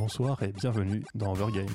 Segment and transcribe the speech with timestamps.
[0.00, 1.66] Bonsoir et bienvenue dans Overgame.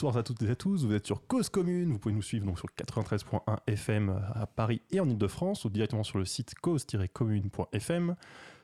[0.00, 2.46] Bonsoir à toutes et à tous, vous êtes sur Cause Commune, vous pouvez nous suivre
[2.46, 8.16] donc sur 93.1 FM à Paris et en Ile-de-France ou directement sur le site cause-commune.fm.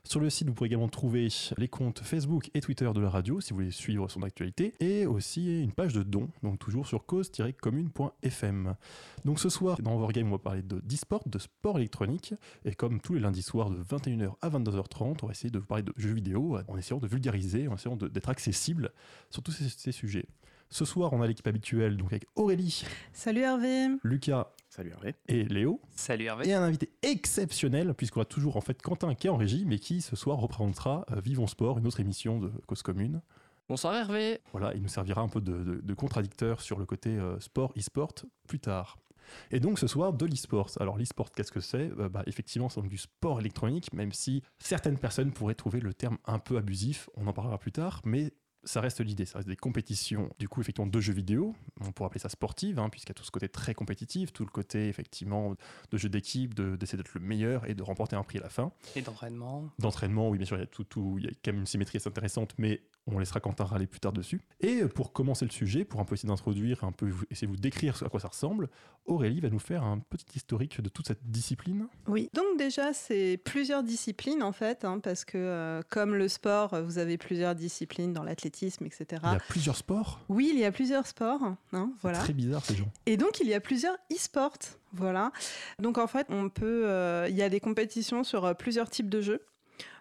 [0.02, 1.28] Sur le site, vous pourrez également trouver
[1.58, 5.04] les comptes Facebook et Twitter de la radio si vous voulez suivre son actualité et
[5.04, 8.74] aussi une page de dons, donc toujours sur cause-commune.fm.
[9.26, 12.32] Donc ce soir, dans Overgame, on va parler de d'e-sport, de sport électronique
[12.64, 15.66] et comme tous les lundis soirs de 21h à 22h30, on va essayer de vous
[15.66, 18.90] parler de jeux vidéo en essayant de vulgariser, en essayant d'être accessible
[19.28, 20.24] sur tous ces, ces sujets.
[20.68, 22.84] Ce soir, on a l'équipe habituelle, donc avec Aurélie.
[23.12, 23.86] Salut Hervé.
[24.02, 24.48] Lucas.
[24.68, 25.14] Salut Hervé.
[25.28, 25.80] Et Léo.
[25.94, 26.48] Salut Hervé.
[26.48, 29.78] Et un invité exceptionnel, puisqu'on a toujours en fait Quentin qui est en régie, mais
[29.78, 33.22] qui ce soir représentera euh, Vivons Sport, une autre émission de Cause Commune.
[33.68, 34.40] Bonsoir Hervé.
[34.52, 37.72] Voilà, il nous servira un peu de, de, de contradicteur sur le côté euh, sport,
[37.78, 38.12] e-sport
[38.46, 38.98] plus tard.
[39.50, 40.70] Et donc ce soir, de l'e-sport.
[40.78, 41.90] Alors l'e-sport, qu'est-ce que c'est?
[41.98, 45.94] Euh, bah, Effectivement, c'est donc du sport électronique, même si certaines personnes pourraient trouver le
[45.94, 48.32] terme un peu abusif, on en parlera plus tard, mais
[48.66, 51.54] ça reste l'idée, ça reste des compétitions, du coup, effectivement, de jeux vidéo.
[51.80, 54.44] On pourrait appeler ça sportive, hein, puisqu'il y a tout ce côté très compétitif, tout
[54.44, 55.54] le côté, effectivement,
[55.90, 58.72] de jeu d'équipe, d'essayer d'être le meilleur et de remporter un prix à la fin.
[58.94, 59.70] Et d'entraînement.
[59.78, 61.66] D'entraînement, oui, bien sûr, il y a tout, tout, il y a quand même une
[61.66, 64.40] symétrie assez intéressante, mais on laissera Quentin râler plus tard dessus.
[64.60, 67.58] Et pour commencer le sujet, pour un peu essayer d'introduire, un peu essayer de vous
[67.58, 68.68] décrire à quoi ça ressemble,
[69.06, 71.86] Aurélie va nous faire un petit historique de toute cette discipline.
[72.08, 76.82] Oui, donc déjà, c'est plusieurs disciplines en fait, hein, parce que euh, comme le sport,
[76.82, 79.22] vous avez plusieurs disciplines dans l'athlétisme, etc.
[79.24, 80.20] Il y a plusieurs sports?
[80.28, 81.42] Oui, il y a plusieurs sports.
[81.72, 82.18] Hein, voilà.
[82.18, 82.90] Très bizarre ces gens.
[83.06, 84.58] Et donc, il y a plusieurs e-sports.
[84.92, 85.32] Voilà.
[85.78, 86.86] Donc, en fait, on peut.
[86.86, 89.42] Euh, il y a des compétitions sur euh, plusieurs types de jeux.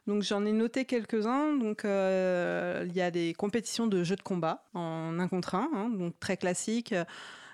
[0.08, 1.56] Donc j'en ai noté quelques-uns.
[1.58, 5.70] Donc euh, il y a des compétitions de jeux de combat en un contre un,
[5.74, 7.06] hein, donc très classiques, euh,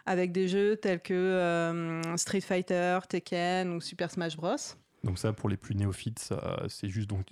[0.06, 4.56] avec des jeux tels que euh, Street Fighter, Tekken ou Super Smash Bros.
[5.04, 6.34] Donc ça, pour les plus néophytes,
[6.68, 7.28] c'est juste donc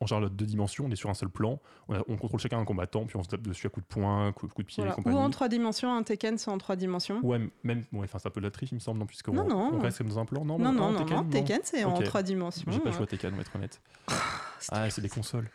[0.00, 0.86] en général deux dimensions.
[0.86, 1.60] On est sur un seul plan.
[1.88, 3.92] On, a, on, contrôle chacun un combattant, puis on se tape dessus à coups de
[3.92, 4.92] poing, coups coup de pied voilà.
[4.92, 5.16] et compagnie.
[5.16, 5.92] Ou en trois dimensions.
[5.92, 7.20] Un Tekken, c'est en trois dimensions.
[7.24, 7.84] Ouais, même.
[7.92, 9.48] Ouais, enfin, c'est un peu de la triche, il me semble, non, puisque non, on,
[9.48, 9.70] non.
[9.74, 10.44] on reste comme dans un plan.
[10.44, 11.94] Non, non, non, non, Tekken, c'est okay.
[11.94, 12.70] en trois dimensions.
[12.70, 13.80] J'ai pas joué à Tekken, on va être honnête.
[14.70, 15.50] ah, c'est des consoles.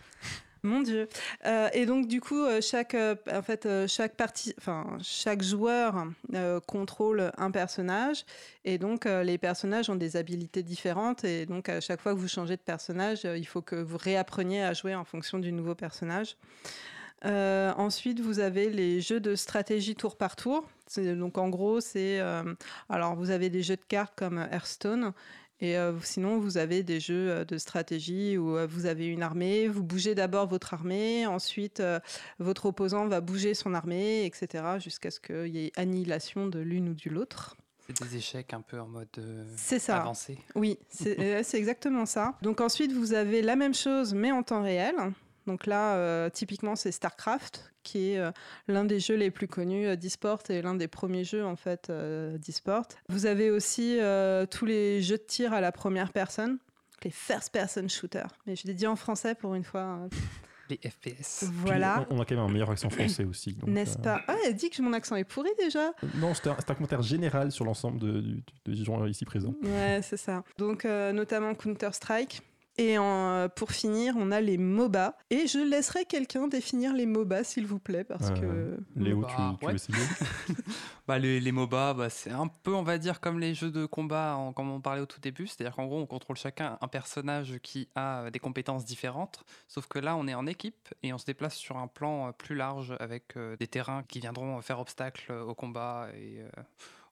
[0.66, 1.10] Mon Dieu.
[1.46, 6.08] Euh, et donc du coup, chaque, euh, en fait, euh, chaque partie, enfin, chaque joueur
[6.34, 8.24] euh, contrôle un personnage,
[8.64, 12.20] et donc euh, les personnages ont des habilités différentes, et donc à chaque fois que
[12.20, 15.52] vous changez de personnage, euh, il faut que vous réappreniez à jouer en fonction du
[15.52, 16.38] nouveau personnage.
[17.26, 20.66] Euh, ensuite, vous avez les jeux de stratégie tour par tour.
[20.98, 22.20] Donc en gros, c'est
[22.90, 25.14] alors vous avez des jeux de cartes comme Hearthstone.
[25.60, 29.68] Et euh, sinon, vous avez des jeux de stratégie où euh, vous avez une armée,
[29.68, 32.00] vous bougez d'abord votre armée, ensuite euh,
[32.40, 36.90] votre opposant va bouger son armée, etc., jusqu'à ce qu'il y ait annihilation de l'une
[36.90, 37.56] ou de l'autre.
[37.88, 39.08] C'est des échecs un peu en mode
[39.58, 39.98] c'est ça.
[39.98, 40.38] avancé.
[40.56, 42.38] Oui, c'est exactement ça.
[42.42, 44.96] Donc ensuite, vous avez la même chose, mais en temps réel.
[45.48, 48.32] Donc là, euh, typiquement, c'est StarCraft, qui est euh,
[48.68, 51.90] l'un des jeux les plus connus euh, d'e-sport et l'un des premiers jeux en fait
[51.90, 52.84] euh, d'e-sport.
[53.10, 56.60] Vous avez aussi euh, tous les jeux de tir à la première personne,
[57.04, 58.30] les first-person shooters.
[58.48, 59.82] Mais je l'ai dit en français pour une fois.
[59.82, 60.10] hein.
[60.70, 61.44] Les FPS.
[61.52, 62.06] Voilà.
[62.08, 63.58] Puis, on, a quand même un meilleur accent français aussi.
[63.68, 64.22] N'est-ce pas?
[64.30, 67.52] Ah, elle dit que mon accent est pourri déjà Non, c'est un, un, commentaire général
[67.52, 69.54] sur l'ensemble de, de, des gens ici présents.
[69.62, 70.46] Ouais, c'est ça.
[70.58, 72.42] Donc, euh, notamment Counter-Strike.
[72.78, 75.16] Et en, pour finir, on a les MOBA.
[75.30, 79.00] Et je laisserai quelqu'un définir les MOBA, s'il vous plaît, parce euh, que...
[79.00, 79.72] Léo, tu, tu ouais.
[79.72, 79.98] veux essayer
[81.08, 83.86] bah, les, les MOBA, bah, c'est un peu, on va dire, comme les jeux de
[83.86, 85.46] combat, en, comme on parlait au tout début.
[85.46, 89.44] C'est-à-dire qu'en gros, on contrôle chacun un personnage qui a des compétences différentes.
[89.68, 92.56] Sauf que là, on est en équipe et on se déplace sur un plan plus
[92.56, 96.40] large avec euh, des terrains qui viendront faire obstacle au combat et...
[96.42, 96.62] Euh,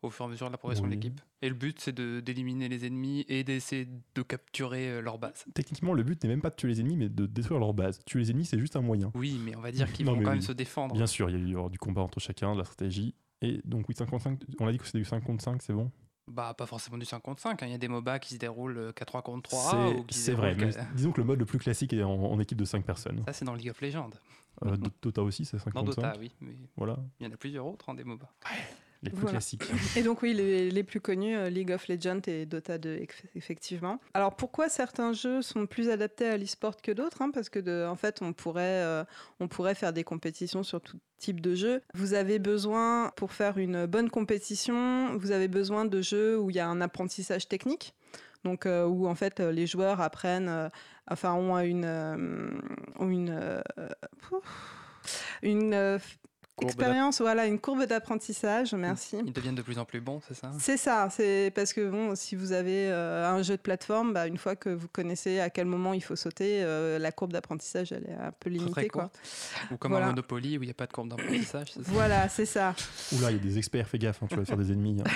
[0.02, 0.92] au fur et à mesure de la progression oui.
[0.92, 1.22] de l'équipe.
[1.42, 5.46] Et le but, c'est d'éliminer les ennemis et d'essayer de capturer euh, leur base.
[5.54, 8.00] Techniquement, le but n'est même pas de tuer les ennemis, mais de détruire leur base.
[8.06, 9.12] Tuer les ennemis, c'est juste un moyen.
[9.16, 10.26] Oui, mais on va dire qu'ils vont quand oui.
[10.26, 10.96] même se défendre.
[10.96, 13.16] Bien sûr, il y a eu du combat entre chacun, de la stratégie.
[13.42, 15.62] Et donc, oui, 5 contre 5, on a dit que c'était du 5 contre 5,
[15.62, 15.92] c'est bon?
[16.28, 17.60] Bah, pas forcément du 5 contre 5.
[17.62, 17.68] Il hein.
[17.70, 20.06] y a des MOBA qui se déroulent 4 contre 3.
[20.10, 20.56] C'est vrai.
[20.56, 23.24] Mais disons que le mode le plus classique est en, en équipe de 5 personnes.
[23.26, 24.12] Ça, c'est dans League of Legends.
[24.66, 26.02] Euh, Dota aussi, c'est 5 dans contre 5.
[26.02, 26.32] Dans Dota, oui.
[26.42, 26.98] Mais voilà.
[27.20, 28.30] Il y en a plusieurs autres, hein, des MOBA.
[28.46, 28.58] Ouais.
[29.04, 29.32] Les plus voilà.
[29.32, 29.64] classiques.
[29.98, 33.04] Et donc oui, les, les plus connus, euh, League of Legends et Dota 2,
[33.36, 34.00] effectivement.
[34.14, 37.86] Alors pourquoi certains jeux sont plus adaptés à l'e-sport que d'autres hein Parce que de,
[37.88, 39.04] en fait, on pourrait, euh,
[39.40, 41.82] on pourrait faire des compétitions sur tout type de jeu.
[41.96, 46.56] Vous avez besoin, pour faire une bonne compétition, vous avez besoin de jeux où il
[46.56, 47.96] y a un apprentissage technique.
[48.44, 50.70] Donc euh, où en fait les joueurs apprennent, euh,
[51.08, 51.86] enfin ont une,
[53.00, 53.64] une,
[55.44, 56.00] une
[56.62, 59.18] expérience, voilà, une courbe d'apprentissage, merci.
[59.26, 60.52] Ils deviennent de plus en plus bons, c'est ça?
[60.60, 64.28] C'est ça, c'est parce que bon, si vous avez euh, un jeu de plateforme, bah,
[64.28, 67.92] une fois que vous connaissez à quel moment il faut sauter, euh, la courbe d'apprentissage,
[67.92, 68.72] elle est un peu limitée.
[68.72, 69.12] Très, très quoi.
[69.72, 70.08] Ou comme Voilà.
[70.08, 71.92] un Monopoly où il n'y a pas de courbe d'apprentissage, c'est ça?
[71.92, 72.76] Voilà, c'est ça.
[73.14, 74.98] Oula, il y a des experts, fais gaffe, hein, tu vas faire des ennemis.
[75.02, 75.10] hein.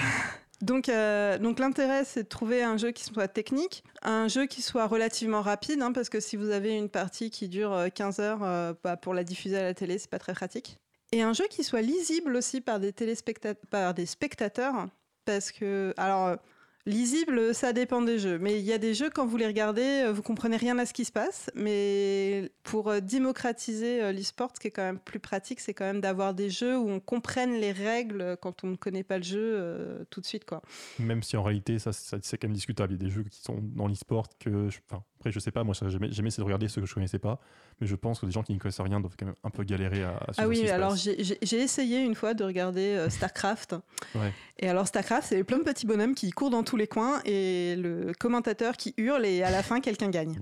[0.62, 4.62] Donc, euh, donc l'intérêt, c'est de trouver un jeu qui soit technique, un jeu qui
[4.62, 8.20] soit relativement rapide, hein, parce que si vous avez une partie qui dure euh, 15
[8.22, 10.80] heures, euh, bah, pour la diffuser à la télé, c'est pas très pratique.
[11.12, 14.88] Et un jeu qui soit lisible aussi par des téléspectateurs, par des spectateurs,
[15.26, 16.38] parce que alors
[16.86, 20.12] lisible, ça dépend des jeux, mais il y a des jeux quand vous les regardez,
[20.14, 24.60] vous comprenez rien à ce qui se passe, mais pour euh, démocratiser euh, l'e-sport, ce
[24.60, 27.54] qui est quand même plus pratique, c'est quand même d'avoir des jeux où on comprenne
[27.54, 30.62] les règles quand on ne connaît pas le jeu euh, tout de suite, quoi.
[31.00, 32.94] Même si en réalité, ça, c'est quand même discutable.
[32.94, 34.68] Il y a des jeux qui sont dans l'e-sport que.
[34.90, 36.94] Enfin, après, je sais pas, moi, j'ai jamais, jamais essayé de regarder ceux que je
[36.94, 37.40] connaissais pas,
[37.82, 39.64] mais je pense que des gens qui ne connaissent rien doivent quand même un peu
[39.64, 43.76] galérer à, à Ah oui, alors j'ai essayé une fois de regarder euh, StarCraft.
[44.14, 44.32] Ouais.
[44.60, 47.76] Et alors StarCraft, c'est plein de petits bonhommes qui courent dans tous les coins et
[47.76, 50.40] le commentateur qui hurle et à la fin quelqu'un gagne.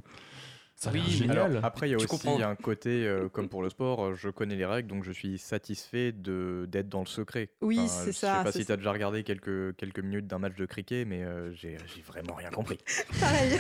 [0.75, 1.37] Ça Oui, mais génial.
[1.37, 2.41] Alors, après, il y a Tu aussi comprends.
[2.41, 5.37] un côté, euh, comme pour le sport, euh, je connais les règles, donc je suis
[5.37, 7.49] satisfait de- d'être dans le secret.
[7.61, 10.27] Oui, Enfin, c'est Je ça, sais pas si tu as déjà regardé quelques, quelques minutes
[10.27, 12.79] d'un match de cricket, mais euh, j'ai j'ai vraiment rien compris.
[13.19, 13.59] Pareil.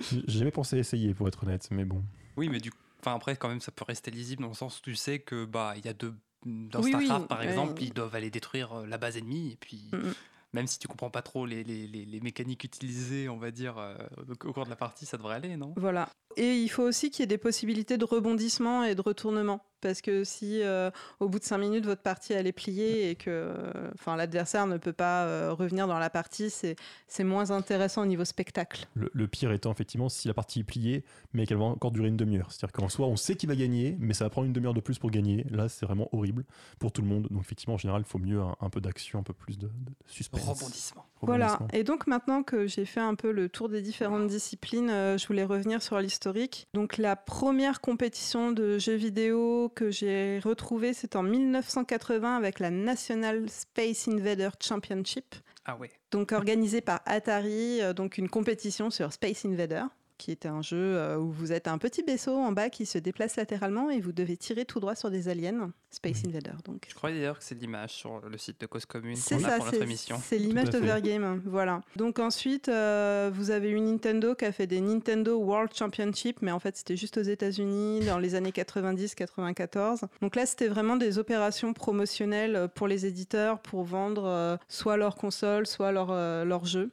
[0.00, 2.04] J'ai jamais pensé essayer, pour être honnête, mais bon.
[2.36, 2.70] Oui, mais du
[3.00, 5.44] enfin après quand même ça peut rester lisible dans le sens où tu sais que
[5.44, 6.14] bah il y a deux
[6.44, 7.46] dans Oui, oui, Starcraft par ouais.
[7.48, 10.14] exemple, ils doivent aller détruire euh, la base ennemie et puis Mm, mm.
[10.52, 13.96] Même si tu comprends pas trop les, mécaniques utilisées, on va dire euh,
[14.28, 15.74] au au cours de la partie, ça devrait aller, non?
[15.76, 16.08] Voilà.
[16.36, 19.67] Et il faut aussi qu'il y ait des possibilités de rebondissement et de retournement.
[19.80, 20.90] Parce que si euh,
[21.20, 24.66] au bout de 5 minutes votre partie elle est pliée et que euh, enfin l'adversaire
[24.66, 26.76] ne peut pas euh, revenir dans la partie, c'est
[27.06, 28.86] c'est moins intéressant au niveau spectacle.
[28.94, 32.08] Le, le pire étant effectivement si la partie est pliée, mais qu'elle va encore durer
[32.08, 32.50] une demi-heure.
[32.50, 34.80] C'est-à-dire qu'en soi, on sait qu'il va gagner, mais ça va prendre une demi-heure de
[34.80, 35.44] plus pour gagner.
[35.50, 36.44] Là, c'est vraiment horrible
[36.78, 37.28] pour tout le monde.
[37.30, 39.66] Donc effectivement, en général, il faut mieux un, un peu d'action, un peu plus de,
[39.66, 40.42] de suspense.
[40.42, 41.04] Rebondissement.
[41.22, 41.58] Voilà.
[41.72, 45.26] Et donc maintenant que j'ai fait un peu le tour des différentes disciplines, euh, je
[45.26, 46.68] voulais revenir sur l'historique.
[46.74, 52.70] Donc la première compétition de jeux vidéo que j'ai retrouvée, c'est en 1980 avec la
[52.70, 55.34] National Space Invader Championship,
[55.64, 55.90] Ah ouais.
[56.10, 59.84] donc organisée par Atari, euh, donc une compétition sur Space Invader
[60.18, 62.98] qui était un jeu euh, où vous êtes un petit vaisseau en bas qui se
[62.98, 65.70] déplace latéralement et vous devez tirer tout droit sur des aliens.
[65.90, 66.30] Space Oui.
[66.30, 66.84] Invader, donc.
[66.88, 69.48] Je crois d'ailleurs que c'est l'image sur le site de Cause Commune C'est qu'on a
[69.48, 70.20] ça, pour notre c'est émission.
[70.22, 70.86] c'est l'image Tout à de fait.
[70.86, 71.42] Vergame.
[71.46, 71.80] Voilà.
[71.96, 76.50] Donc ensuite, euh, vous avez eu Nintendo qui a fait des Nintendo World Championship, mais
[76.52, 80.02] en fait c'était juste aux États-Unis dans les années 90-94.
[80.20, 85.16] Donc là, c'était vraiment des opérations promotionnelles pour les éditeurs pour vendre euh, soit leurs
[85.16, 86.90] consoles, soit leurs euh, leurs jeux.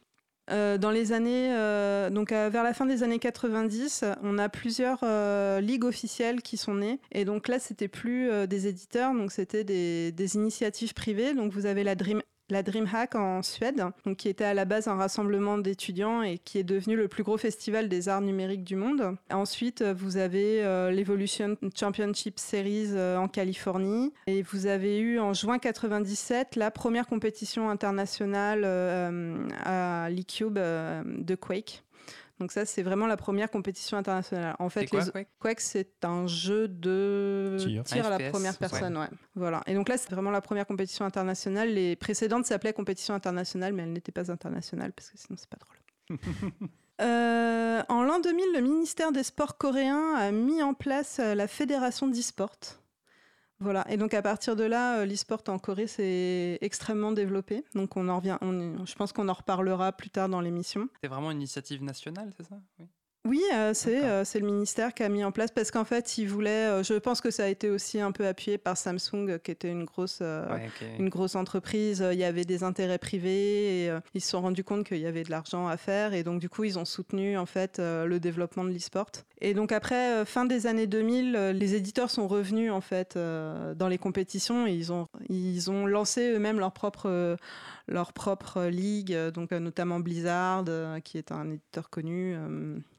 [0.52, 4.50] Euh, dans les années, euh, donc euh, vers la fin des années 90, on a
[4.50, 5.04] plusieurs
[5.62, 7.00] ligues officielles qui sont nées.
[7.12, 11.34] Et donc là, c'était plus des éditeurs, donc c'était des initiatives privées.
[11.34, 14.88] Donc vous avez la Dream la DreamHack en Suède, donc qui était à la base
[14.88, 18.76] un rassemblement d'étudiants et qui est devenu le plus gros festival des arts numériques du
[18.76, 19.16] monde.
[19.32, 25.34] Ensuite, vous avez euh, l'Evolution Championship Series euh, en Californie et vous avez eu en
[25.34, 31.85] juin 97 la première compétition internationale euh, à l'E-Cube de Quake.
[32.40, 34.56] Donc ça, c'est vraiment la première compétition internationale.
[34.60, 37.56] En fait, quoi, les- Quake Quake, c'est un jeu de
[37.86, 38.06] Tir.
[38.06, 39.08] à la FPS, première personne, ouais.
[39.36, 39.62] Voilà.
[39.68, 41.70] Et donc là, c'est vraiment la première compétition internationale.
[41.74, 45.58] Les précédentes s'appelaient compétition internationale, mais elles n'étaient pas internationales parce que sinon c'est pas
[45.58, 46.20] drôle.
[47.02, 51.46] Euh, en l'an 2000, le ministère des Sports coréen a mis en place euh, la
[51.46, 52.56] fédération d'e-sport.
[53.60, 53.90] Voilà.
[53.90, 57.64] Et donc à partir de là, euh, l'e-sport en Corée s'est extrêmement développé.
[57.74, 58.38] Donc on en revient.
[58.42, 60.90] je pense qu'on en reparlera plus tard dans l'émission.
[61.02, 62.60] C'est vraiment une initiative nationale, c'est ça?
[62.80, 62.86] Oui.
[63.26, 66.20] Oui, euh, c'est euh, c'est le ministère qui a mis en place parce qu'en fait,
[66.20, 66.70] ils voulaient.
[66.70, 69.72] euh, je pense que ça a été aussi un peu appuyé par Samsung, qui était
[69.72, 72.06] une grosse, Ouais, une grosse entreprise.
[72.12, 75.24] Il y avait des intérêts privés et ils se sont rendus compte qu'il y avait
[75.24, 78.64] de l'argent à faire et donc du coup, ils ont soutenu en fait le développement
[78.64, 79.08] de l'e-sport.
[79.42, 83.88] Et donc après, fin des années 2000, euh, les éditeurs sont revenus en fait dans
[83.88, 87.38] les compétitions et ils ont ils ont lancé eux-mêmes leur propre
[87.88, 90.66] leur propre ligue, donc notamment Blizzard,
[91.04, 92.36] qui est un éditeur connu.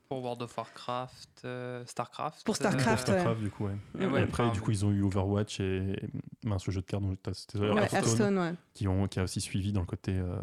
[0.07, 2.45] Euh, Pour World of Warcraft, euh, Starcraft.
[2.45, 3.21] Pour Starcraft, Pour ouais.
[3.21, 3.77] Starcraft, du coup, ouais.
[3.99, 5.97] Et ouais, après, enfin, du coup, ils ont eu Overwatch et
[6.45, 8.55] mince, le jeu de cartes dont c'était ouais, Hearthstone, Hearthstone, ouais.
[8.75, 10.37] qui, ont, qui a aussi suivi dans le côté euh,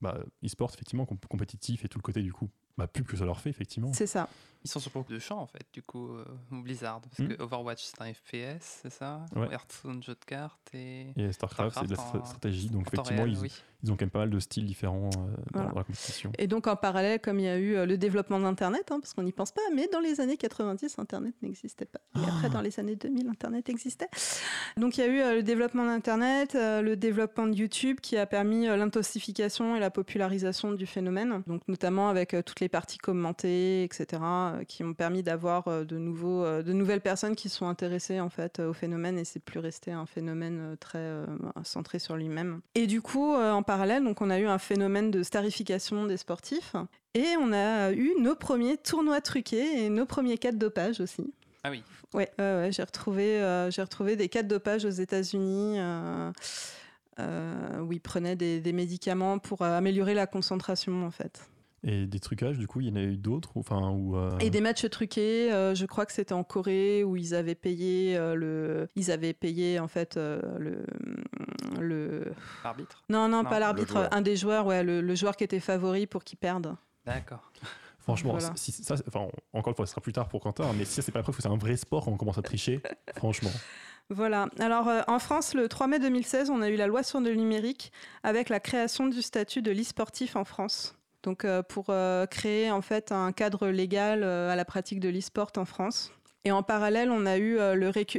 [0.00, 2.48] bah, e-sport, effectivement, com- compétitif et tout le côté, du coup,
[2.78, 3.92] bah, pub que ça leur fait, effectivement.
[3.92, 4.28] C'est ça.
[4.64, 7.00] Ils sont sur beaucoup de champs en fait, du coup, euh, Blizzard.
[7.00, 7.34] Parce Hmm.
[7.34, 9.48] que Overwatch c'est un FPS, c'est ça Ouais.
[9.50, 11.08] Hearthstone, jeu de cartes et.
[11.16, 13.52] Et StarCraft, c'est de la en- stratégie, donc effectivement, réel, ils, oui.
[13.82, 15.68] ils ont quand même pas mal de styles différents euh, dans, Voilà.
[15.70, 16.30] dans la compétition.
[16.38, 19.14] Et donc en parallèle, comme il y a eu euh, le développement d'Internet, hein, parce
[19.14, 21.98] qu'on n'y pense pas, mais dans les années 90, Internet n'existait pas.
[22.14, 24.06] Et après, dans les années 2000, Internet existait.
[24.76, 28.16] Donc il y a eu euh, le développement d'Internet, euh, le développement de YouTube qui
[28.16, 31.42] a permis euh, l'intensification et la popularisation du phénomène.
[31.48, 35.84] Donc notamment avec euh, toutes les parties commentées, etc., euh, qui ont permis d'avoir euh,
[35.84, 39.40] de, nouveaux, euh, de nouvelles personnes qui sont intéressées en fait au phénomène et c'est
[39.40, 41.26] plus resté un phénomène très euh,
[41.64, 42.60] centré sur lui-même.
[42.74, 46.74] Et du coup, en parallèle, donc on a eu un phénomène de starification des sportifs
[47.14, 51.32] et on a eu nos premiers tournois truqués et nos premiers cas de dopage aussi.
[51.64, 51.82] Ah oui.
[52.14, 55.78] Ouais, j'ai retrouvé, euh, j'ai retrouvé des cas de dopage aux États-Unis.
[57.18, 61.46] euh, où ils prenaient des, des médicaments pour améliorer la concentration en fait.
[61.84, 64.50] Et des trucages, du coup, il y en a eu d'autres enfin, ou, euh, Et
[64.50, 68.36] des matchs truqués, euh, je crois que c'était en Corée où ils avaient payé euh,
[68.36, 70.84] le, ils avaient payé en fait euh, le,
[71.80, 75.36] le, Arbitre non non, Non, pas le l'arbitre, un des joueurs, ouais, le, le joueur
[75.36, 76.76] qui était favori pour qu'il perde.
[77.04, 77.50] D'accord.
[77.98, 78.52] Franchement, Voilà.
[78.56, 81.02] si, ça, enfin, encore une fois, ce sera plus tard pour Quentin, mais si ça,
[81.02, 82.80] c'est pas la preuve que c'est un vrai sport quand on commence à tricher,
[83.16, 83.50] franchement.
[84.08, 84.48] Voilà.
[84.58, 87.34] Alors euh, en France, le 3 mai 2016, on a eu la loi sur le
[87.34, 90.96] numérique avec la création du statut de l'e-sportif en France.
[91.22, 95.08] Donc euh, pour euh, créer en fait un cadre légal euh, à la pratique de
[95.08, 96.12] l'e-sport en France.
[96.44, 97.56] Et en parallèle, on a eu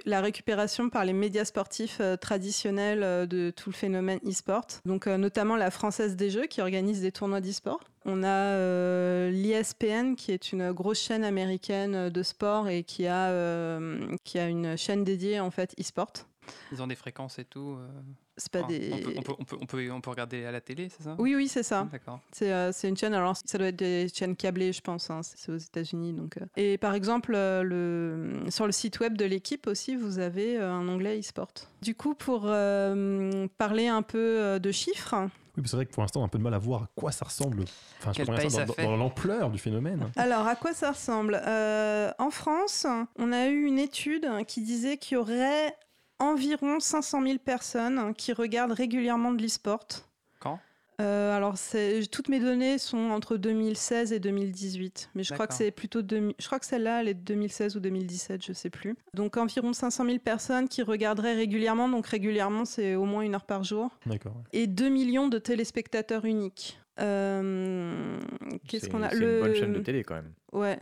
[0.06, 4.66] la récupération par les médias sportifs traditionnels de tout le phénomène e-sport.
[4.86, 7.82] Donc notamment la Française des Jeux qui organise des tournois d'e-sport.
[8.06, 13.78] On a l'ISPN qui est une grosse chaîne américaine de sport et qui a,
[14.24, 16.14] qui a une chaîne dédiée en fait e-sport.
[16.72, 17.78] Ils ont des fréquences et tout.
[17.80, 17.88] euh,
[18.38, 18.92] C'est pas enfin, des...
[18.94, 21.04] on, peut, on, peut, on, peut, on, peut, on peut regarder à la télé, c'est
[21.04, 21.16] ça?
[21.20, 21.88] Oui, oui, c'est ça.
[21.92, 22.20] D'accord.
[22.32, 25.22] C'est euh, c'est une chaîne, alors ça doit être des chaînes câblées, je pense, hein,
[25.24, 26.14] c'est aux États-Unis.
[26.14, 26.46] Donc, euh.
[26.56, 30.72] Et par exemple, euh, le, sur le site web de l'équipe aussi, vous avez euh,
[30.72, 31.52] un onglet e-sport.
[31.82, 35.16] Du coup, pour euh, parler un peu euh, de chiffres,
[35.58, 36.90] Oui, c'est vrai que pour l'instant, on a un peu de mal à voir à
[36.96, 37.66] quoi ça ressemble.
[38.00, 40.10] Enfin, je ça dans, dans l'ampleur du phénomène.
[40.16, 41.40] alors à quoi ça ressemble?
[41.46, 45.76] Euh, En France, on a eu une étude qui disait qu'il y aurait
[46.24, 49.88] environ 500 000 personnes qui regardent régulièrement de l'e-sport.
[50.40, 50.60] Quand?
[51.02, 51.56] Euh, alors,
[52.12, 56.36] toutes mes données sont entre 2016 et 2018, mais je crois que c'est plutôt demi-
[56.40, 58.96] je crois que celle-là, elle est de 2016 ou 2017, je sais plus.
[59.16, 63.46] Donc environ 500 000 personnes qui regarderaient régulièrement, donc régulièrement c'est au moins une heure
[63.46, 64.34] par jour, D'accord.
[64.36, 64.44] ouais.
[64.62, 66.80] et 2 millions de téléspectateurs uniques.
[67.00, 68.20] Euh,
[68.68, 69.10] Qu'est-ce qu'on a?
[69.10, 70.32] C'est une bonne chaîne de télé quand même.
[70.52, 70.80] Ouais.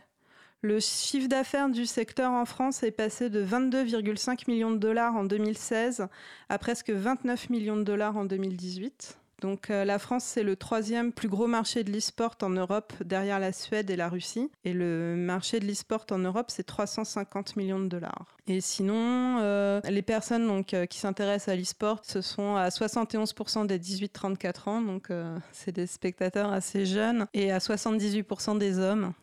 [0.64, 5.24] Le chiffre d'affaires du secteur en France est passé de 22,5 millions de dollars en
[5.24, 6.08] 2016
[6.50, 9.18] à presque 29 millions de dollars en 2018.
[9.42, 13.40] Donc euh, la France, c'est le troisième plus gros marché de l'e-sport en Europe, derrière
[13.40, 14.52] la Suède et la Russie.
[14.64, 18.38] Et le marché de l'e-sport en Europe, c'est 350 millions de dollars.
[18.46, 23.66] Et sinon, euh, les personnes donc, euh, qui s'intéressent à l'e-sport, ce sont à 71%
[23.66, 25.10] des 18-34 ans, donc
[25.52, 29.14] c'est des spectateurs assez jeunes, et à 78% des hommes.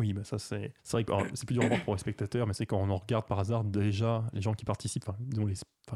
[0.00, 2.54] Oui, bah ça c'est vrai que c'est plus dur à voir pour les spectateurs, mais
[2.54, 5.18] c'est quand on en regarde par hasard déjà les gens qui participent, enfin,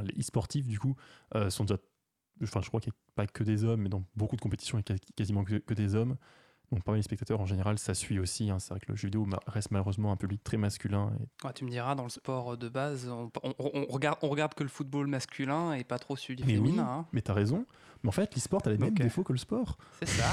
[0.04, 0.94] les, e-sportifs du coup,
[1.34, 1.78] euh, sont déjà,
[2.42, 4.78] enfin je crois qu'il n'y a pas que des hommes, mais dans beaucoup de compétitions
[4.78, 6.16] il y a quasi- quasiment que, que des hommes.
[6.72, 8.50] Donc parmi les spectateurs en général, ça suit aussi.
[8.50, 8.58] hein.
[8.58, 11.12] C'est vrai que le jeu vidéo reste malheureusement un public très masculin.
[11.20, 11.46] Et...
[11.46, 14.54] Ouais, tu me diras, dans le sport de base, on, on- on regarde, on regarde
[14.54, 16.86] que le football masculin et pas trop celui Mais oui, féminin.
[16.88, 17.06] hein.
[17.12, 17.64] mais t'as raison.
[18.02, 19.76] Mais en fait, l'e-sport a les mêmes défauts que le sport.
[20.00, 20.30] C'est ça.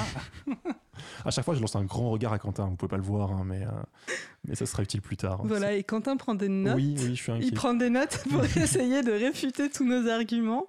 [1.25, 2.67] À chaque fois, je lance un grand regard à Quentin.
[2.67, 4.13] Vous pouvez pas le voir, hein, mais, euh,
[4.47, 5.41] mais ça sera utile plus tard.
[5.43, 6.75] Voilà, et Quentin prend des notes.
[6.75, 7.47] Oui, oui, je suis inquiet.
[7.47, 10.67] Il prend des notes pour essayer de réfuter tous nos arguments.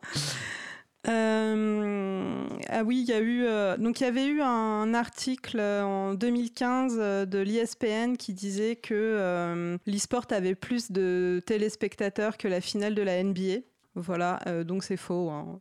[1.08, 5.58] Euh, ah oui, il y a eu euh, donc il y avait eu un article
[5.60, 12.46] en 2015 euh, de l'ISPN qui disait que euh, l'e-sport avait plus de téléspectateurs que
[12.46, 13.62] la finale de la NBA.
[13.96, 15.28] Voilà, donc c'est faux.
[15.28, 15.60] hein.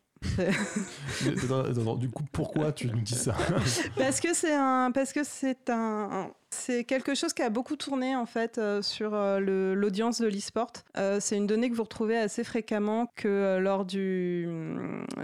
[1.99, 3.35] Du coup, pourquoi tu nous dis ça
[3.97, 8.15] parce que c'est un parce que c'est un c'est quelque chose qui a beaucoup tourné
[8.15, 10.71] en fait euh, sur euh, le- l'audience de l'e-sport.
[10.97, 14.47] Euh, c'est une donnée que vous retrouvez assez fréquemment que euh, lors du,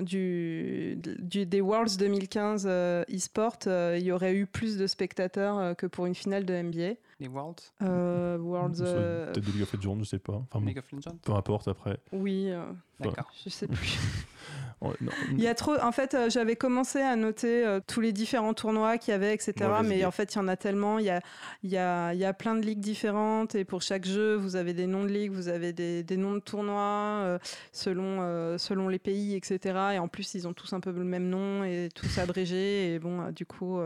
[0.01, 5.57] du, du- des Worlds 2015 euh, e-sport, euh, il y aurait eu plus de spectateurs
[5.57, 6.93] euh, que pour une finale de NBA.
[7.19, 10.41] Les Worlds, Euh, Worlds, euh, Peut-être de League of Legends, je sais pas.
[10.51, 11.17] Enfin, League of Legends?
[11.23, 11.99] peu importe après.
[12.13, 12.63] oui, euh,
[13.01, 13.29] D'accord.
[13.43, 13.97] je sais plus.
[14.81, 14.93] Non,
[15.31, 15.75] Il y a trop.
[15.81, 19.33] En fait, euh, j'avais commencé à noter euh, tous les différents tournois qu'il y avait,
[19.33, 19.53] etc.
[19.61, 20.05] Mauvaise mais idée.
[20.05, 20.99] en fait, il y en a tellement.
[20.99, 21.19] Il y a,
[21.63, 23.55] il y, a, il y a plein de ligues différentes.
[23.55, 26.33] Et pour chaque jeu, vous avez des noms de ligues, vous avez des, des noms
[26.33, 27.39] de tournois euh,
[27.71, 29.79] selon, selon les pays, etc.
[29.95, 32.93] Et en plus, ils ont tous un peu le même nom et tous abrégés.
[32.93, 33.79] Et bon, du coup,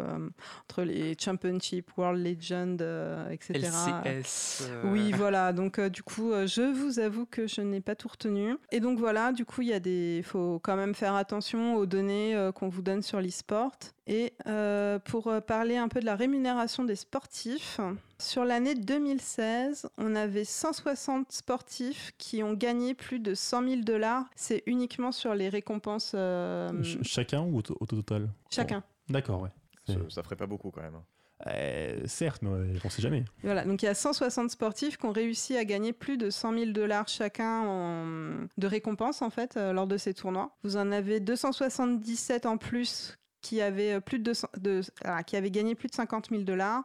[0.63, 2.83] entre les Championship, World Legend,
[3.31, 3.69] etc.
[4.05, 4.69] LCS.
[4.85, 5.53] Oui, voilà.
[5.53, 8.55] Donc, du coup, je vous avoue que je n'ai pas tout retenu.
[8.71, 10.21] Et donc, voilà, du coup, il y a des.
[10.25, 13.71] faut quand même faire attention aux données euh, qu'on vous donne sur l'e-sport.
[14.07, 17.79] Et euh, pour euh, parler un peu de la rémunération des sportifs,
[18.19, 24.25] sur l'année 2016, on avait 160 sportifs qui ont gagné plus de 100 000 dollars.
[24.35, 28.29] C'est uniquement sur les récompenses euh, ch- chacun ou au, au total?
[28.49, 28.83] Chacun.
[29.09, 29.49] D'accord, ouais.
[29.87, 30.99] Ça, ça ferait pas beaucoup quand même.
[31.47, 32.49] Euh, certes, mais
[32.83, 33.25] on sait jamais.
[33.43, 36.53] Voilà, donc il y a 160 sportifs qui ont réussi à gagner plus de 100
[36.53, 40.55] 000 dollars chacun en- de récompenses en fait euh, lors de ces tournois.
[40.63, 45.35] Vous en avez 277 en plus qui avaient euh, plus de, 200 de- ah, qui
[45.35, 46.83] avaient gagné plus de 50 000 dollars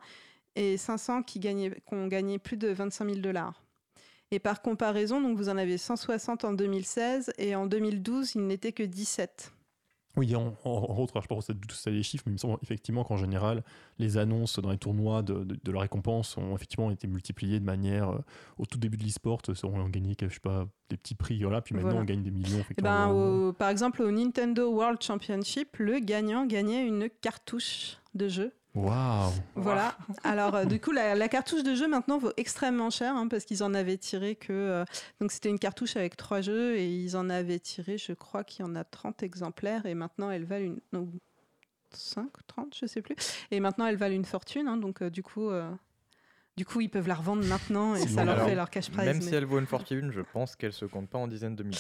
[0.55, 3.63] et 500 qui, gagnaient, qui ont gagné plus de 25 000 dollars.
[4.31, 8.73] Et par comparaison, donc vous en avez 160 en 2016 et en 2012, il n'était
[8.73, 9.53] que 17.
[10.17, 10.71] Oui, en, en,
[11.21, 13.63] je pense que c'est ça les chiffres, mais il me semble effectivement qu'en général,
[13.99, 17.65] les annonces dans les tournois de, de, de la récompense ont effectivement été multipliées de
[17.65, 18.11] manière.
[18.11, 18.19] euh,
[18.59, 21.61] au tout début de l'e-sport, euh, on gagné, je sais pas, des petits prix, voilà,
[21.61, 22.03] puis maintenant Voilà.
[22.03, 22.65] on gagne des millions.
[22.79, 28.29] Eh ben, au- par exemple, au Nintendo World Championship, le gagnant gagnait une cartouche de
[28.29, 29.97] jeu Waouh Voilà.
[30.23, 33.45] Alors, euh, du coup, la, la cartouche de jeu maintenant vaut extrêmement cher hein, parce
[33.45, 34.53] qu'ils en avaient tiré que.
[34.53, 34.85] euh,
[35.21, 38.65] donc, c'était une cartouche avec trois jeux et ils en avaient tiré, je crois qu'il
[38.65, 40.81] y en a 30 exemplaires et maintenant elles valent une.
[40.93, 41.09] non,
[41.93, 43.17] 5, 30, je sais plus.
[43.51, 44.69] Et maintenant elles valent une fortune.
[44.69, 45.49] hein, donc, euh, du coup.
[45.51, 45.71] euh,
[46.59, 48.25] du coup, ils peuvent la revendre maintenant et ça bon.
[48.25, 49.05] leur Alors, fait leur cash prize.
[49.07, 51.55] Même mais- si elle vaut une fortune, je pense qu'elle se compte pas en dizaines
[51.55, 51.79] de milliers.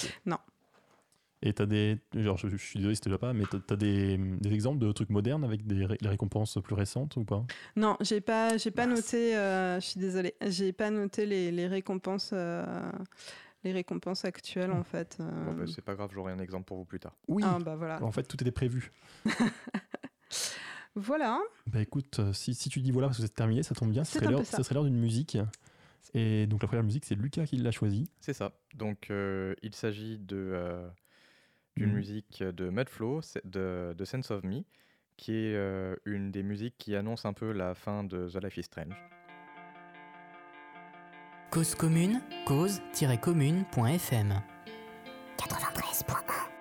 [1.47, 1.99] Et t'as des.
[2.12, 4.91] Genre, je, je suis désolé, c'était déjà pas, mais t'as as des, des exemples de
[4.91, 7.45] trucs modernes avec des ré- les récompenses plus récentes ou pas?
[7.76, 9.37] Non, j'ai pas, j'ai pas noté.
[9.37, 12.91] euh, je suis désolée, j'ai pas noté les, les récompenses, euh,
[13.62, 15.19] les récompenses actuelles en fait.
[15.21, 15.45] euh.
[15.45, 17.15] Bon, bah, c'est pas grave, j'aurai un exemple pour vous plus tard.
[17.29, 18.03] Oui ah bah voilà.
[18.03, 18.91] En fait, tout était prévu.
[20.95, 21.41] Voilà.
[21.67, 24.03] Bah écoute, euh, si, si tu dis voilà parce que c'est terminé, ça tombe bien,
[24.03, 24.57] ce C'est serait l'heure ça.
[24.57, 25.37] ce serait l'heure d'une musique.
[26.15, 28.09] Et donc la première musique, c'est Lucas qui l'a choisie.
[28.21, 28.53] C'est ça.
[28.75, 30.88] Donc, euh, il s'agit de, euh,
[31.76, 31.97] d'une Mhm.
[31.97, 34.62] musique de Mudflow, de, de Sense of Me,
[35.16, 38.56] qui est euh, une des musiques qui annonce un peu la fin de The Life
[38.59, 38.95] is Strange.
[41.50, 44.43] Cause commune, cause-commune.fm
[45.39, 46.55] 93.1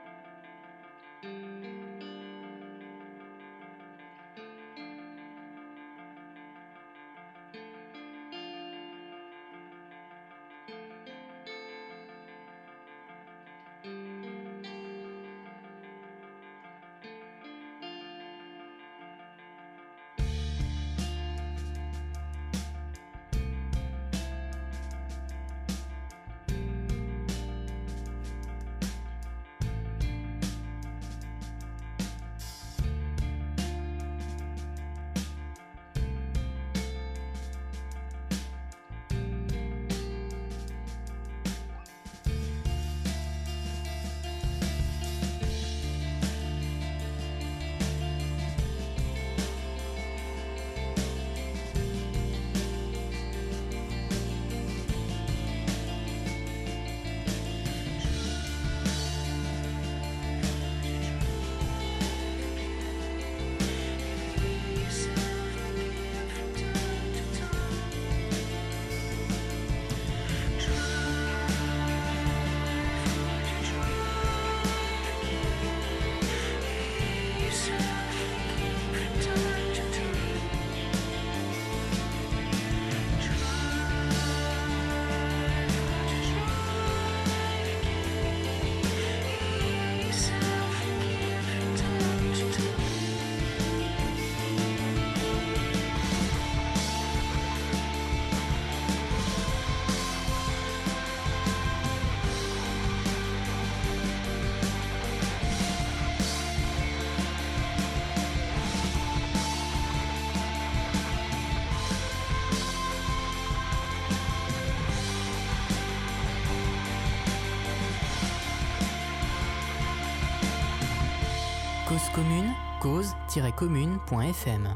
[123.35, 124.75] cause-commune.fm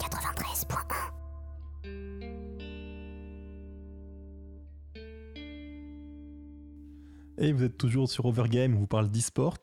[0.00, 1.12] 93.1
[7.38, 9.58] Et vous êtes toujours sur Overgame, on vous parle d'e-sport.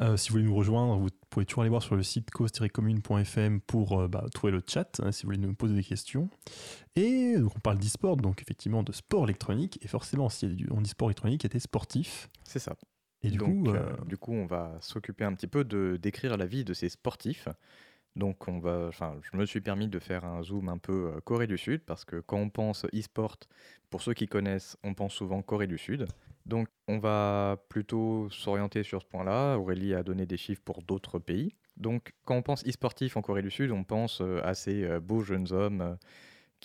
[0.00, 3.60] Euh, si vous voulez nous rejoindre, vous pouvez toujours aller voir sur le site cause-commune.fm
[3.62, 6.30] pour euh, bah, trouver le chat, hein, si vous voulez nous poser des questions.
[6.94, 9.80] Et donc on parle d'e-sport, donc effectivement de sport électronique.
[9.82, 12.28] Et forcément, si on dit sport électronique, il était sportif.
[12.44, 12.76] C'est ça.
[13.24, 15.98] Et du Donc, coup, euh, euh, du coup, on va s'occuper un petit peu de
[16.00, 17.48] décrire la vie de ces sportifs.
[18.16, 21.20] Donc, on va, enfin, je me suis permis de faire un zoom un peu euh,
[21.20, 23.38] Corée du Sud parce que quand on pense e-sport,
[23.90, 26.06] pour ceux qui connaissent, on pense souvent Corée du Sud.
[26.46, 29.56] Donc, on va plutôt s'orienter sur ce point-là.
[29.56, 31.54] Aurélie a donné des chiffres pour d'autres pays.
[31.78, 35.50] Donc, quand on pense e-sportif en Corée du Sud, on pense à ces beaux jeunes
[35.52, 35.96] hommes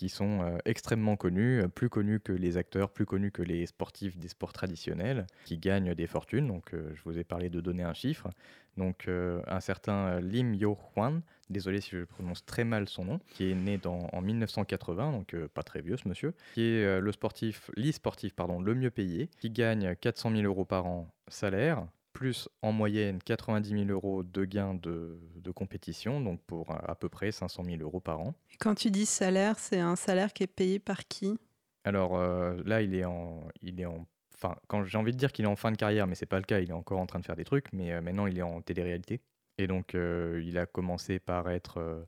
[0.00, 3.66] qui sont euh, extrêmement connus, euh, plus connus que les acteurs, plus connus que les
[3.66, 6.46] sportifs des sports traditionnels, qui gagnent des fortunes.
[6.46, 8.30] Donc, euh, je vous ai parlé de donner un chiffre.
[8.78, 13.54] Donc, un certain Lim Yo-hwan, désolé si je prononce très mal son nom, qui est
[13.54, 18.60] né en 1980, donc pas très vieux ce monsieur, qui est le sportif, l'e-sportif pardon,
[18.60, 21.84] le mieux payé, qui gagne 400 000 euros par an salaire,
[22.20, 26.94] plus en moyenne 90 000 euros de gains de, de compétition, donc pour euh, à
[26.94, 28.34] peu près 500 000 euros par an.
[28.52, 31.38] Et Quand tu dis salaire, c'est un salaire qui est payé par qui?
[31.84, 35.32] Alors euh, là, il est en, il est en, enfin, quand j'ai envie de dire
[35.32, 36.60] qu'il est en fin de carrière, mais c'est pas le cas.
[36.60, 38.60] Il est encore en train de faire des trucs, mais euh, maintenant il est en
[38.60, 39.22] télé-réalité.
[39.56, 42.04] Et donc euh, il a commencé par être, euh,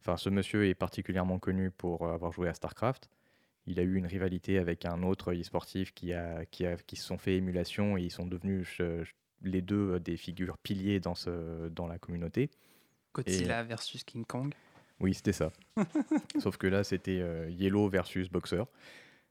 [0.00, 3.08] enfin, ce monsieur est particulièrement connu pour avoir joué à Starcraft.
[3.66, 7.04] Il a eu une rivalité avec un autre e-sportif qui a, qui a, qui se
[7.04, 8.80] sont fait émulation et ils sont devenus
[9.42, 12.50] les deux euh, des figures piliers dans ce, dans la communauté.
[13.14, 14.52] Godzilla versus King Kong.
[15.00, 15.52] Oui, c'était ça.
[16.38, 18.64] Sauf que là, c'était euh, Yellow versus Boxer.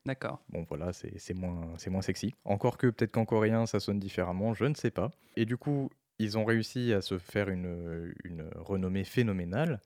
[0.05, 0.39] D'accord.
[0.49, 2.35] Bon voilà, c'est moins, moins sexy.
[2.43, 5.09] Encore que peut-être qu'en coréen ça sonne différemment, je ne sais pas.
[5.35, 5.89] Et du coup,
[6.19, 9.81] ils ont réussi à se faire une, une renommée phénoménale.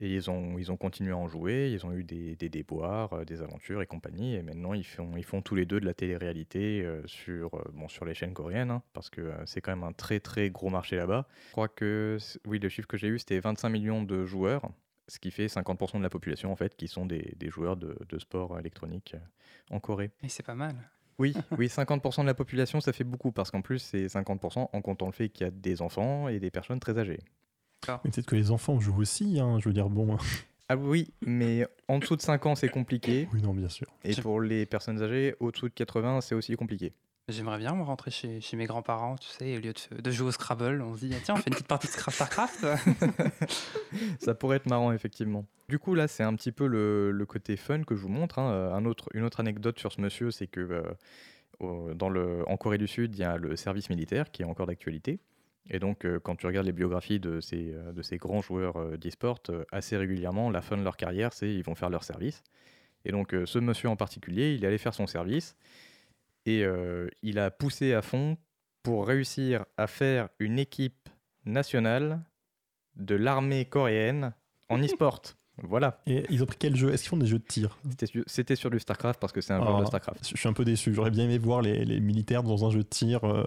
[0.00, 3.12] Et ils ont, ils ont continué à en jouer, ils ont eu des, des déboires,
[3.12, 4.34] euh, des aventures et compagnie.
[4.34, 7.62] Et maintenant, ils font, ils font tous les deux de la télé-réalité euh, sur, euh,
[7.74, 10.70] bon, sur les chaînes coréennes, hein, parce que c'est quand même un très très gros
[10.70, 11.26] marché là-bas.
[11.48, 14.70] Je crois que, oui, le chiffre que j'ai eu, c'était 25 millions de joueurs,
[15.08, 17.96] ce qui fait 50% de la population, en fait, qui sont des, des joueurs de,
[18.08, 19.14] de sport électronique
[19.70, 20.10] en Corée.
[20.22, 20.74] Et c'est pas mal.
[21.18, 24.80] Oui, oui, 50% de la population, ça fait beaucoup parce qu'en plus, c'est 50% en
[24.80, 27.20] comptant le fait qu'il y a des enfants et des personnes très âgées.
[28.04, 30.16] Mais peut-être que les enfants jouent aussi, hein, je veux dire, bon.
[30.68, 33.28] Ah oui, mais en dessous de 5 ans, c'est compliqué.
[33.34, 33.86] Oui, non, bien sûr.
[34.04, 36.94] Et pour les personnes âgées, au-dessous de 80, c'est aussi compliqué.
[37.28, 40.28] J'aimerais bien me rentrer chez, chez mes grands-parents, tu sais, au lieu de, de jouer
[40.28, 42.64] au Scrabble, on se dit, ah, tiens, on fait une petite partie de Starcraft.
[44.20, 45.44] Ça pourrait être marrant, effectivement.
[45.68, 48.38] Du coup, là, c'est un petit peu le, le côté fun que je vous montre.
[48.38, 48.50] hein.
[48.52, 50.82] Euh, Un autre, une autre anecdote sur ce monsieur, c'est que
[51.60, 54.46] euh, dans le, en Corée du Sud, il y a le service militaire qui est
[54.46, 55.20] encore d'actualité.
[55.70, 59.38] Et donc, euh, quand tu regardes les biographies de ces, euh, grands joueurs euh, d'e-sport,
[59.50, 62.42] euh, assez régulièrement, la fin de leur carrière, c'est ils vont faire leur service.
[63.04, 65.56] Et donc, ce monsieur en particulier, il est allé faire son service
[66.46, 66.64] et
[67.22, 68.36] il a poussé à fond
[68.84, 71.08] pour réussir à faire une équipe
[71.44, 72.20] nationale
[72.94, 74.34] de l'armée coréenne
[74.68, 75.20] en e-sport.
[75.62, 76.90] Voilà, Et ils ont pris quel jeu?
[76.92, 77.78] Est-ce qu'ils font des jeux de tir?
[77.88, 79.86] C'était su- c'était sur du StarCraft parce que c'est un joueur de Ah.
[79.86, 80.26] StarCraft.
[80.32, 80.94] Je suis un peu déçu.
[80.94, 83.20] J'aurais bien aimé voir les, les militaires dans un jeu de tir.
[83.24, 83.44] euh,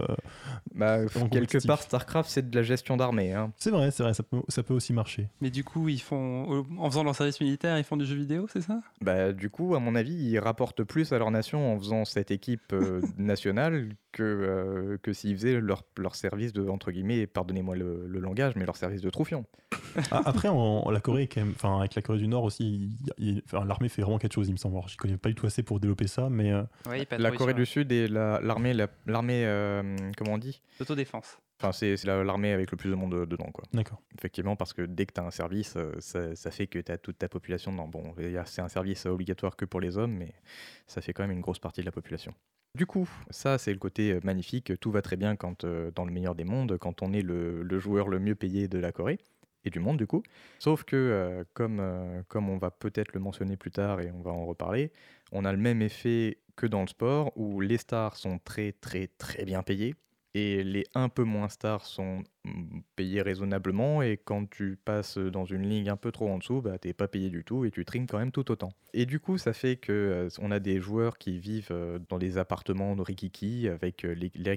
[0.74, 1.00] Bah,
[1.32, 3.34] quelque part, StarCraft, c'est de la gestion d'armée.
[3.34, 3.52] hein.
[3.58, 5.30] C'est vrai, c'est vrai, ça peut, ça peut aussi marcher.
[5.42, 8.48] Mais du coup, ils font, en faisant leur service militaire, ils font du jeu vidéo,
[8.54, 8.82] c'est ça?
[9.02, 12.30] Bah, du coup, à mon avis, ils rapportent plus à leur nation en faisant cette
[12.32, 17.76] équipe euh, nationale que, euh, que s'ils faisaient leur, leur service de, entre guillemets, pardonnez-moi
[17.76, 19.46] le, le langage, mais leur service de troufion.
[20.12, 22.90] Ah, après, en, en- la Corée, quand même, enfin, avec la Corée du Nord aussi,
[23.46, 24.76] enfin, l'armée fait vraiment quelque chose, il me semble.
[24.76, 27.54] Alors, Je connais pas du tout assez pour développer ça, mais euh, Oui, La Corée
[27.54, 30.62] du Sud et la- l'armée, la, l'armée, euh, comment on dit?
[30.80, 31.38] Autodéfense.
[31.62, 33.64] Enfin, c'est c'est la- l'armée avec le plus de monde de- dedans, quoi.
[33.72, 34.02] d'accord.
[34.18, 36.92] Effectivement, parce que dès que tu as un service, euh, ça, ça fait que tu
[36.92, 37.88] as toute ta population dedans.
[37.88, 38.14] Bon,
[38.46, 40.34] c'est un service obligatoire que pour les hommes, mais
[40.86, 42.34] ça fait quand même une grosse partie de la population.
[42.78, 44.78] Du coup, ça, c'est le côté euh, magnifique.
[44.82, 47.64] Tout va très bien quand, euh, dans le meilleur des mondes, quand on est le,
[47.64, 49.18] le joueur le mieux payé de la Corée
[49.66, 50.24] et du monde, du coup.
[50.60, 54.22] Sauf que, euh, comme, euh, comme on va peut-être le mentionner plus tard et on
[54.22, 54.92] va en reparler,
[55.32, 59.08] on a le même effet que dans le sport où les stars sont très, très,
[59.18, 59.96] très bien payées
[60.36, 65.46] et les un peu moins stars sont mm, payés raisonnablement et quand tu passes dans
[65.46, 67.86] une ligne un peu trop en dessous, bah, t'es pas payé du tout et tu
[67.86, 68.74] trimes quand même tout autant.
[68.94, 72.18] Et du coup, ça fait que euh, on a des joueurs qui vivent euh, dans
[72.18, 74.14] des appartements de Rikiki avec euh,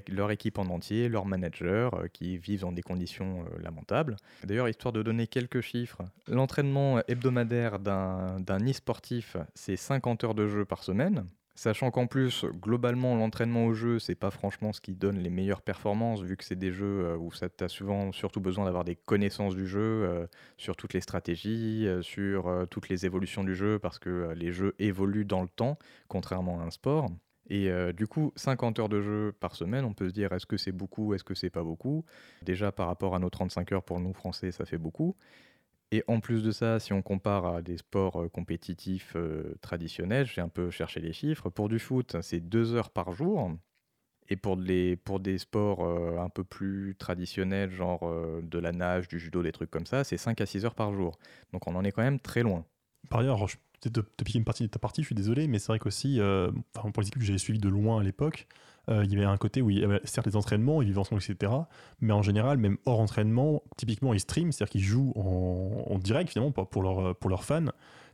[0.09, 4.17] leur équipe en entier, leur manager, qui vivent dans des conditions lamentables.
[4.43, 10.65] D'ailleurs, histoire de donner quelques chiffres, l'entraînement hebdomadaire d'un e-sportif, c'est 50 heures de jeu
[10.65, 11.25] par semaine.
[11.59, 15.61] Sachant qu'en plus, globalement, l'entraînement au jeu, c'est pas franchement ce qui donne les meilleures
[15.61, 18.95] performances, vu que c'est des jeux euh, où ça t'as souvent surtout besoin d'avoir des
[18.95, 23.77] connaissances du jeu, euh, sur toutes les stratégies, euh, sur toutes les évolutions du jeu,
[23.77, 27.09] parce que les jeux évoluent dans le temps, contrairement à un sport.
[27.49, 30.55] Et du coup, 50 heures de jeu par semaine, on peut se dire est-ce que
[30.55, 32.05] c'est beaucoup, est-ce que c'est pas beaucoup?
[32.43, 35.15] Déjà, par rapport à nos 35 heures pour nous Français, ça fait beaucoup.
[35.91, 40.27] Et en plus de ça, si on compare à des sports euh, compétitifs euh, traditionnels,
[40.27, 41.49] j'ai un peu cherché les chiffres.
[41.49, 43.51] Pour du foot, c'est 2 heures par jour.
[44.31, 44.97] Et pour, des
[45.39, 48.07] sports euh, un peu plus traditionnels, genre
[48.43, 50.93] de la nage, du judo, des trucs comme ça, c'est 5 à 6 heures par
[50.93, 51.17] jour.
[51.51, 52.63] Donc on en est quand même très loin.
[53.09, 55.57] Par ailleurs, je peut-être te, piquer une partie de ta partie, je suis désolé, mais
[55.57, 56.19] c'est vrai qu'aussi,
[56.73, 58.47] pour les équipes que j'avais suivies de loin à l'époque,
[58.89, 60.99] euh, il y avait un côté où il y avait certes les entraînements, ils vivent
[60.99, 61.51] ensemble, etc.
[62.01, 66.51] Mais en général, même hors entraînement, typiquement ils streament, c'est-à-dire qu'ils jouent en, direct finalement
[66.51, 67.65] pour, leur- pour leurs fans.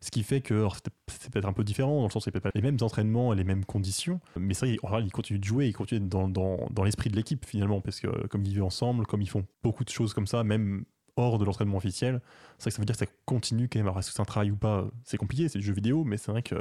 [0.02, 0.68] Ce qui fait que
[1.08, 3.34] c'est peut-être un peu différent, dans le sens où c'est peut-être pas les mêmes entraînements
[3.34, 4.20] et les mêmes conditions.
[4.38, 7.16] Mais ça, en général, ils continuent de jouer, ils continuent dans, dans, dans l'esprit de
[7.16, 10.28] l'équipe finalement, parce que comme ils vivent ensemble, comme ils font beaucoup de choses comme
[10.28, 10.86] ça, même
[11.16, 12.22] hors de l'entraînement officiel,
[12.58, 13.88] c'est vrai que ça veut dire que ça continue quand même.
[13.88, 16.18] Alors, est-ce que c'est un travail ou pas C'est compliqué, c'est du jeu vidéo, mais
[16.18, 16.56] c'est vrai que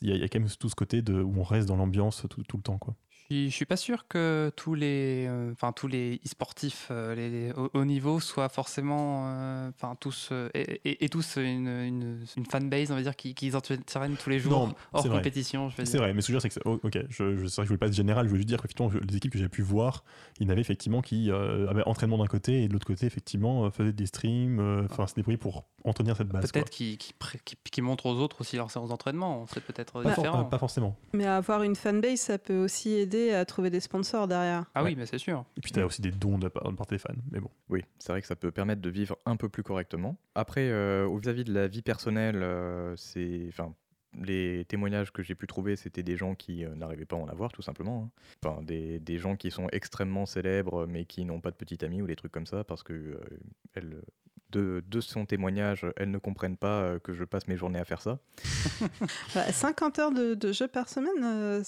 [0.00, 1.68] il y, a- il y a quand même tout ce côté de, où on reste
[1.68, 2.78] dans l'ambiance tout, tout le temps.
[2.78, 2.94] Quoi.
[3.30, 7.14] Je suis- je suis pas sûr que tous les, euh, enfin tous les e-sportifs euh,
[7.14, 12.18] les, hauts niveaux soient forcément, euh, enfin tous euh, et, et- et tous une, une,
[12.36, 15.18] une fanbase, on va dire, qui, qui interviennent tous les jours Non, hors c'est vrai.
[15.18, 15.70] compétition.
[15.84, 17.56] C'est vrai, mais ce que je veux dire, c'est que oh, ok, je, je, c'est
[17.56, 19.38] vrai que je voulais pas être général, je voulais juste dire qu'effectivement, les équipes que
[19.38, 20.04] j'avais pu voir,
[20.38, 23.06] il y en avait effectivement qui euh, avaient entraînement d'un côté et de l'autre côté,
[23.06, 26.50] effectivement, euh, faisaient des streams, euh, enfin, se débrouillaient pour entretenir cette base.
[26.52, 29.46] Peut-être qu'ils qui, montrent aux autres aussi leurs séances d'entraînement.
[29.52, 30.44] C'est peut-être for- différent.
[30.44, 30.96] pas- pas forcément.
[31.12, 34.64] Mais avoir une fanbase, ça peut aussi aider à trouver des sponsors derrière.
[34.74, 34.90] Ah Ouais.
[34.90, 35.44] oui, mais c'est sûr.
[35.56, 37.14] Et puis, tu as aussi des dons de part, de part des fans.
[37.30, 37.50] Mais bon.
[37.68, 40.16] Oui, c'est vrai que ça peut permettre de vivre un peu plus correctement.
[40.34, 43.74] Après, euh, au vis-à-vis de la vie personnelle, euh, c'est, enfin,
[44.22, 47.28] les témoignages que j'ai pu trouver, c'était des gens qui euh, n'arrivaient pas à en
[47.28, 48.10] avoir, tout simplement.
[48.14, 48.22] hein.
[48.44, 52.02] Enfin, des, des gens qui sont extrêmement célèbres, mais qui n'ont pas de petite amie
[52.02, 53.20] ou des trucs comme ça, parce que euh,
[53.74, 54.02] elles,
[54.50, 57.86] de, de son témoignage, elles ne comprennent pas euh, que je passe mes journées à
[57.86, 58.18] faire ça.
[59.34, 61.62] Bah, 50 heures de, de jeu par semaine, euh,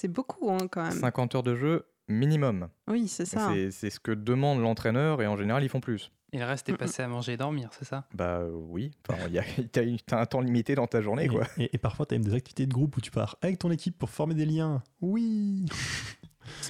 [0.00, 0.92] c'est beaucoup hein, quand même.
[0.98, 2.68] 50 heures de jeu minimum.
[2.88, 3.50] Oui, c'est ça.
[3.52, 6.10] C'est c'est ce que demande l'entraîneur, et en général, ils font plus.
[6.32, 6.76] Et le reste est mm.
[6.76, 8.04] passé à manger et dormir, c'est ça?
[8.14, 11.24] Bah euh, oui, enfin, il y a- t'as t'as un temps limité dans ta journée,
[11.24, 11.44] Et, quoi.
[11.58, 13.70] et- et parfois, tu as même des activités de groupe où tu pars avec ton
[13.70, 14.82] équipe pour former des liens.
[15.00, 15.66] Oui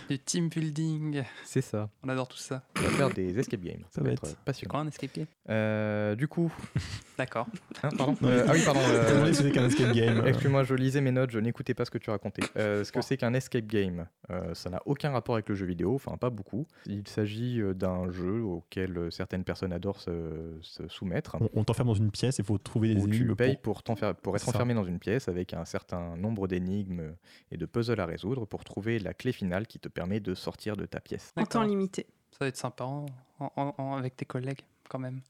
[0.09, 1.23] Du team building.
[1.45, 1.89] C'est ça.
[2.03, 2.63] On adore tout ça.
[2.77, 3.83] On va faire des escape games.
[3.91, 4.71] Ça va être- C'est passionnant.
[4.71, 5.27] quoi un escape game?
[5.49, 6.53] Euh, du coup,
[7.19, 7.47] D'accord.
[7.83, 8.17] hein, pardon?
[8.23, 8.81] Euh, ah oui, pardon.
[8.83, 10.23] Euh, t'ai demandé si c'était qu'un escape game.
[10.27, 12.43] Excuse-moi, je lisais mes notes, je n'écoutais pas ce que tu racontais.
[12.57, 15.67] Euh, ce que c'est qu'un escape game, euh, ça n'a aucun rapport avec le jeu
[15.67, 16.67] vidéo, enfin pas beaucoup.
[16.87, 21.95] Il s'agit d'un jeu auquel certaines personnes adorent se, se soumettre, On, on t'enferme dans
[21.95, 24.75] une pièce et il faut trouver des où tu énigmes payes pour- pour, être enfermé
[24.75, 27.15] dans une pièce avec un certain nombre d'énigmes
[27.51, 30.77] et de puzzles à résoudre pour trouver la clé finale qui te permet de sortir
[30.77, 31.33] de ta pièce.
[31.37, 32.07] En temps limité.
[32.33, 33.07] Ça va être sympa en-
[33.39, 35.21] en- en- avec tes collègues, quand même.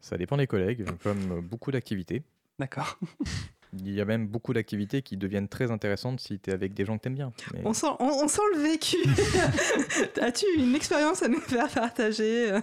[0.00, 2.22] Ça dépend des collègues, comme beaucoup d'activités.
[2.60, 2.98] D'accord.
[3.74, 6.84] Il y a même beaucoup d'activités qui deviennent très intéressantes si tu es avec des
[6.84, 7.32] gens que tu aimes bien.
[7.54, 8.96] Mais- On sent, on, on sent le vécu.
[10.20, 12.58] As-tu une expérience à nous faire partager?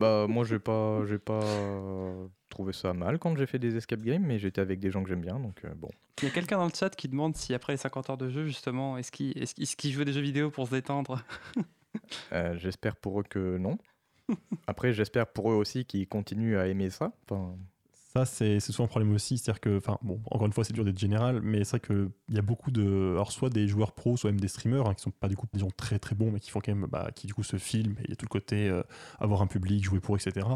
[0.00, 1.40] Bah moi j'ai pas j'ai pas
[2.48, 5.08] trouvé ça mal quand j'ai fait des escape games mais j'étais avec des gens que
[5.08, 5.88] j'aime bien donc euh, bon.
[6.22, 8.28] Il y a quelqu'un dans le chat qui demande si après les 50 heures de
[8.28, 11.22] jeu, justement, est-ce qu'il est est qu'il joue à des jeux vidéo pour se détendre?
[12.32, 13.76] Euh, j'espère pour eux que non.
[14.66, 17.12] Après j'espère pour eux aussi qu'ils continuent à aimer ça.
[17.24, 17.56] Enfin,
[18.18, 19.38] Ça, c'est souvent un problème aussi.
[19.38, 22.34] C'est-à-dire que, enfin, bon, encore une fois, c'est dur d'être général, mais c'est vrai qu'il
[22.34, 23.12] y a beaucoup de.
[23.12, 25.46] Alors, soit des joueurs pros, soit même des streamers hein, qui sont pas du coup
[25.52, 26.88] des gens très très bons, mais qui font quand même.
[26.90, 28.82] Bah, qui du coup se filment, et il y a tout le côté euh,
[29.20, 30.46] avoir un public, jouer pour, etc.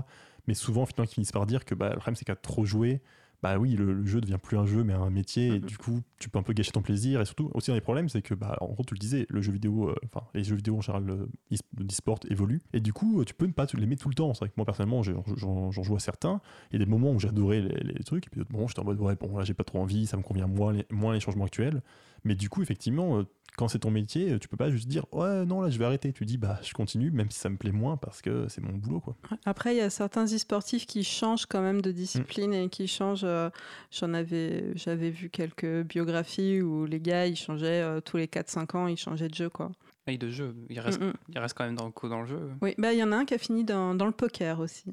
[0.49, 3.01] Mais souvent, finalement, ils finissent par dire que bah, le problème, c'est qu'à trop jouer,
[3.43, 5.67] bah oui, le, le jeu devient plus un jeu, mais un métier, et Mhm.
[5.67, 7.21] du coup, tu peux un peu gâcher ton plaisir.
[7.21, 9.43] Et surtout, aussi, un des problèmes, c'est que, bah, en gros, tu le disais, le
[9.43, 9.95] jeu vidéo, euh,
[10.35, 11.15] les jeux vidéo en général, le
[11.53, 14.33] e- l'e-sport évolue, et du coup, tu peux ne pas l'aimer tout le temps.
[14.35, 16.41] C'est vrai que moi, personnellement, j'en j'en joue à certains.
[16.71, 18.81] Il y a des moments où j'adorais les, les trucs, et puis d'autres moments, j'étais
[18.81, 21.13] en mode, ouais, bon, là, j'ai pas trop envie, ça me convient moins les, moins
[21.13, 21.83] les changements actuels.
[22.25, 23.25] Mais du coup, effectivement, euh,
[23.57, 26.13] quand c'est ton métier, tu peux pas juste dire, ouais, non, là, je vais arrêter.
[26.13, 28.73] Tu dis, bah, je continue, même si ça me plaît moins, parce que c'est mon
[28.73, 29.17] boulot, quoi.
[29.45, 33.25] Après, il y a certains e-sportifs qui changent quand même de discipline et qui changent.
[33.25, 33.51] euh,
[33.91, 38.77] J'en avais, j'avais vu quelques biographies où les gars, ils changeaient euh, tous les 4-5
[38.77, 39.71] ans, ils changeaient de jeu, quoi.
[40.09, 41.13] Et de jeu, il reste, Mm, mm.
[41.29, 42.51] il reste quand même dans le coup dans le jeu.
[42.61, 44.91] Oui, bah il y en a un qui a fini dans, dans le poker aussi.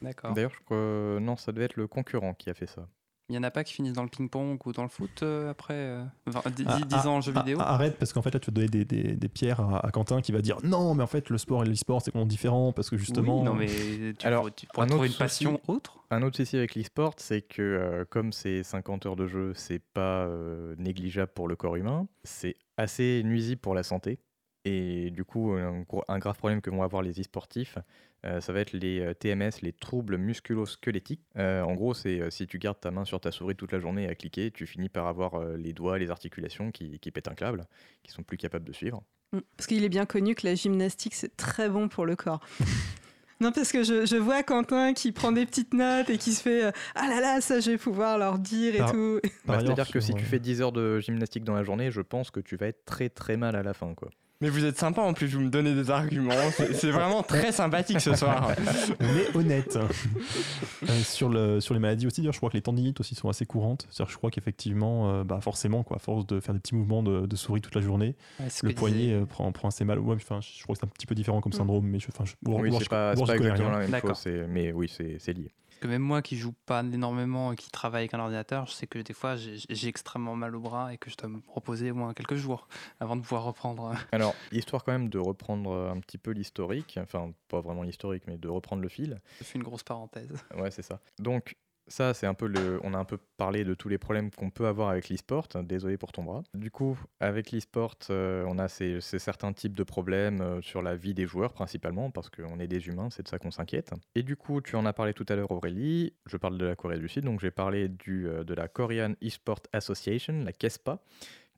[0.00, 0.32] D'accord.
[0.32, 2.88] D'ailleurs je crois non ça devait être le concurrent qui a fait ça.
[3.30, 5.50] Il y en a pas qui finissent dans le ping-pong ou dans le foot euh,
[5.50, 7.58] après euh, 20 10, Ah, 10 ans en jeu Ah, vidéo?
[7.60, 9.90] ah, arrête, parce qu'en fait, là, tu vas donner des, des- des pierres à, à
[9.92, 12.72] Quentin qui va dire non, mais en fait, le sport et l'e-sport, c'est complètement différent
[12.72, 13.38] parce que justement.
[13.38, 15.96] Oui, non, mais tu, Alors, tu pourrais un trouver autre une passion souci- autre?
[16.10, 19.78] Un autre souci avec l'e-sport, c'est que euh, comme c'est 50 heures de jeu, c'est
[19.94, 24.18] pas euh, négligeable pour le corps humain, c'est assez nuisible pour la santé.
[24.64, 27.78] Et du coup, un, grave problème que vont avoir les e-sportifs,
[28.26, 31.24] euh, ça va être les euh, TMS, les troubles musculo-squelettiques.
[31.36, 34.06] Euh, en gros, c'est si tu gardes ta main sur ta souris toute la journée
[34.08, 37.64] à cliquer, tu finis par avoir les doigts, les articulations qui, qui pètent un câble,
[38.02, 39.02] qui sont plus capables de suivre.
[39.32, 39.38] Mm.
[39.56, 42.40] Parce qu'il est bien connu que la gymnastique, c'est très bon pour le corps.
[43.40, 46.42] non, parce que je, je vois Quentin qui prend des petites notes et qui se
[46.42, 49.20] fait euh, Ah là là, ça, je vais pouvoir leur dire et Par- tout.
[49.46, 52.30] Bah, C'est-à-dire que si tu fais 10 heures de gymnastique dans la journée, je pense
[52.30, 53.94] que tu vas être très très mal à la fin.
[53.94, 54.10] Quoi.
[54.42, 56.32] Mais vous êtes sympa en plus, vous me donnez des arguments.
[56.72, 58.52] C'est vraiment très sympathique ce soir.
[59.00, 59.76] On est honnête.
[59.76, 63.28] Euh, sur, le, sur les maladies aussi, d'ailleurs, je crois que les tendinites aussi sont
[63.28, 63.86] assez courantes.
[63.94, 67.26] Je crois qu'effectivement, euh, bah forcément, quoi, à force de faire des petits mouvements de,
[67.26, 69.98] de souris toute la journée, Ouais, le poignet disait- euh, prend, prend assez mal.
[69.98, 71.56] Ouais, enfin, je crois que c'est un petit peu différent comme Mm.
[71.56, 73.70] syndrome, mais je, enfin, je, ou- oui, c'est pas, exactement rien.
[73.80, 75.50] la même chose, mais oui, c'est lié.
[75.80, 78.72] Parce que même moi qui joue pas énormément et qui travaille avec un ordinateur, je
[78.72, 81.40] sais que des fois j'ai j'ai extrêmement mal au bras et que je dois me
[81.48, 82.68] reposer au moins quelques jours
[83.00, 83.94] avant de pouvoir reprendre.
[84.12, 88.24] Alors, histoire quand même de reprendre euh, un petit peu l'historique, enfin pas vraiment l'historique,
[88.26, 89.22] mais de reprendre le fil.
[89.38, 90.44] Je fais une grosse parenthèse.
[90.54, 91.00] Ouais, c'est ça.
[91.18, 91.56] Donc,
[91.90, 92.78] ça, c'est un peu le.
[92.84, 95.48] On a un peu parlé de tous les problèmes qu'on peut avoir avec l'e-sport.
[95.64, 96.42] Désolé pour ton bras.
[96.54, 100.94] Du coup, avec l'e-sport, euh, on a ces, certains types de problèmes euh, sur la
[100.94, 103.92] vie des joueurs, principalement, parce qu'on est des humains, c'est de ça qu'on s'inquiète.
[104.14, 106.12] Et du coup, tu en as parlé tout à l'heure, Aurélie.
[106.26, 109.14] Je parle de la Corée du Sud, donc j'ai parlé du, euh, de la Korean
[109.22, 111.02] e-sport Association, la KESPA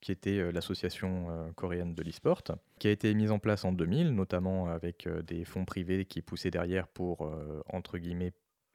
[0.00, 2.42] qui était l'association coréenne de l'e-sport,
[2.80, 6.50] qui a été mise en place en 2000, notamment avec des fonds privés qui poussaient
[6.50, 7.32] derrière pour,
[7.68, 8.32] entre guillemets,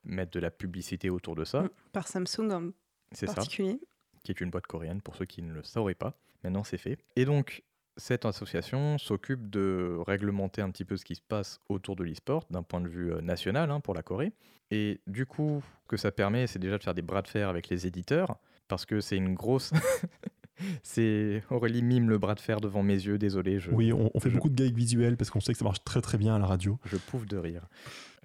[0.08, 1.62] mettre de la publicité autour de ça.
[1.63, 1.70] Mm.
[1.93, 2.70] Par Samsung en
[3.12, 3.80] C'est ça, particulier.
[4.24, 6.17] qui est une boîte coréenne pour ceux qui ne le sauraient pas.
[6.43, 6.98] Maintenant, c'est fait.
[7.15, 7.63] Et donc,
[7.98, 12.46] cette association s'occupe de réglementer un petit peu ce qui se passe autour de l'e-sport
[12.52, 14.34] d'un point de vue euh, national hein, pour la Corée.
[14.70, 17.50] Et du coup, ce que ça permet, c'est déjà de faire des bras de fer
[17.50, 19.72] avec les éditeurs, parce que c'est une grosse...
[20.84, 23.60] c'est Aurélie mime le bras de fer devant mes yeux, désolé.
[23.60, 23.72] Je...
[23.72, 25.84] Oui, on, on fait je- beaucoup de gags visuels parce qu'on sait que ça marche
[25.84, 26.78] très très bien à la radio.
[26.86, 27.67] Je pouffe de rire.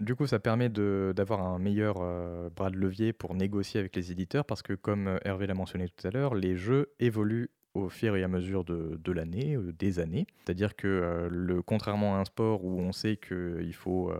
[0.02, 4.10] Du coup, ça permet d'avoir un meilleur euh, bras de levier pour négocier avec les
[4.10, 7.88] éditeurs parce que, comme euh, Hervé l'a mentionné tout à l'heure, les jeux évoluent au
[7.88, 10.26] fur et à mesure de, l'année, euh, des années.
[10.44, 14.12] C'est-à-dire que, le, contrairement à un sport où on sait qu'il faut.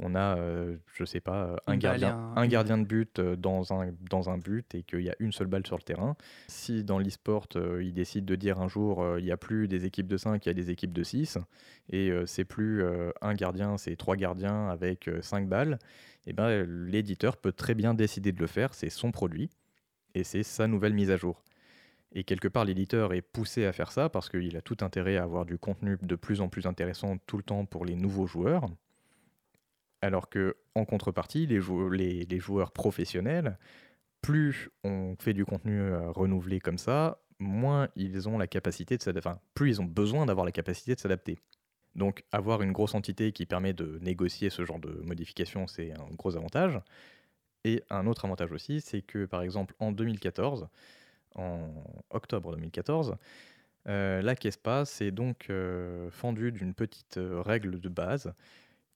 [0.00, 2.78] Euh, on a, euh, je sais pas, un Une balle et gardien, un- un gardien
[2.78, 5.66] de but euh, dans un, dans un but et qu'il y a une seule balle
[5.66, 6.16] sur le terrain.
[6.48, 9.68] Si dans l'e-sport, euh, ils décident de dire un jour, euh, il n'y a plus
[9.68, 11.38] des équipes de 5, il y a des équipes de 6,
[11.90, 15.78] et euh, c'est plus euh, un gardien, c'est trois gardiens avec 5 balles,
[16.26, 19.50] et ben, euh, l'éditeur peut très bien décider de le faire, c'est son produit,
[20.14, 21.42] et c'est sa nouvelle mise à jour.
[22.14, 25.24] Et quelque part, l'éditeur est poussé à faire ça parce qu'il a tout intérêt à
[25.24, 28.66] avoir du contenu de plus en plus intéressant tout le temps pour les nouveaux joueurs.
[30.02, 33.58] Alors que, en contrepartie, les, jou- les- les joueurs professionnels,
[34.22, 39.02] plus on fait du contenu euh, renouvelé comme ça, moins ils ont la capacité de
[39.02, 39.28] s'adapter.
[39.28, 41.38] Enfin, plus ils ont besoin d'avoir la capacité de s'adapter.
[41.96, 46.08] Donc, avoir une grosse entité qui permet de négocier ce genre de modifications, c'est un
[46.16, 46.80] gros avantage.
[47.64, 50.68] Et un autre avantage aussi, c'est que par exemple en 2014,
[51.34, 51.70] en
[52.10, 53.16] octobre 2014,
[53.88, 58.32] euh, la KESPA s'est donc euh, fendue d'une petite règle de base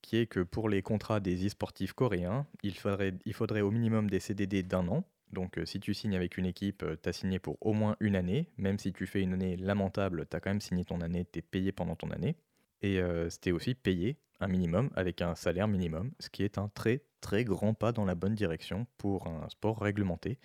[0.03, 4.09] qui est que pour les contrats des e-sportifs coréens, il faudrait, il faudrait au minimum
[4.09, 5.03] des CDD d'un an.
[5.31, 8.15] Donc euh, si tu signes avec une équipe, tu as signé pour au moins une
[8.15, 8.49] année.
[8.57, 11.39] Même si tu fais une année lamentable, tu as quand même signé ton année, tu
[11.39, 12.35] es payé pendant ton année.
[12.83, 16.67] Et euh, c'était aussi payé un minimum avec un salaire minimum, ce qui est un
[16.67, 20.37] très très grand pas dans la bonne direction pour un sport réglementé,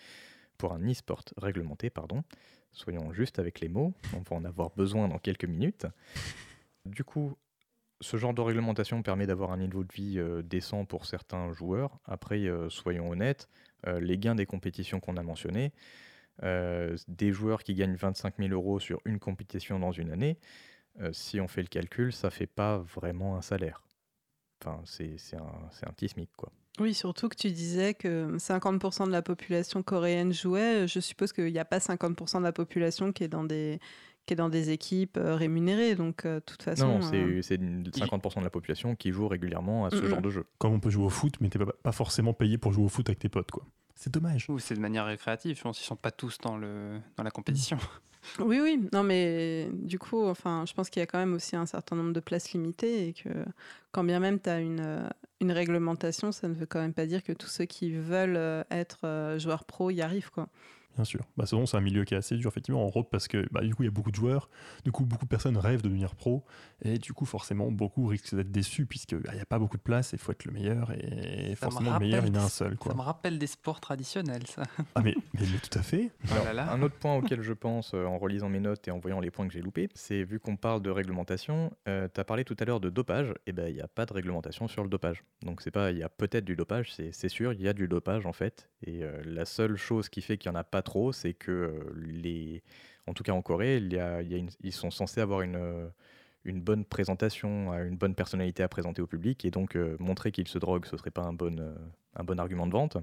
[0.57, 2.23] pour un e-sport réglementé, pardon.
[2.71, 5.87] Soyons justes avec les mots, on va en avoir besoin dans quelques minutes.
[6.85, 7.37] Du coup,
[8.01, 11.99] ce genre de réglementation permet d'avoir un niveau de vie euh, décent pour certains joueurs.
[12.05, 13.49] Après, euh, soyons honnêtes,
[13.87, 15.73] euh, les gains des compétitions qu'on a mentionnées,
[17.09, 20.39] des joueurs qui gagnent 25 000 euros sur une compétition dans une année,
[21.11, 23.83] si on fait le calcul, ça fait pas vraiment un salaire.
[24.63, 26.53] Enfin, c'est un, un petit SMIC, quoi.
[26.79, 30.87] Oui, surtout que tu disais que 50% de la population coréenne jouait.
[30.87, 33.81] Je suppose qu'il n'y a pas 50% de la population qui est dans des,
[34.29, 35.95] qui est dans des équipes euh, rémunérées.
[35.97, 36.87] Donc, euh, de toute façon.
[36.87, 40.31] non, euh, c'est c'est 50% de la population qui joue régulièrement à ce genre de
[40.31, 40.45] jeu.
[40.59, 42.89] Comme on peut jouer au foot, mais t'es pas, pas forcément payé pour jouer au
[42.89, 43.65] foot avec tes potes, quoi.
[43.97, 44.49] C'est dommage.
[44.49, 47.31] Ou c'est de manière récréative, je pense qu'ils sont pas tous dans, le, dans la
[47.31, 47.79] compétition.
[48.41, 48.81] Oui, oui.
[48.93, 51.95] Non, mais du coup, enfin, je pense qu'il y a quand même aussi un certain
[51.95, 53.29] nombre de places limitées et que
[53.93, 55.09] quand bien même tu as une,
[55.41, 59.37] une réglementation, ça ne veut quand même pas dire que tous ceux qui veulent être
[59.39, 60.49] joueurs pro y arrivent, quoi.
[60.99, 61.21] Bien sûr.
[61.37, 63.47] Bah, c'est bon, c'est un milieu qui est assez dur, effectivement, en road, parce que
[63.53, 64.51] bah, du coup, il y a beaucoup de joueurs.
[64.85, 66.45] Du coup, beaucoup de personnes rêvent de devenir pro.
[66.83, 70.11] Et du coup, forcément, beaucoup risquent d'être déçus, puisqu'il n'y a pas beaucoup de place,
[70.13, 70.91] il faut être le meilleur.
[70.91, 72.77] Et Ça me forcément, le meilleur, il y en a un seul.
[72.77, 72.91] Quoi.
[72.93, 74.65] Ça me rappelle des sports traditionnels, ça.
[74.97, 76.11] Ah, mais, mais, mais tout à fait.
[76.29, 76.73] Oh Alors, là là.
[76.73, 79.31] Un autre point auquel je pense euh, en relisant mes notes et en voyant les
[79.31, 82.65] points que j'ai loupés, c'est vu qu'on parle de réglementation, tu as parlé tout à
[82.65, 85.25] l'heure de dopage, et ben il n'y a pas de réglementation sur le dopage.
[85.43, 87.73] Donc c'est pas, il y a peut-être du dopage, c'est c'est sûr, il y a
[87.73, 88.69] du dopage en fait.
[88.85, 91.93] Et euh, la seule chose qui fait qu'il n'y en a pas trop, c'est que
[91.97, 92.63] les,
[93.07, 95.21] en tout cas en Corée, il y a, il y a une- ils sont censés
[95.21, 95.91] avoir une
[96.45, 100.49] une bonne présentation, une bonne personnalité à présenter au public, et donc euh, montrer qu'ils
[100.49, 101.75] se droguent, ce serait pas un bon, euh,
[102.17, 102.97] un bon argument de vente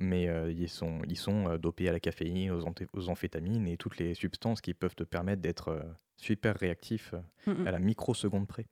[0.00, 4.14] mais euh, ils sont, ils sont dopés à la caféine, aux, amphétamines et toutes les
[4.14, 5.82] substances qui peuvent te permettre d'être
[6.16, 7.66] super réactif euh, Mm, mm.
[7.66, 8.66] à la microseconde près.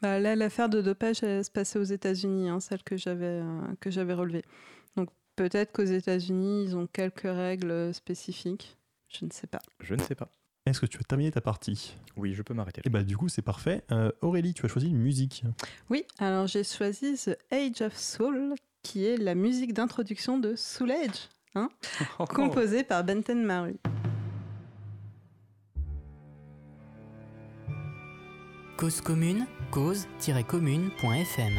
[0.00, 3.60] Bah, là, l'affaire de dopage, elle se passait aux États-Unis, hein, celle que j'avais euh,
[3.80, 4.44] que j'avais relevée.
[4.96, 5.10] Donc
[5.40, 8.76] peut-être qu'aux États-Unis, ils ont quelques règles spécifiques.
[9.08, 9.60] Je ne sais pas.
[9.80, 10.28] Je ne sais pas.
[10.66, 11.96] Est-ce que tu as terminé ta partie?
[12.18, 12.82] Oui, je peux m'arrêter.
[12.84, 12.98] Et là.
[12.98, 13.82] bah, du coup, c'est parfait.
[13.90, 15.42] Euh, Aurélie, tu as choisi une musique.
[15.88, 20.90] Oui, alors j'ai choisi The Age of Soul, qui est la musique d'introduction de Soul
[20.90, 21.68] Age, Oh.
[22.28, 23.76] composée par Benten Maru.
[28.76, 31.58] Cause commune, cause-commune.fm.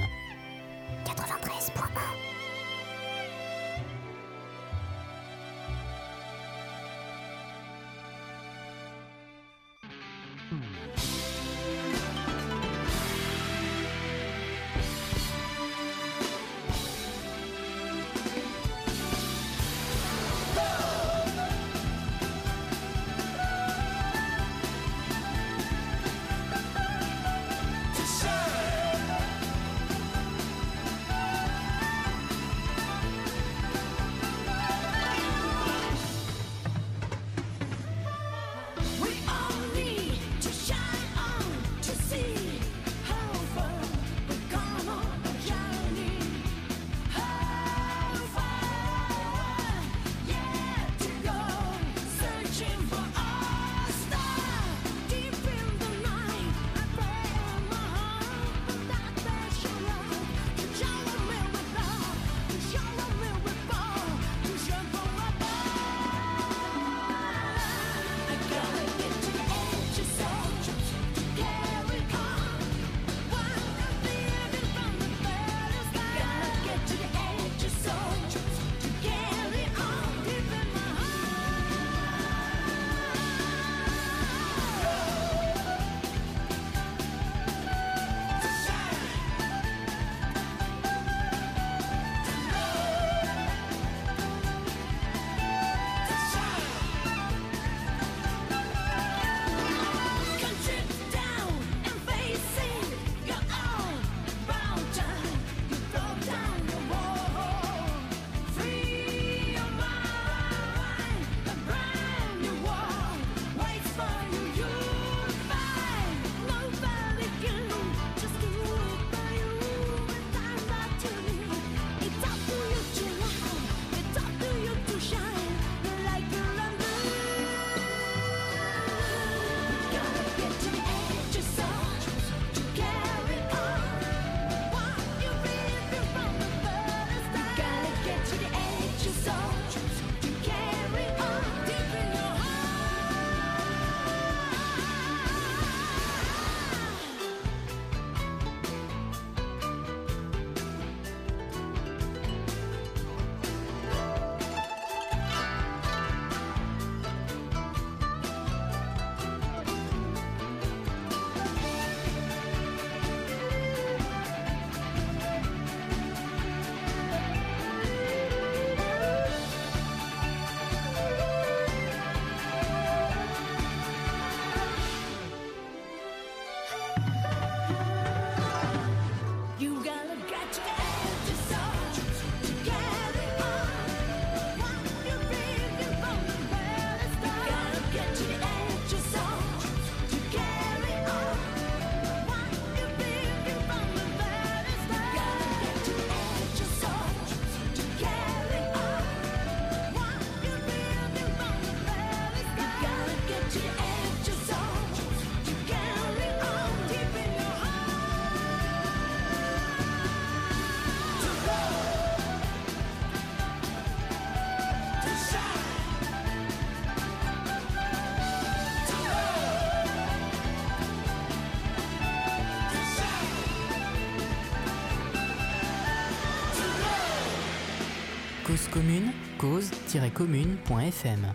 [228.71, 231.33] commune, cause-commune.fm.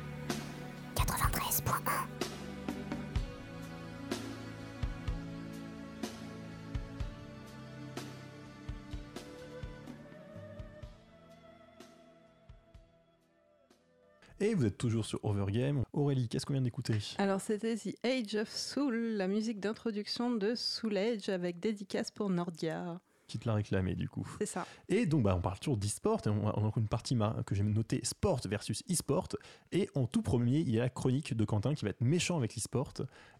[0.94, 2.06] 93.1
[14.40, 15.82] Et vous êtes toujours sur Overgame.
[15.92, 16.98] Aurélie, qu'est-ce qu'on vient d'écouter?
[17.18, 22.30] Alors c'était The Age of Soul, la musique d'introduction de Soul Age avec dédicace pour
[22.30, 22.98] Nordia.
[23.28, 24.66] Qui te l'a réclamé du coup C'est ça.
[24.88, 26.20] Et donc, bah, on parle toujours d'e-sport.
[26.26, 29.28] Et on a a une partie ma- que j'ai notée sport versus e-sport.
[29.72, 32.36] Et en tout premier, il y a la chronique de Quentin qui va être méchant
[32.36, 32.92] avec l'e-sport.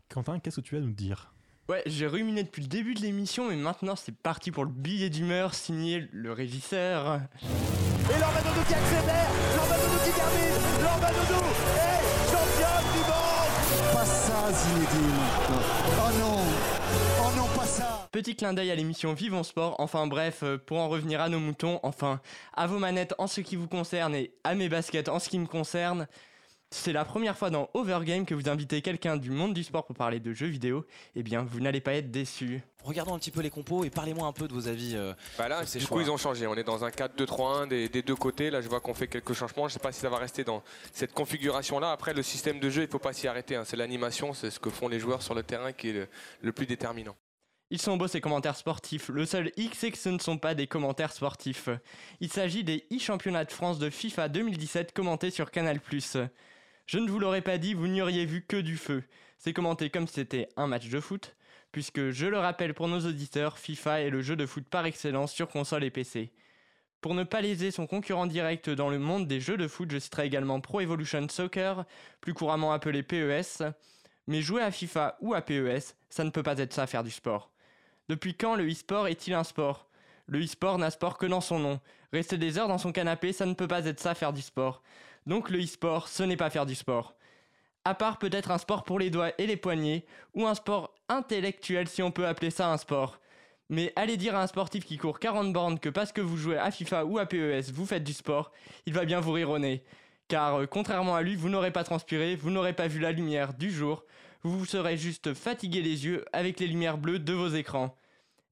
[0.09, 1.33] Quentin, qu'est-ce que tu vas nous dire?
[1.69, 5.11] Ouais, j'ai ruminé depuis le début de l'émission, mais maintenant c'est parti pour le billet
[5.11, 7.21] d'humeur signé le régisseur.
[7.43, 15.21] Et Lormadoudou qui accélère Lormadoudou qui termine Lormadoudou est champion du monde Pas ça, Zinedine.
[15.99, 16.76] Oh non.
[18.17, 21.39] Petit clin d'œil à l'émission Vivons Sport, enfin bref, euh, pour en revenir à nos
[21.39, 22.19] moutons, enfin,
[22.55, 25.39] à vos manettes en ce qui vous concerne et à mes baskets en ce qui
[25.39, 26.07] me concerne.
[26.71, 29.95] C'est la première fois dans Overgame que vous invitez quelqu'un du monde du sport pour
[29.95, 30.87] parler de jeux vidéo.
[31.15, 32.63] Eh bien, vous n'allez pas être déçus.
[32.85, 34.95] Regardons un petit peu les compos et parlez-moi un peu de vos avis.
[34.97, 35.99] euh, Bah là, du choix.
[35.99, 36.47] coup, ils ont changé.
[36.47, 38.49] On est dans un 4-2-3-1 des, des deux côtés.
[38.49, 39.69] Là, je vois qu'on fait quelques changements.
[39.69, 41.93] Je sais pas si ça va rester dans cette configuration-là.
[41.93, 43.57] Après, le système de jeu, il faut pas s'y arrêter.
[43.57, 43.65] hein.
[43.67, 46.09] C'est l'animation, c'est ce que font les joueurs sur le terrain qui est le,
[46.41, 47.15] le plus déterminant.
[47.71, 49.09] Ils sont beaux ces commentaires sportifs.
[49.09, 51.69] Le seul X c'est que ce ne sont pas des commentaires sportifs.
[52.21, 55.81] Il s'agit des e-championnats de France de FIFA 2017 commentés sur Canal+.
[56.87, 59.03] Je ne vous l'aurais pas dit, vous n'y auriez vu que du feu.
[59.39, 61.35] C'est commenté comme si c'était un match de foot,
[61.73, 65.33] puisque je le rappelle pour nos auditeurs, FIFA est le jeu de foot par excellence
[65.33, 66.31] sur console et PC.
[67.01, 69.99] Pour ne pas léser son concurrent direct dans le monde des jeux de foot, je
[69.99, 71.85] citerai également Pro Evolution Soccer,
[72.21, 73.65] plus couramment appelé PES.
[74.29, 77.11] Mais jouer à FIFA ou à PES, ça ne peut pas être ça faire du
[77.11, 77.51] sport.
[78.09, 79.87] Depuis quand le e-sport est-il un sport?
[80.27, 81.81] Le e-sport n'a sport que dans son nom.
[82.13, 84.83] Rester des heures dans son canapé, ça ne peut pas être ça faire du sport.
[85.27, 87.15] Donc le e-sport, ce n'est pas faire du sport.
[87.85, 90.05] À part peut-être un sport pour les doigts et les poignets,
[90.35, 93.21] ou un sport intellectuel si on peut appeler ça un sport.
[93.69, 96.59] Mais allez dire à un sportif qui court 40 bornes que parce que vous jouez
[96.59, 98.53] à FIFA ou à PES, vous faites du sport,
[98.87, 99.51] il va bien vous rire.
[100.29, 103.55] Car euh, contrairement à lui, vous n'aurez pas transpiré, vous n'aurez pas vu la lumière
[103.55, 104.05] du jour,
[104.47, 107.97] vous serez juste fatigué les yeux avec les lumières bleues de vos écrans.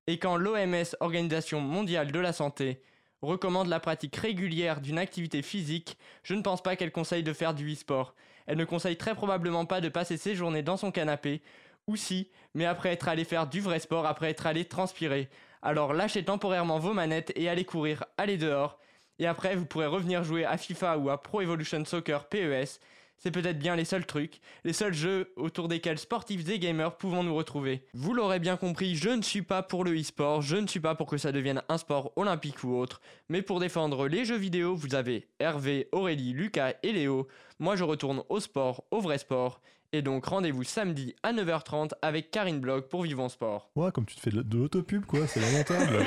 [0.06, 2.82] Et quand l'OMS, Organisation mondiale de la santé,
[3.22, 7.54] recommande la pratique régulière d'une activité physique, je ne pense pas qu'elle conseille de faire
[7.54, 8.14] du e-sport.
[8.46, 11.42] Elle ne conseille très probablement pas de passer ses journées dans son canapé,
[11.86, 15.30] ou si, mais après être allé faire du vrai sport, après être allé transpirer.
[15.62, 18.78] Alors lâchez temporairement vos manettes et allez courir, allez dehors,
[19.18, 22.80] et après vous pourrez revenir jouer à FIFA ou à Pro Evolution Soccer PES.
[23.24, 27.22] C'est peut-être bien les seuls trucs, les seuls jeux autour desquels sportifs et gamers pouvons
[27.22, 27.86] nous retrouver.
[27.94, 30.94] Vous l'aurez bien compris, je ne suis pas pour le e-sport, je ne suis pas
[30.94, 33.00] pour que ça devienne un sport olympique ou autre,
[33.30, 37.26] mais pour défendre les jeux vidéo, vous avez Hervé, Aurélie, Lucas et Léo.
[37.58, 39.62] Moi je retourne au sport, au vrai sport,
[39.94, 43.70] et donc rendez-vous samedi à 9h30 avec Karine Blog pour Vivons Sport.
[43.76, 46.04] Ouais, comme tu te fais de, de l'autopub, quoi, c'est lamentable.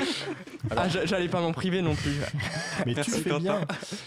[0.76, 2.12] Ah, j'a- j'allais pas m'en priver non plus.
[2.84, 3.40] Mais tu Merci, fais Quentin.
[3.42, 3.60] bien.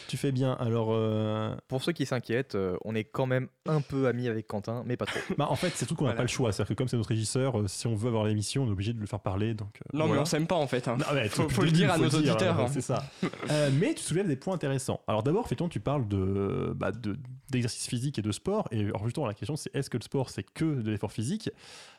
[0.07, 0.53] Tu fais bien.
[0.59, 4.45] Alors, euh, Pour ceux qui s'inquiètent, euh, on est quand même un peu amis avec
[4.47, 5.19] Quentin, mais pas trop.
[5.37, 6.17] bah, en fait, c'est tout qu'on n'a Voilà.
[6.17, 6.51] pas le choix.
[6.51, 8.93] C'est-à-dire que comme c'est notre régisseur, euh, si on veut avoir l'émission, on est obligé
[8.93, 9.55] de le faire parler.
[9.55, 10.87] Donc, euh, Non mais on s'aime pas en fait.
[10.87, 10.97] hein.
[10.99, 12.59] Non, mais faut, le dire à nos auditeurs.
[12.59, 12.69] euh, hein.
[12.71, 13.03] C'est ça.
[13.49, 15.01] Euh, mais tu soulèves des points intéressants.
[15.07, 17.17] Alors d'abord, effectivement, tu parles de, bah, de-
[17.49, 18.67] d'exercice physique et de sport.
[18.71, 21.49] Et alors justement, la question, c'est est-ce que le sport, c'est que de l'effort physique?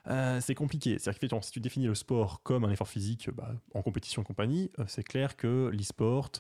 [0.09, 0.99] Euh, C'est compliqué.
[0.99, 4.25] C'est-à-dire qu'effectivement, si tu définis le sport comme un effort physique bah, en compétition et
[4.25, 6.31] compagnie, euh, c'est clair que l'e-sport...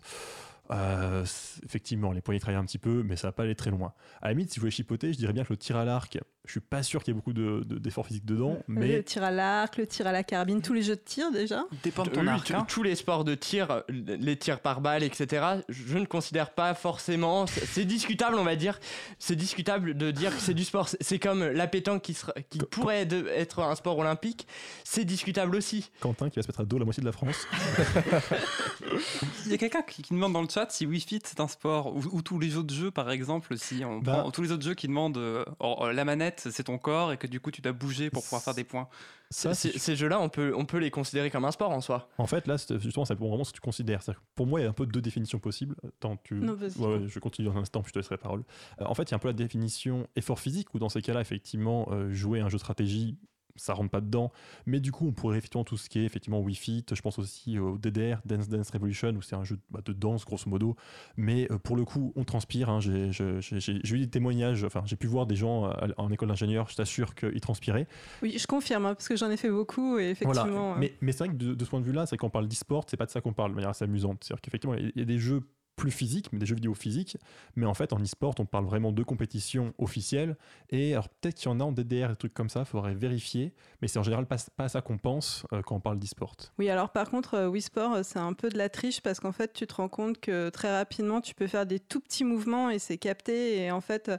[0.70, 1.24] euh,
[1.64, 3.92] effectivement, les poignets travaillent un petit peu, mais ça va pas aller très loin.
[4.20, 6.18] À la limite, si je voulais chipoter, je dirais bien que le tir à l'arc,
[6.44, 9.04] je suis pas sûr qu'il y ait beaucoup de- de- d'efforts physiques dedans, mais Le
[9.04, 11.64] tir à l'arc, le tir à la carabine, tous les jeux de tir déjà.
[11.84, 12.46] Dépend de Oui, ton arc.
[12.48, 12.66] tous- hein.
[12.68, 16.74] tous les sports de tir, euh, les tirs par balle, etc., je ne considère pas
[16.74, 17.46] forcément.
[17.46, 18.80] C'est c'est discutable, on va dire.
[19.20, 20.88] C'est discutable de dire que c'est du sport.
[21.00, 24.46] C'est- comme la pétanque qui, sera- qui pourrait de- être un sport olympique.
[24.84, 25.90] C'est discutable aussi.
[26.00, 27.46] Quentin qui va se mettre à dos la moitié de la France.
[29.46, 31.48] Il y a quelqu'un qui, qui demande dans le chat si Wii Fit c'est un
[31.48, 34.18] sport ou, ou tous les autres jeux par exemple si on Bah.
[34.18, 37.16] prend tous les autres jeux qui demandent euh, euh, la manette c'est ton corps et
[37.16, 38.88] que du coup tu dois bouger pour pouvoir faire des points.
[39.30, 42.10] Ça, Ces- jeux-là, on peut, on peut les considérer comme un sport en soi.
[42.18, 44.02] En fait, là, justement, ça dépend vraiment ce que tu considères.
[44.34, 45.74] Pour moi, il y a un peu deux définitions possibles.
[45.86, 46.34] Attends, tu...
[46.34, 46.76] Non, vas-y.
[46.78, 48.44] Ouais, ouais, je continue dans un instant, puis je te laisserai la parole.
[48.80, 51.00] Euh, en fait, il y a un peu la définition effort physique, où dans ces
[51.00, 53.16] cas-là, effectivement, euh, jouer à un jeu de stratégie,
[53.56, 54.32] ça rentre pas dedans.
[54.66, 56.84] Mais du coup, on pourrait effectivement tout ce qui est effectivement Wii Fit.
[56.92, 60.24] Je pense aussi au DDR, Dance Dance Revolution, où c'est un jeu bah, de danse,
[60.24, 60.76] grosso modo.
[61.16, 62.70] Mais euh, pour le coup, on transpire.
[62.70, 62.80] hein.
[62.80, 66.76] J'ai eu des témoignages, enfin, j'ai pu voir des gens euh, en école d'ingénieur, je
[66.76, 67.86] t'assure qu'ils transpiraient.
[68.22, 70.44] Oui, je confirme, hein, parce que j'en ai fait beaucoup et effectivement.
[70.48, 70.72] Voilà.
[70.74, 72.30] euh, Mais, mais c'est vrai que de, de ce point de vue-là, c'est quand on
[72.30, 74.24] parle d'e-sport, c'est pas de ça qu'on parle de manière assez amusante.
[74.24, 75.42] C'est-à-dire qu'effectivement, il y a des jeux
[75.82, 77.16] plus physiques, mais des jeux vidéo physiques.
[77.56, 80.36] Mais en fait, en e-sport, on parle vraiment de compétition officielle.
[80.70, 82.94] Et alors, peut-être qu'il y en a en DDR, des trucs comme ça, il faudrait
[82.94, 83.52] vérifier.
[83.80, 86.34] Mais c'est en général pas, pas ça qu'on pense euh, quand on parle d'e-sport.
[86.58, 89.18] Oui, alors par contre, euh, Wii Sport, euh, c'est un peu de la triche parce
[89.18, 92.22] qu'en fait, tu te rends compte que très rapidement, tu peux faire des tout petits
[92.24, 93.58] mouvements et c'est capté.
[93.58, 94.18] Et en fait, euh,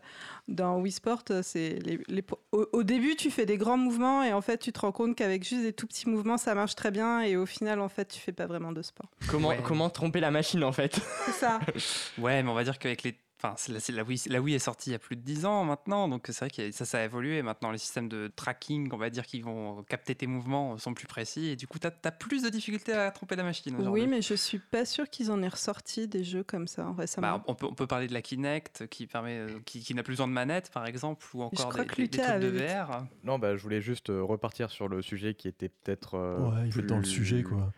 [0.49, 4.33] dans Wii Sport, c'est les, les- au, au début, tu fais des grands mouvements et
[4.33, 6.91] en fait, tu te rends compte qu'avec juste des tout petits mouvements, ça marche très
[6.91, 7.21] bien.
[7.21, 9.09] Et au final, en fait, tu fais pas vraiment de sport.
[9.29, 9.59] Comment, Ouais.
[9.63, 10.99] comment tromper la machine en fait?
[11.25, 11.52] C'est ça.
[12.17, 13.17] Ouais, mais on va dire qu'avec les.
[13.45, 13.55] Enfin,
[13.89, 16.27] la, Wii, la Wii est sortie il y a plus de 10 ans maintenant, donc
[16.27, 17.41] c'est vrai que ça, ça a évolué.
[17.41, 21.07] Maintenant, les systèmes de tracking, on va dire, qui vont capter tes mouvements sont plus
[21.07, 23.75] précis, et du coup, tu as, plus de difficultés à tromper la machine.
[23.89, 27.39] Oui, mais je suis pas sûre qu'ils en aient ressorti des jeux comme ça récemment.
[27.39, 30.03] Bah, on, peut, on peut parler de la Kinect qui, permet, euh, qui, qui n'a
[30.03, 32.43] plus besoin de manette, par exemple, ou encore crois des, que des- des Lucas trucs
[32.53, 33.03] de VR.
[33.25, 36.13] Non, bah, je voulais juste euh, repartir sur le sujet qui était peut-être.
[36.17, 37.73] euh, ouais, il veut être dans le plus- sujet, quoi.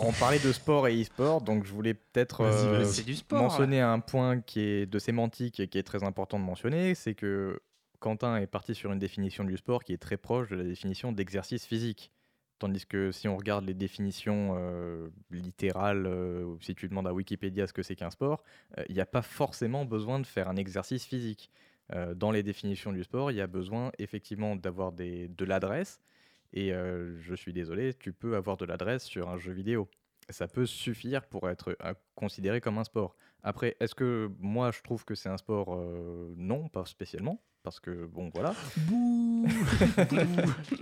[0.00, 2.84] On parlait de sport et e-sport, donc je voulais peut-être euh,
[3.32, 7.14] mentionner un point qui est de sémantique et qui est très important de mentionner, c'est
[7.14, 7.60] que
[7.98, 11.12] Quentin est parti sur une définition du sport qui est très proche de la définition
[11.12, 12.12] d'exercice physique.
[12.58, 17.66] Tandis que si on regarde les définitions euh, littérales, euh, si tu demandes à Wikipédia
[17.66, 18.44] ce que c'est qu'un sport,
[18.88, 21.50] il n'y a pas forcément besoin de faire un exercice physique.
[22.16, 26.00] Dans les définitions du sport, il y a besoin effectivement d'avoir de l'adresse.
[26.52, 29.88] Et euh, je suis désolé, tu peux avoir de l'adresse sur un jeu vidéo.
[30.28, 31.76] Ça peut suffire pour être
[32.14, 33.16] considéré comme un sport.
[33.42, 37.42] Après, est-ce que moi je trouve que c'est un sport Euh, Non, pas spécialement.
[37.64, 38.54] Parce que, bon, voilà.
[38.88, 39.46] Bouh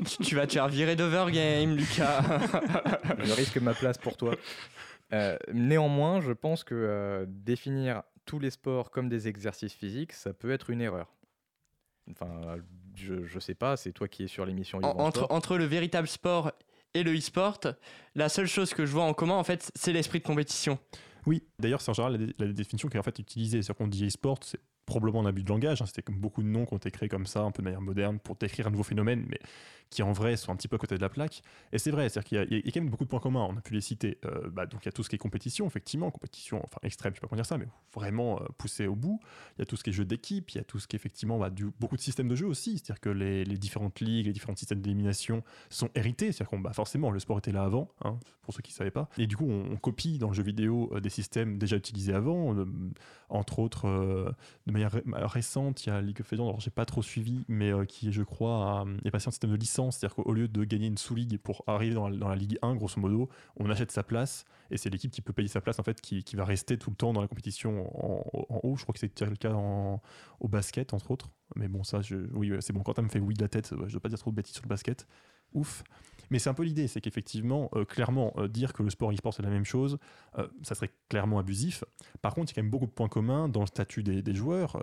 [0.07, 2.23] tu, tu vas te faire virer d'Overgame, Lucas.
[3.19, 4.35] je risque ma place pour toi.
[5.13, 10.33] Euh, néanmoins, je pense que euh, définir tous les sports comme des exercices physiques, ça
[10.33, 11.15] peut être une erreur.
[12.11, 12.57] Enfin,
[12.95, 14.99] je, je sais pas, c'est toi qui es sur l'émission En-
[15.31, 16.53] entre, le véritable sport
[16.95, 17.59] et le e-sport,
[18.15, 20.79] la seule chose que je vois en commun, en fait, c'est l'esprit de compétition.
[21.27, 23.63] Oui, d'ailleurs, c'est en général la, dé- la définition qui est en fait utilisée.
[23.63, 25.83] C'est-à-dire qu'on dit e-sport, c'est probablement un abus de langage.
[25.83, 25.87] hein.
[25.87, 27.81] C'était comme beaucoup de noms qui ont été créés comme ça, un peu de manière
[27.81, 29.39] moderne, pour décrire un nouveau phénomène, mais
[29.89, 31.43] qui en vrai sont un petit peu à côté de la plaque.
[31.73, 33.47] Et c'est vrai, c'est-à-dire qu'il y, a- quand même beaucoup de points communs.
[33.51, 34.19] On a pu les citer.
[34.25, 37.13] Euh, bah, donc il y a tout ce qui est compétition, effectivement, compétition, enfin extrême,
[37.13, 39.19] je sais pas comment dire ça, mais vraiment euh, poussé au bout.
[39.59, 40.95] Il y a tout ce qui est jeu d'équipe, il y a tout ce qui
[40.95, 42.79] est effectivement bah, du- beaucoup de systèmes de jeu aussi.
[42.79, 46.31] C'est-à-dire que les, les différentes ligues, les différents systèmes d'élimination sont hérités.
[46.31, 48.91] C'est-à-dire qu'on bah, forcément le sport était là avant, hein, pour ceux qui ne savaient
[48.93, 49.09] pas.
[49.19, 52.55] Et du coup, on, copie dans le jeu vidéo euh, des systèmes déjà utilisés avant.
[52.57, 52.65] euh,
[53.29, 54.35] entre autres,
[54.87, 58.13] ré- récente, il y a League of alors j'ai pas trop suivi, mais euh, qui,
[58.13, 59.99] je crois, est passé en système de licence.
[59.99, 63.29] C'est-à-dire qu'au lieu de gagner une sous-ligue pour arriver dans la, Ligue 1, grosso modo,
[63.57, 66.25] on achète sa place et c'est l'équipe qui peut payer sa place en fait qui,
[66.35, 68.77] va rester tout le temps dans la compétition en, haut.
[68.77, 69.55] Je crois que c'était le cas
[70.41, 71.31] au basket, entre autres.
[71.57, 72.01] Mais bon, ça,
[72.33, 72.81] oui, c'est bon.
[72.81, 73.71] Quentin me fait oui de la tête.
[73.87, 75.07] Je dois pas dire trop de bêtises sur le basket.
[75.53, 75.83] Ouf.
[76.31, 79.15] Mais c'est un peu l'idée, c'est qu'effectivement, euh, clairement, euh, dire que le sport et
[79.15, 79.99] e-sport c'est la même chose,
[80.39, 81.85] euh, ça serait clairement abusif.
[82.23, 84.35] Par contre, il y a quand même beaucoup de points communs dans le statut des,
[84.35, 84.81] joueurs,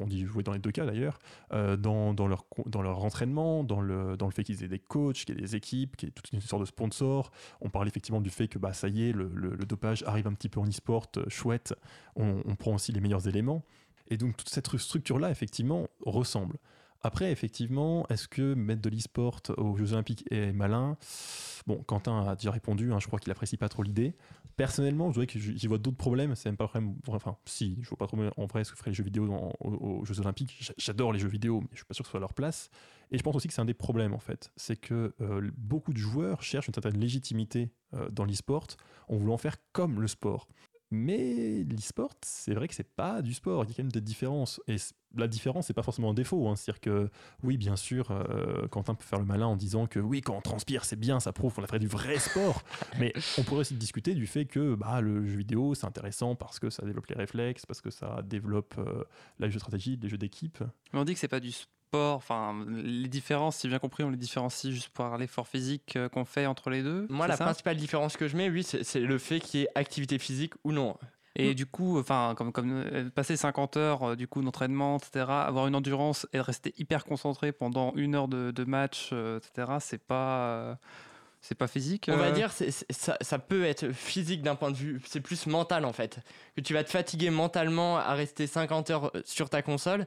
[0.00, 1.18] on dit jouer dans les deux cas d'ailleurs,
[1.50, 5.96] dans, leur, entraînement, dans le, fait qu'ils aient des coachs, qu'il y ait des équipes,
[5.96, 7.30] qu'il y ait toute une sorte de sponsor.
[7.60, 9.28] On parle effectivement du fait que bah, ça y est, le,
[9.66, 11.74] dopage arrive un petit peu en e-sport, chouette,
[12.16, 13.62] on, on prend aussi les meilleurs éléments.
[14.08, 16.56] Et donc toute cette structure-là, effectivement, ressemble.
[17.04, 20.96] Après, effectivement, est-ce que mettre de l'e-sport aux Jeux Olympiques est malin?
[21.66, 24.14] Bon, Quentin a déjà répondu, hein, je crois qu'il apprécie pas trop l'idée.
[24.56, 26.94] Personnellement, je dirais que j'y vois d'autres problèmes, c'est même pas vraiment.
[27.08, 29.26] Enfin, si, je vois pas trop en vrai ce que feraient les jeux vidéo
[29.60, 30.56] aux, Jeux Olympiques.
[30.60, 32.34] J'a- J'adore les jeux vidéo, mais je suis pas sûr que ce soit à leur
[32.34, 32.70] place.
[33.10, 34.52] Et je pense aussi que c'est un des problèmes, en fait.
[34.56, 38.66] C'est que euh, beaucoup de joueurs cherchent une certaine légitimité euh, dans l'e-sport
[39.08, 40.46] en voulant faire comme le sport.
[40.92, 43.64] Mais l'e-sport, c'est vrai que c'est pas du sport.
[43.64, 44.60] Il y a quand même des différences.
[44.68, 44.76] Et
[45.16, 46.48] la différence, c'est pas forcément un défaut.
[46.48, 46.54] hein.
[46.54, 47.10] C'est-à-dire que,
[47.42, 50.42] oui, bien sûr, euh, Quentin peut faire le malin en disant que oui, quand on
[50.42, 52.62] transpire, c'est bien, ça prouve qu'on a fait du vrai sport.
[52.98, 56.58] Mais on pourrait aussi discuter du fait que bah, le jeu vidéo, c'est intéressant parce
[56.58, 59.04] que ça développe les réflexes, parce que ça développe euh,
[59.38, 60.62] la jeu de stratégie, les jeux d'équipe.
[60.92, 61.72] Mais on dit que c'est pas du sport.
[61.98, 66.24] Enfin, les différences, si bien compris, on les différencie juste par l'effort physique euh, qu'on
[66.24, 67.06] fait entre les deux.
[67.10, 70.18] Moi, la principale différence que je mets, oui, c'est le fait qu'il y ait activité
[70.18, 70.96] physique ou non.
[71.34, 75.24] Et du coup, enfin, comme, comme euh, passer 50 heures euh, du coup d'entraînement, etc.,
[75.46, 79.72] avoir une endurance et rester hyper concentré pendant une heure de, de match, euh, etc.,
[79.80, 80.74] c'est pas, euh,
[81.40, 82.10] c'est pas physique.
[82.12, 85.46] On va dire, c'est- ça, ça peut être physique d'un point de vue, c'est plus
[85.46, 86.18] mental en fait.
[86.54, 90.04] Que tu vas te fatiguer mentalement à rester 50 heures sur ta console.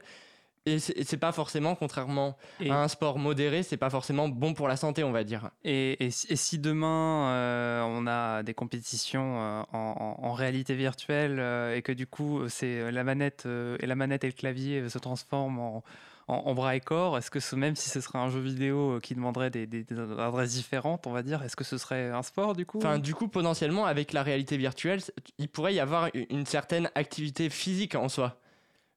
[0.66, 4.66] Et c'est pas forcément, contrairement Et- à un sport modéré, c'est pas forcément bon pour
[4.66, 5.50] la santé, on va dire.
[5.64, 11.36] Et, et si- et si demain euh, on a des compétitions euh, en, réalité virtuelle
[11.38, 14.98] euh, et que du coup c'est la manette et la manette et le clavier se
[14.98, 15.84] transforment en,
[16.28, 18.98] en, en bras et corps, est-ce que ce, même si ce serait un jeu vidéo
[19.00, 22.22] qui demanderait des, des- des adresses différentes, on va dire, est-ce que ce serait un
[22.24, 25.00] sport du coup Enfin, du coup, potentiellement, avec la réalité virtuelle,
[25.38, 28.40] il pourrait y avoir une certaine activité physique en soi.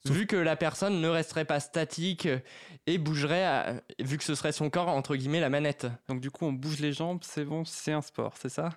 [0.06, 2.40] Vu que la personne ne resterait pas statique euh,
[2.88, 5.88] et bougerait, à- vu que ce serait son corps, entre guillemets, la manette.
[6.08, 8.70] Donc du coup, on bouge les jambes, c'est bon, c'est un sport, c'est ça?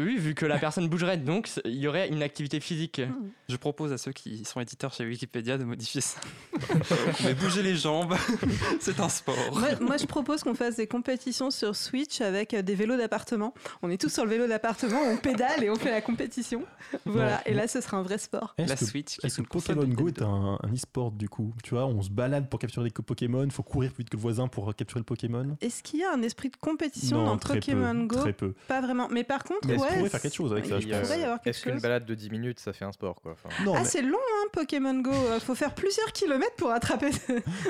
[0.00, 3.00] Oui, vu que la personne bougerait, donc il y aurait une activité physique.
[3.48, 6.20] Je propose à ceux qui sont éditeurs chez Wikipédia de modifier ça.
[7.24, 8.14] Mais bouger les jambes,
[8.80, 9.34] c'est un sport.
[9.54, 13.54] Moi, moi, je propose qu'on fasse des compétitions sur Switch avec euh, des vélos d'appartement.
[13.82, 16.62] On est tous sur le vélo d'appartement, on pédale et on fait la compétition.
[17.04, 18.54] Voilà, et là, ce sera un vrai sport.
[18.56, 21.28] La que- Switch, qui est que une console Pokémon Go est un, un e-sport du
[21.28, 21.52] coup?
[21.64, 24.16] Tu vois, on se balade pour capturer des Pokémon, il faut courir plus vite que
[24.16, 25.56] le voisin pour capturer le Pokémon?
[25.60, 28.16] Est-ce qu'il y a un esprit de compétition Non, dans très peu, Pokémon Go?
[28.20, 28.54] très peu.
[28.68, 29.08] Pas vraiment.
[29.10, 29.96] Mais par contre, qu'on ouais.
[29.98, 31.10] pourrait faire quelque chose avec ça, il je pourrait pense.
[31.10, 33.48] y avoir quelque Est-ce qu'une balade de 10 minutes, ça fait un sport quoi Enfin,
[33.64, 35.10] Non, Ah, mais c'est long, hein, Pokémon Go.
[35.12, 37.10] Euh, Faut faire plusieurs kilomètres pour attraper.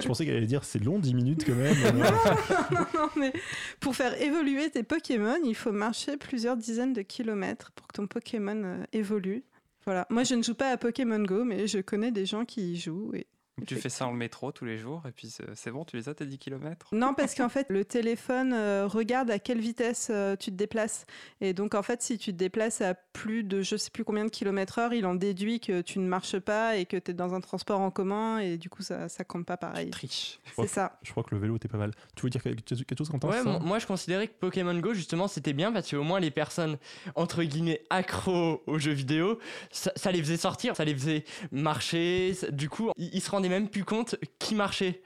[0.01, 1.77] je pensais qu'elle allait dire c'est long 10 minutes quand même.
[1.95, 3.33] non, non, non, mais
[3.81, 8.07] pour faire évoluer tes Pokémon, il faut marcher plusieurs dizaines de kilomètres pour que ton
[8.07, 9.45] Pokémon euh, évolue.
[9.85, 10.07] Voilà.
[10.11, 12.77] Moi, je ne joue pas à Pokémon Go, mais je connais des gens qui y
[12.77, 13.13] jouent.
[13.15, 13.27] Et...
[13.67, 16.09] Tu fais ça dans le métro tous les jours et puis c'est bon, tu les
[16.09, 20.09] as tes 10 km Non, parce qu'en fait, le téléphone euh, regarde à quelle vitesse
[20.11, 21.07] euh, tu te déplaces.
[21.41, 24.25] Et donc, en fait, si tu te déplaces à plus de je sais plus combien
[24.25, 27.15] de kilomètres heure, il en déduit que tu ne marches pas et que tu es
[27.15, 28.39] dans un transport en commun.
[28.39, 29.91] Et du coup, ça, ça compte pas pareil.
[29.91, 30.39] Triche.
[30.57, 30.99] C'est ça.
[31.03, 31.93] Je crois que le vélo était pas mal.
[32.17, 32.63] Tu veux dire quelque
[32.97, 35.91] chose, Quentin Ouais, ça mo- moi je considérais que Pokémon Go justement c'était bien parce
[35.91, 36.79] qu'au moins les personnes
[37.15, 39.39] entre guillemets accros aux jeux vidéo,
[39.71, 41.25] ça, ça les faisait sortir, ça les faisait
[41.63, 42.35] marcher.
[42.35, 45.03] ça- Du coup, ils, ils se rendaient même plus compte qui marchait.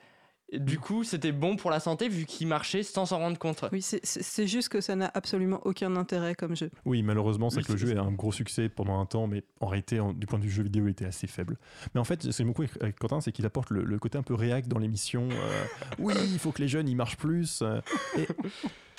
[0.54, 3.64] Et Du coup, c'était bon pour la santé vu qu'ils marchaient sans s'en rendre compte.
[3.72, 6.70] Oui, c'est- c'est c'est juste que ça n'a absolument aucun intérêt comme jeu.
[6.84, 9.26] Oui, malheureusement, c'est Oui, que le c'est- jeu est un gros succès pendant un temps,
[9.26, 11.56] mais en réalité, en- du point de vue jeu vidéo, il était assez faible.
[11.94, 14.18] Mais en fait, ce que j'aime beaucoup avec- Quentin, c'est qu'il apporte le, le côté
[14.18, 15.26] un peu réac dans l'émission.
[15.30, 15.64] euh,
[15.98, 17.62] oui, il faut que les jeunes, ils marchent plus.
[17.62, 17.80] euh,
[18.18, 18.26] et-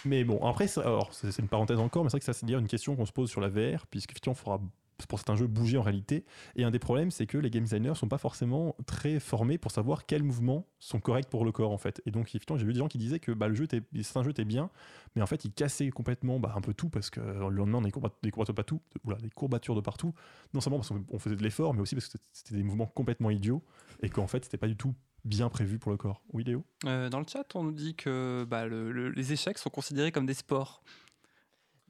[0.06, 0.82] Mais bon, après, c'est-
[1.12, 3.06] c'est c'est une parenthèse encore, mais c'est vrai que ça, c'est dire une question qu'on
[3.06, 4.60] se pose sur la VR, puisqu'effectivement, il faudra
[5.08, 6.26] pour certains jeux bouger en réalité.
[6.56, 9.72] Et un des problèmes, c'est que les game designers sont pas forcément très formés pour
[9.72, 12.02] savoir quels mouvements sont corrects pour le corps, en fait.
[12.06, 13.68] Et donc, effectivement, j'ai vu des gens qui disaient que bah, le jeu
[14.02, 14.70] certains jeux étaient bien,
[15.16, 17.82] mais en fait, ils cassaient complètement bah, un peu tout parce que le lendemain, on
[17.82, 20.14] a des, courba- des courbatures de partout, oula, des courbatures de partout.
[20.54, 23.30] Non seulement parce qu'on faisait de l'effort, mais aussi parce que c'était- des mouvements complètement
[23.30, 23.64] idiots
[24.02, 24.94] et qu'en fait, c'était pas du tout
[25.26, 26.22] bien prévu pour le corps.
[26.34, 26.64] Oui, Léo?
[26.86, 30.12] Euh, dans le chat, on nous dit que bah, le- le- les échecs sont considérés
[30.12, 30.84] comme des sports.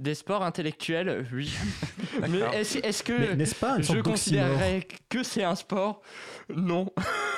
[0.03, 1.53] Des sports intellectuels, oui.
[2.29, 6.01] Mais est-ce que Mais pas je considérerais que c'est un sport?
[6.53, 6.91] Non.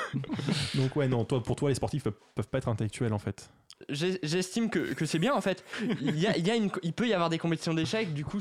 [0.73, 3.51] Donc, ouais, non, toi, pour toi, les sportifs peuvent, peuvent pas être intellectuels en fait.
[3.89, 5.63] J'estime que, que c'est bien en fait.
[6.01, 8.25] Il, y a, il, y a une- il peut y avoir des compétitions d'échecs, du
[8.25, 8.39] coup,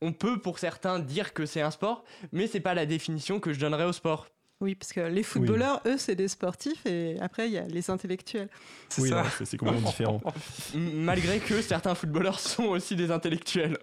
[0.00, 3.52] on peut pour certains dire que c'est un sport, mais c'est pas la définition que
[3.52, 4.28] je donnerais au sport.
[4.64, 7.90] Oui, parce que les footballeurs, eux, c'est des sportifs et après, il y a les
[7.90, 8.48] intellectuels.
[8.88, 9.22] C'est Oui, ça.
[9.22, 10.22] non, c'est complètement différent.
[10.74, 13.76] Malgré que certains footballeurs sont aussi des intellectuels.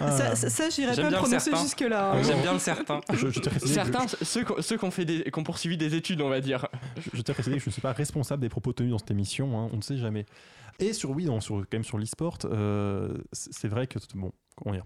[0.00, 1.62] Ah, Ça, ça, ça, j'irais J'aime pas prononcer certain.
[1.62, 2.12] jusque-là.
[2.12, 2.22] hein.
[2.22, 3.00] J'aime bien le certain.
[3.12, 5.94] je, je Certains, ceux, qui ont- ceux qui ont, fait des, qui ont poursuivi des
[5.94, 6.66] études, on va dire.
[7.14, 9.58] Je, à préciser que je ne suis pas responsable des propos tenus dans cette émission,
[9.58, 10.26] hein, on ne sait jamais.
[10.80, 14.32] Et sur, oui, non, sur, quand même sur l'e-sport, euh, c'est c'est vrai que, bon,
[14.56, 14.84] comment dire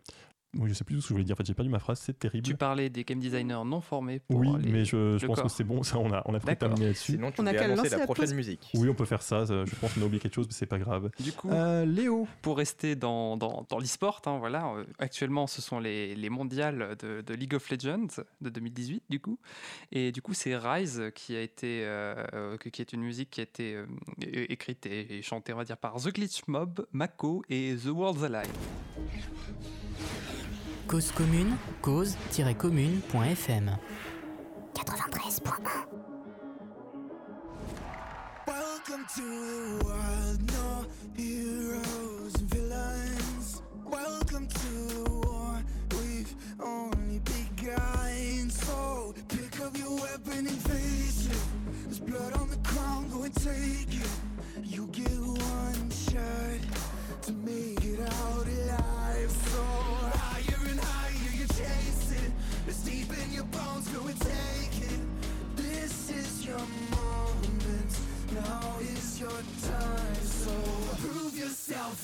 [0.56, 2.00] Oui, je sais plus ce que je voulais dire, en fait, j'ai perdu ma phrase,
[2.02, 2.46] c'est terrible.
[2.46, 5.62] Tu parlais des game designers non formés pour oui, les- mais je, pense que c'est
[5.62, 6.68] bon, ça, on a, on a pris D'accord.
[6.70, 7.12] terminé là-dessus.
[7.12, 8.70] Sinon, tu On a qu'à annoncer la la prochaine musique.
[8.74, 10.64] Oui, on peut faire ça, ça, je pense qu'on a oublié quelque chose, mais c'est
[10.64, 11.10] pas grave.
[11.20, 15.60] Du coup, Euh, Léo pour rester dans, dans, dans l'e-sport, hein, voilà, euh, actuellement ce
[15.60, 18.06] sont les, les mondiales de, de League of Legends
[18.40, 19.38] de 2018 du coup,
[19.92, 23.40] et du coup c'est Rise qui a été, euh, euh, qui est une musique qui
[23.40, 23.84] a été euh,
[24.48, 28.22] écrite et, et chantée on va dire par The Glitch Mob, Mako et The World's
[28.24, 28.48] Alive.
[30.88, 33.78] Cause commune, cause-commune.fm
[34.74, 35.84] 93.1
[38.46, 43.62] Welcome to the world, no heroes and villains.
[43.84, 44.68] Welcome to
[45.04, 48.48] the war, we've only begun.
[48.48, 51.36] So pick up your weapon and face it.
[51.84, 53.87] There's blood on the ground, go and take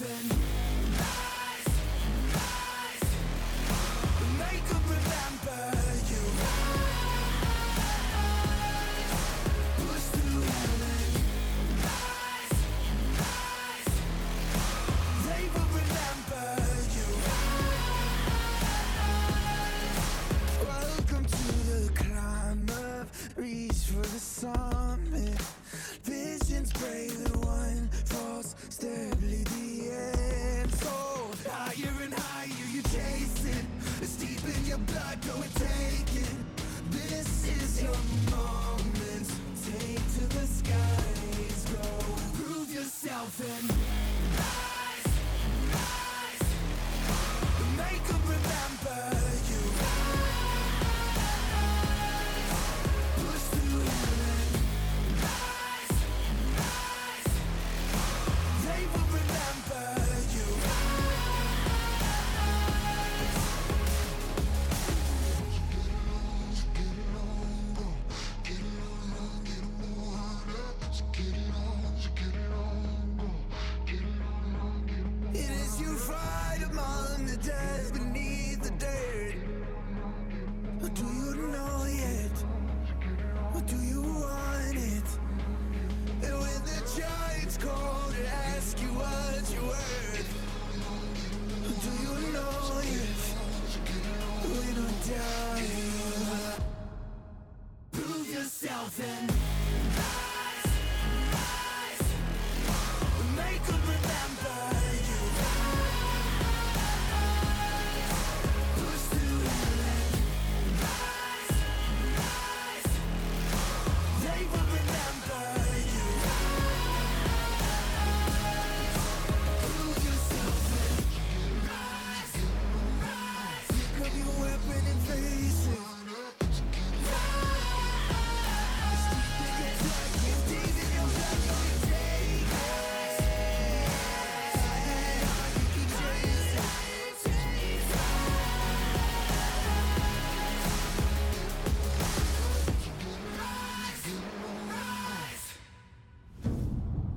[0.04, 0.43] dancing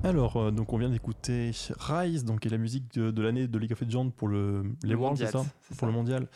[0.08, 3.46] Alors, euh, donc on vient d'écouter Rise, donc qui est la musique de, de l'année
[3.46, 5.44] de League of Legends pour le, les Le Worlds, c'est ça
[5.76, 6.28] Pour le mondial.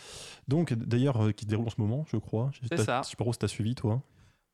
[0.47, 2.51] Donc, d'ailleurs, euh, qui se déroule en ce moment, je crois.
[2.69, 3.01] C'est t'as- ça.
[3.03, 4.03] Je sais pas trop si t'as suivi, toi.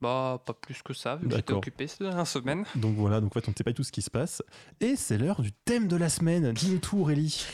[0.00, 2.64] Bah, pas plus que ça, vu que j'étais occupé ces dernières semaines.
[2.76, 4.40] Donc voilà, donc en fait, on ne sait pas du tout ce qui se passe.
[4.80, 6.52] Et c'est l'heure du thème de la semaine.
[6.52, 7.44] Dis-nous tout, Aurélie.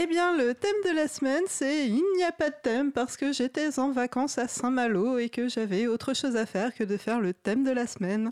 [0.00, 3.16] Eh bien, le thème de la semaine, c'est Il n'y a pas de thème parce
[3.16, 6.96] que j'étais en vacances à Saint-Malo et que j'avais autre chose à faire que de
[6.96, 8.30] faire le thème de la semaine.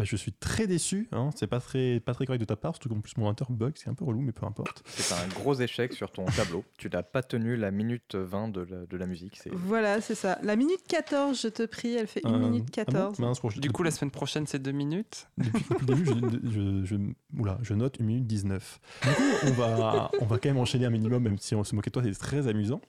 [0.00, 1.08] Bah, je suis très déçu.
[1.12, 1.28] Hein.
[1.36, 3.74] C'est pas très, pas très correct de ta part, surtout qu'en plus mon inter bug,
[3.76, 4.82] c'est un peu relou, mais peu importe.
[4.86, 6.64] C'est un gros échec sur ton tableau.
[6.78, 9.38] Tu n'as pas tenu la minute 20 de la, de la musique.
[9.42, 10.38] C'est Voilà, c'est ça.
[10.42, 13.18] La minute 14, je te prie, elle fait 1 Euh, minute ah bon 14.
[13.18, 15.28] Mince, pour- Du coup, la semaine prochaine, c'est deux minutes.
[15.36, 18.80] Depuis, depuis le début, je, je, je- oula, je note 1 minute 19.
[19.02, 21.74] Du coup, on va, on va quand même enchaîner un minimum, même si on se
[21.74, 22.80] moquait de toi, c'est très amusant.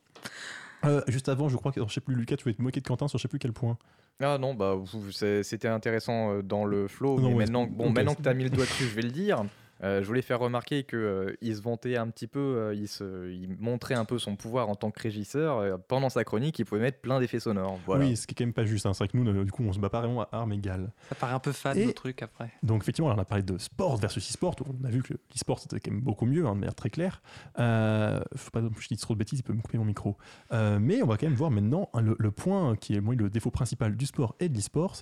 [0.86, 2.88] Euh, juste avant, je crois que, je sais plus, Lucas, tu voulais te moquer de
[2.88, 3.78] Quentin sur je sais plus quel point.
[4.22, 4.76] Ah non, bah
[5.12, 8.34] c'était intéressant euh, dans le flow, Non, mais ouais, maintenant, bon, maintenant que tu as
[8.34, 9.44] mis le doigt dessus, je vais le dire.
[9.84, 13.56] Euh, je voulais faire remarquer qu'il se vantait un petit peu, euh, il, se, il
[13.60, 15.58] montrait un peu son pouvoir en tant que régisseur.
[15.58, 17.80] euh, pendant sa chronique, il pouvait mettre plein d'effets sonores.
[17.86, 18.06] Voilà.
[18.06, 18.86] Oui, ce qui est quand même pas juste.
[18.86, 18.94] hein.
[18.94, 20.92] C'est vrai que nous, euh, du coup, on se bat pas vraiment à armes égales.
[21.10, 22.52] Ça paraît un peu fade, Et- le truc, après.
[22.64, 24.56] Donc effectivement, alors, on a parlé de sport versus e-sport.
[24.82, 27.22] On a vu que l'e-sport c'était quand même beaucoup mieux, hein, de manière très claire.
[27.60, 30.18] Euh, faut pas que je dise trop de bêtises, il peut me couper mon micro.
[30.52, 33.16] Euh, mais on va quand même voir maintenant hein, le, le point qui est moi,
[33.16, 34.96] le défaut principal du sport et de l'e-sport,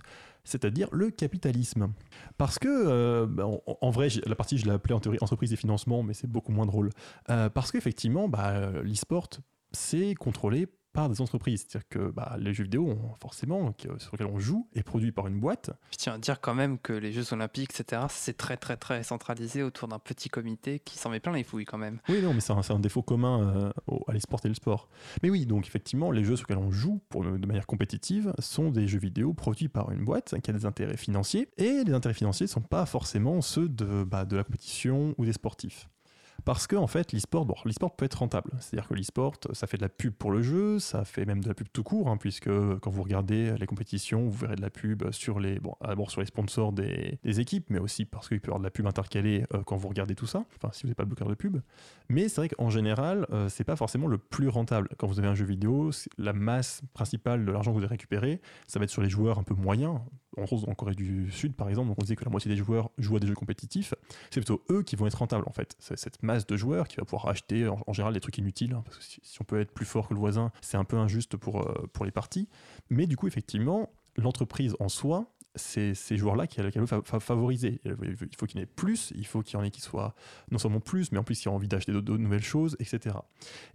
[0.50, 1.94] c'est-à-dire le capitalisme.
[2.38, 5.56] Parce que, euh, bah, en, vrai, la partie je l'ai appelée en théorie entreprise et
[5.56, 6.90] financement, mais c'est beaucoup moins drôle.
[7.30, 9.30] Euh, parce qu'effectivement, bah, l'e-sport,
[9.72, 11.66] c'est contrôlé par des entreprises.
[11.68, 15.28] C'est-à-dire que bah, les jeux vidéo, forcément, qui- sur lesquels on joue, est produit par
[15.28, 15.72] une boîte.
[15.92, 19.04] Je tiens à dire quand même que les Jeux Olympiques, etc., c'est très, très, très
[19.04, 22.00] centralisé autour d'un petit comité qui s'en met plein les fouilles quand même.
[22.10, 24.90] Oui, non, mais c'est un, défaut commun euh, à l'esport et le sport.
[25.22, 28.70] Mais oui, donc effectivement, les jeux sur lesquels on joue pour, de manière compétitive sont
[28.70, 31.50] des jeux vidéo produits par une boîte qui a des intérêts financiers.
[31.58, 35.26] Et les intérêts financiers ne sont pas forcément ceux de, bah, de la compétition ou
[35.26, 35.90] des sportifs.
[36.46, 37.56] Parce que en fait, l'e-sport, bon,
[37.98, 38.52] peut être rentable.
[38.60, 41.48] C'est-à-dire que l'e-sport, ça fait de la pub pour le jeu, ça fait même de
[41.48, 44.70] la pub tout court, hein, puisque quand vous regardez les compétitions, vous verrez de la
[44.70, 48.48] pub sur les, bon, d'abord sur les sponsors des, équipes, mais aussi parce qu'il peut
[48.48, 50.44] y avoir de la pub intercalée euh, quand vous regardez tout ça.
[50.56, 51.58] Enfin, si vous n'avez pas de bloqueur de pub.
[52.10, 54.90] Mais c'est vrai qu'en général, euh, c'est pas forcément le plus rentable.
[54.98, 58.42] Quand vous avez un jeu vidéo, la masse principale de l'argent que vous allez récupérer,
[58.68, 60.00] ça va être sur les joueurs un peu moyens.
[60.38, 63.20] En Corée du Sud, par exemple, on disait que la moitié des joueurs jouent à
[63.20, 63.94] des jeux compétitifs.
[64.30, 65.76] C'est plutôt eux qui vont être rentables, en fait.
[65.80, 68.74] C'est cette masse de joueurs qui va pouvoir acheter, en, général, des trucs inutiles.
[68.74, 70.86] hein, parce que si, si on peut être plus fort que le voisin, c'est un
[70.86, 72.48] peu injuste pour, euh, pour les parties.
[72.90, 75.26] Mais du coup, effectivement, l'entreprise en soi,
[75.56, 77.82] c'est ces joueurs-là qu'elle veut fa- fa- favoriser.
[77.86, 80.14] Il faut qu'il y en ait plus, il faut qu'il y en ait qui soient
[80.52, 83.16] non seulement plus, mais en plus qui aient envie d'acheter de, nouvelles choses, etc.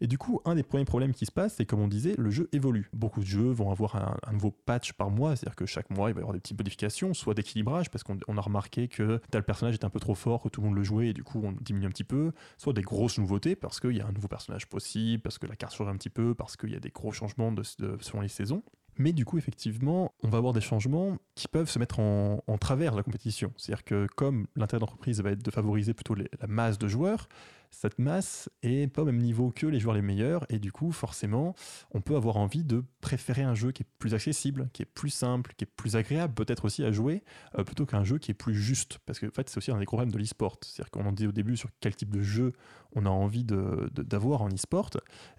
[0.00, 2.30] Et du coup, un des premiers problèmes qui se passe, c'est comme on disait, le
[2.30, 2.88] jeu évolue.
[2.92, 6.14] Beaucoup de jeux vont avoir un, nouveau patch par mois, c'est-à-dire que chaque mois, il
[6.14, 9.42] va y avoir des petites modifications, soit d'équilibrage, parce qu'on on a remarqué que tel
[9.42, 11.40] personnage est un peu trop fort, que tout le monde le jouait, et du coup,
[11.44, 14.28] on diminue un petit peu, soit des grosses nouveautés, parce qu'il y a un nouveau
[14.28, 16.90] personnage possible, parce que la carte change un petit peu, parce qu'il y a des
[16.90, 17.54] gros changements
[18.00, 18.62] selon les saisons.
[18.98, 22.92] Mais du coup, effectivement, on va avoir des changements qui peuvent se mettre en, travers
[22.92, 23.52] de la compétition.
[23.56, 27.28] C'est-à-dire que comme l'intérêt d'entreprise va être de favoriser plutôt la masse de joueurs,
[27.74, 30.92] cette masse est pas au même niveau que les joueurs les meilleurs, et du coup,
[30.92, 31.54] forcément,
[31.92, 35.10] on peut avoir envie de préférer un jeu qui est plus accessible, qui est plus
[35.10, 37.22] simple, qui est plus agréable peut-être aussi à jouer,
[37.58, 38.98] euh, plutôt qu'un jeu qui est plus juste.
[39.06, 40.58] Parce que en fait, c'est aussi un des gros problèmes de l'e-sport.
[40.62, 42.52] C'est-à-dire qu'on en dit au début sur quel type de jeu
[42.96, 44.90] on a envie de- de- d'avoir en e-sport.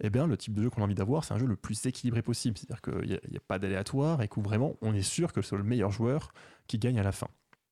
[0.02, 1.86] Eh bien, le type de jeu qu'on a envie d'avoir, c'est un jeu le plus
[1.86, 2.58] équilibré possible.
[2.58, 5.64] C'est-à-dire qu'il n'y a pas d'aléatoire et que vraiment, on est sûr que c'est le
[5.64, 6.34] meilleur joueur
[6.68, 7.28] qui gagne à la fin.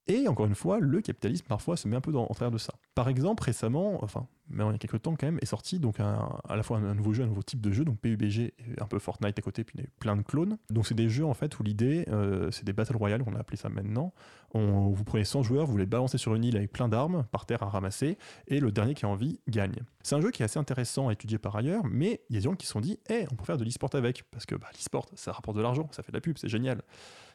[0.07, 2.73] Et encore une fois, le capitalisme parfois se met un peu en travers de ça.
[2.93, 5.99] Par exemple, récemment, enfin, mais il y a quelques temps quand même, est sorti donc
[5.99, 8.99] à la fois un, nouveau jeu, un nouveau type de jeu, donc PUBG, un peu
[8.99, 10.57] Fortnite à côté, puis il y a plein de clones.
[10.69, 13.39] Donc c'est des jeux en fait où l'idée, euh, c'est des Battle Royale, on a
[13.39, 14.13] appelé ça maintenant.
[14.53, 17.45] On, vous prenez 100 joueurs, vous les balancez sur une île avec plein d'armes par
[17.45, 19.79] terre à ramasser, et le dernier qui a envie gagne.
[20.03, 22.41] C'est un jeu qui est assez intéressant à étudier par ailleurs, mais il y a
[22.41, 24.55] des gens qui se sont dit, eh, on peut faire de l'e-sport avec, parce que
[24.55, 26.81] bah, l'e-sport, ça rapporte de l'argent, ça fait de la pub, c'est génial.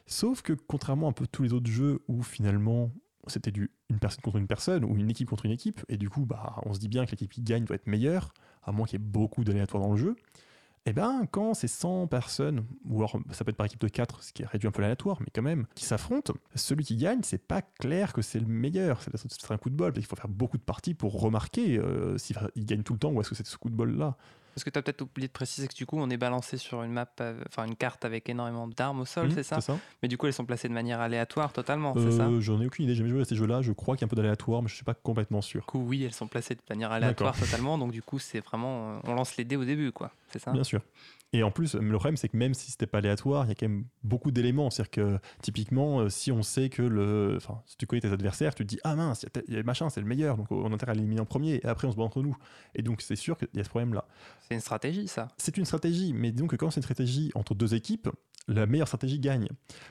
[0.05, 2.91] Sauf que contrairement à un peu tous les autres jeux où finalement
[3.27, 6.09] c'était du une personne contre une personne ou une équipe contre une équipe, et du
[6.09, 8.33] coup bah, on se dit bien que l'équipe qui gagne doit être meilleure,
[8.63, 10.15] à moins qu'il y ait beaucoup d'aléatoires dans le jeu,
[10.85, 14.23] et ben quand c'est 100 personnes, ou alors ça peut être par équipe de 4,
[14.23, 17.45] ce qui réduit un peu l'aléatoire, mais quand même, qui s'affrontent, celui qui gagne, c'est
[17.45, 20.29] pas clair que c'est le meilleur, c'est un coup de bol, parce qu'il faut faire
[20.29, 23.35] beaucoup de parties pour remarquer euh, s'il il gagne tout le temps ou est-ce que
[23.35, 24.17] c'est ce coup de bol-là?
[24.59, 26.83] Parce que tu as peut-être oublié de préciser que du coup, on est balancé sur
[26.83, 29.55] une map, euh, enfin une carte avec énormément d'armes au sol, Mhm, c'est ça.
[30.03, 32.65] Mais du coup, elles sont placées de manière aléatoire totalement, c'est ça Euh, J'en ai
[32.65, 34.17] aucune idée, j'ai jamais joué à ces jeux-là, je crois qu'il y a un peu
[34.17, 35.61] d'aléatoire, mais je suis pas complètement sûr.
[35.61, 38.97] Du coup, oui, elles sont placées de manière aléatoire totalement, donc du coup, c'est vraiment.
[38.97, 40.81] euh, On lance les dés au début, quoi, c'est ça Bien sûr.
[41.31, 43.55] Et en plus, le problème, c'est que même si c'était pas aléatoire, il y a
[43.55, 44.71] quand même beaucoup d'éléments.
[44.71, 47.35] C'est-à-dire que, typiquement, euh, si on sait que le.
[47.37, 49.63] Enfin, si tu connais tes adversaires, tu te dis, ah mince, il y y a
[49.63, 51.91] machin, c'est le meilleur, donc on a intérêt à l'éliminer en premier, et après on
[51.91, 52.35] se bat entre nous.
[52.73, 54.07] Et donc, c'est sûr qu'il y a ce problème-là.
[54.47, 55.27] C'est une stratégie, ça.
[55.37, 58.09] C'est une stratégie, mais disons que quand c'est une stratégie entre deux équipes,
[58.47, 59.47] la meilleure stratégie gagne.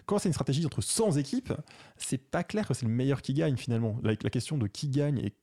[0.07, 1.53] Quand c'est une stratégie entre 100 équipes,
[1.97, 4.01] c'est pas clair que c'est le meilleur qui gagne finalement.
[4.03, 5.35] La, la question de qui gagne et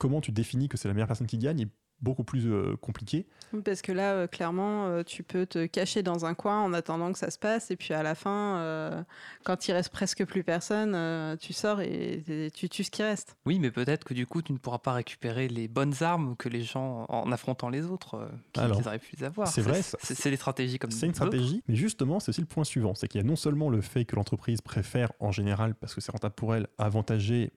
[0.00, 1.70] comment tu définis que c'est la meilleure personne qui gagne est
[2.04, 3.26] beaucoup plus euh, compliquée.
[3.52, 6.72] Oui, Parce que là, euh, clairement, euh, tu peux te cacher dans un coin en
[6.72, 9.02] attendant que ça se passe, et puis à la fin, euh,
[9.44, 13.02] quand il reste presque plus personne, euh, tu sors et, et tu tues ce qui
[13.02, 13.36] reste.
[13.46, 16.48] Oui, mais peut-être que du coup, tu ne pourras pas récupérer les bonnes armes que
[16.48, 19.48] les gens, en affrontant les autres, euh, qui Alors, les auraient pu les avoir.
[19.48, 22.40] c'est Ça, vrai, ça- C'est des stratégies comme C'est une stratégie, mais justement, c'est aussi
[22.40, 22.94] le point suivant.
[22.94, 26.00] C'est qu'il y a non seulement le fait que l'entreprise préfère, en général, parce que
[26.00, 27.52] c'est rentable pour elle, avantager,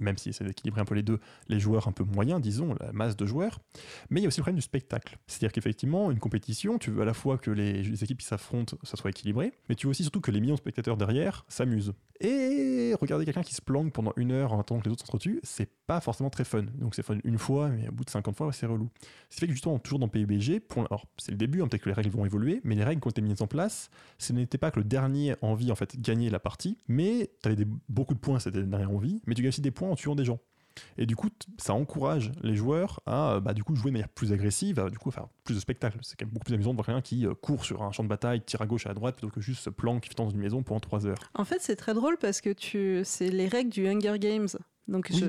[0.00, 2.92] même si c'est d'équilibrer un peu les deux, les joueurs un peu moyens, disons, la
[2.92, 3.60] masse de joueurs,
[4.08, 5.18] mais il y a aussi le problème du spectacle.
[5.26, 8.96] C'est-à-dire qu'effectivement, une compétition, tu veux à la fois que les, équipes qui s'affrontent, ça
[8.96, 11.92] soit équilibré, mais tu veux aussi surtout que les millions de spectateurs derrière s'amusent.
[12.20, 15.40] Et regarder quelqu'un qui se planque pendant une heure en attendant que les autres s'entretuent,
[15.42, 16.64] c'est pas forcément très fun.
[16.74, 18.90] Donc c'est fun une fois, mais au bout de 50 fois, c'est relou.
[19.30, 20.86] Ce qui fait que justement, toujours dans PUBG, pour,
[21.16, 23.10] c'est le début, hein, peut-être que les règles vont évoluer, mais les règles qui ont
[23.10, 26.28] été mises en place, ce n'était pas que le dernier en vie en fait gagnait
[26.28, 29.42] la partie, mais tu avais beaucoup de points, c'était le dernier en vie, mais tu
[29.42, 30.38] gagnes aussi des points en tuant des gens.
[30.98, 31.28] Et du coup,
[31.58, 34.88] ça encourage les joueurs à euh, bah, du coup, jouer de manière plus agressive, à
[34.88, 35.98] du coup, faire plus de spectacles.
[36.02, 38.04] C'est quand même beaucoup plus amusant de voir quelqu'un qui euh, court sur un champ
[38.04, 40.38] de bataille, tire à gauche et à droite, plutôt que juste se planque dans une
[40.38, 41.18] maison pendant 3 heures.
[41.34, 44.48] En fait, c'est très drôle parce que tu, c'est les règles du Hunger Games.
[44.88, 45.26] Donc je,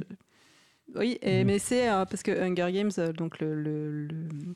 [0.95, 1.47] oui, et, Mhm.
[1.47, 4.09] mais c'est euh, parce que Hunger Games, euh, donc le, le, le,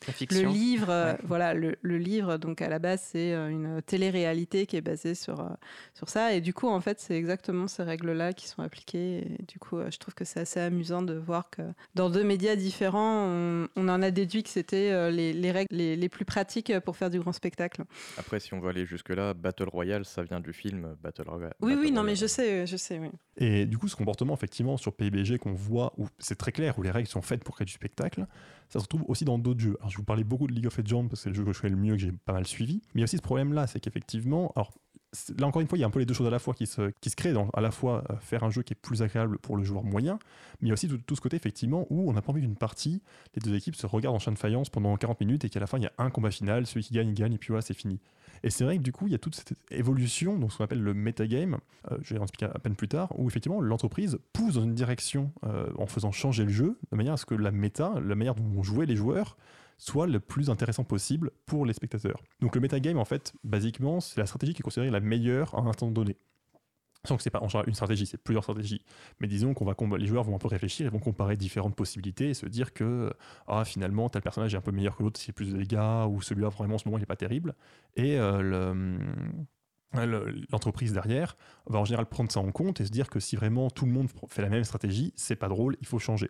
[0.07, 0.49] La fiction.
[0.49, 1.19] le livre, euh, Ouais.
[1.23, 5.49] voilà, le, le livre, donc à la base, c'est une télé-réalité qui est basée sur,
[5.93, 6.33] sur ça.
[6.33, 9.19] Et du coup, en fait, c'est exactement ces règles-là qui sont appliquées.
[9.39, 11.61] Et du coup, je trouve que c'est assez amusant de voir que
[11.95, 15.95] dans deux médias différents, on, on en a déduit que c'était les, les règles les,
[15.95, 17.83] les plus pratiques pour faire du grand spectacle.
[18.17, 21.53] Après, si on veut aller jusque-là, Battle Royale, ça vient du film Battle Royale.
[21.61, 23.09] Oui, oui, non, mais je sais, je sais, oui.
[23.37, 26.81] Et du coup, ce comportement, effectivement, sur PUBG qu'on voit, où c'est très clair, où
[26.81, 28.25] les règles sont faites pour créer du spectacle,
[28.69, 29.77] ça se retrouve aussi dans d'autres jeux.
[29.79, 31.53] Alors, je vous parlais beaucoup de League of Legends, parce que c'est le jeu que
[31.53, 32.81] je connais le mieux, que j'ai pas mal suivi.
[32.93, 34.73] Mais il y a aussi ce problème-là, c'est qu'effectivement, alors,
[35.37, 36.53] là encore une fois, il y a un peu les deux choses à la fois
[36.53, 39.57] qui se, créent, à la fois euh, faire un jeu qui est plus agréable pour
[39.57, 40.19] le joueur moyen,
[40.61, 42.41] mais il y a aussi tout, tout ce côté, effectivement, où on n'a pas envie
[42.41, 43.01] d'une partie,
[43.35, 45.67] les deux équipes se regardent en chaîne de faïence pendant 40 minutes et qu'à la
[45.67, 47.61] fin, il y a un combat final, celui qui gagne, il gagne, et puis voilà,
[47.61, 47.99] c'est fini.
[48.43, 50.63] Et c'est vrai que du coup, il y a toute cette évolution, donc ce qu'on
[50.63, 51.57] appelle le metagame,
[51.91, 54.75] euh, je vais en expliquer à peine plus tard, où effectivement l'entreprise pousse dans une
[54.75, 58.15] direction euh, en faisant changer le jeu, de manière à ce que la méta, la
[58.15, 59.37] manière dont vont jouer les joueurs,
[59.77, 62.21] soit le plus intéressant possible pour les spectateurs.
[62.39, 65.61] Donc le metagame, en fait, basiquement, c'est la stratégie qui est considérée la meilleure à
[65.61, 66.17] un instant donné.
[67.05, 68.81] Sans que c'est pas en une stratégie, c'est plusieurs stratégies.
[69.19, 72.29] Mais disons qu'on va les joueurs vont un peu réfléchir et vont comparer différentes possibilités
[72.29, 73.13] et se dire que
[73.47, 76.21] ah finalement tel personnage est un peu meilleur que l'autre a plus de dégâts ou
[76.21, 77.53] celui-là vraiment en ce moment il est pas terrible.
[77.95, 78.97] Et euh, le-
[80.51, 81.37] l'entreprise derrière
[81.67, 83.91] va en général prendre ça en compte et se dire que si vraiment tout le
[83.91, 86.29] monde fait la même stratégie, c'est pas drôle, il faut changer.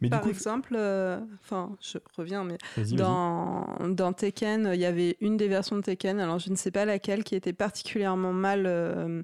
[0.00, 2.58] Mais Par du coup, exemple, euh, enfin, je reviens, mais
[2.96, 6.70] dans, dans Tekken, il y avait une des versions de Tekken, alors je ne sais
[6.70, 9.22] pas laquelle, qui était particulièrement mal, euh,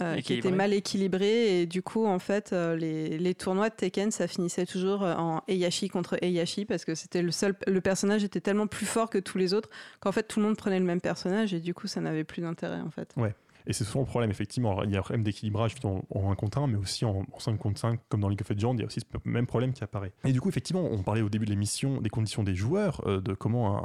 [0.00, 3.74] euh, qui était mal équilibrée, et du coup, en fait, euh, les, les tournois de
[3.74, 7.80] Tekken, ça finissait toujours euh, en Heihachi contre Heihachi, parce que c'était le seul, le
[7.80, 9.68] personnage était tellement plus fort que tous les autres
[10.00, 12.42] qu'en fait tout le monde prenait le même personnage, et du coup, ça n'avait plus
[12.42, 13.12] d'intérêt, en fait.
[13.16, 13.34] Ouais.
[13.70, 14.72] Et c'est souvent le problème, effectivement.
[14.72, 17.24] Alors, il y a un problème d'équilibrage en, en 1 contre 1, mais aussi en,
[17.30, 19.46] en 5 contre 5, comme dans League of Legends, il y a aussi ce même
[19.46, 20.10] problème qui apparaît.
[20.24, 23.20] Et du coup, effectivement, on parlait au début de l'émission des conditions des joueurs, euh,
[23.20, 23.80] de comment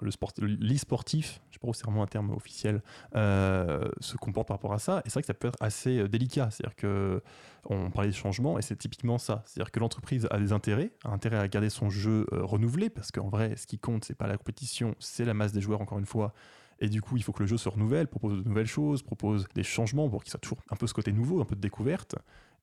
[0.00, 2.82] le sport, l'e-sportif, je sais pas si c'est vraiment un terme officiel,
[3.16, 5.02] euh, se comporte par rapport à ça.
[5.04, 6.48] Et c'est vrai que ça peut être assez euh, délicat.
[6.50, 7.22] C'est-à-dire que
[7.68, 9.42] on parlait des changements et c'est typiquement ça.
[9.44, 13.28] C'est-à-dire que l'entreprise a des intérêts, a intérêt à garder son jeu renouvelé parce qu'en
[13.28, 16.06] vrai, ce qui compte, c'est pas la compétition, c'est la masse des joueurs, encore une
[16.06, 16.32] fois.
[16.80, 19.46] Et du coup, il faut que le jeu se renouvelle, propose de nouvelles choses, propose
[19.54, 22.14] des changements pour qu'il soit toujours un peu ce côté nouveau, un peu de découverte.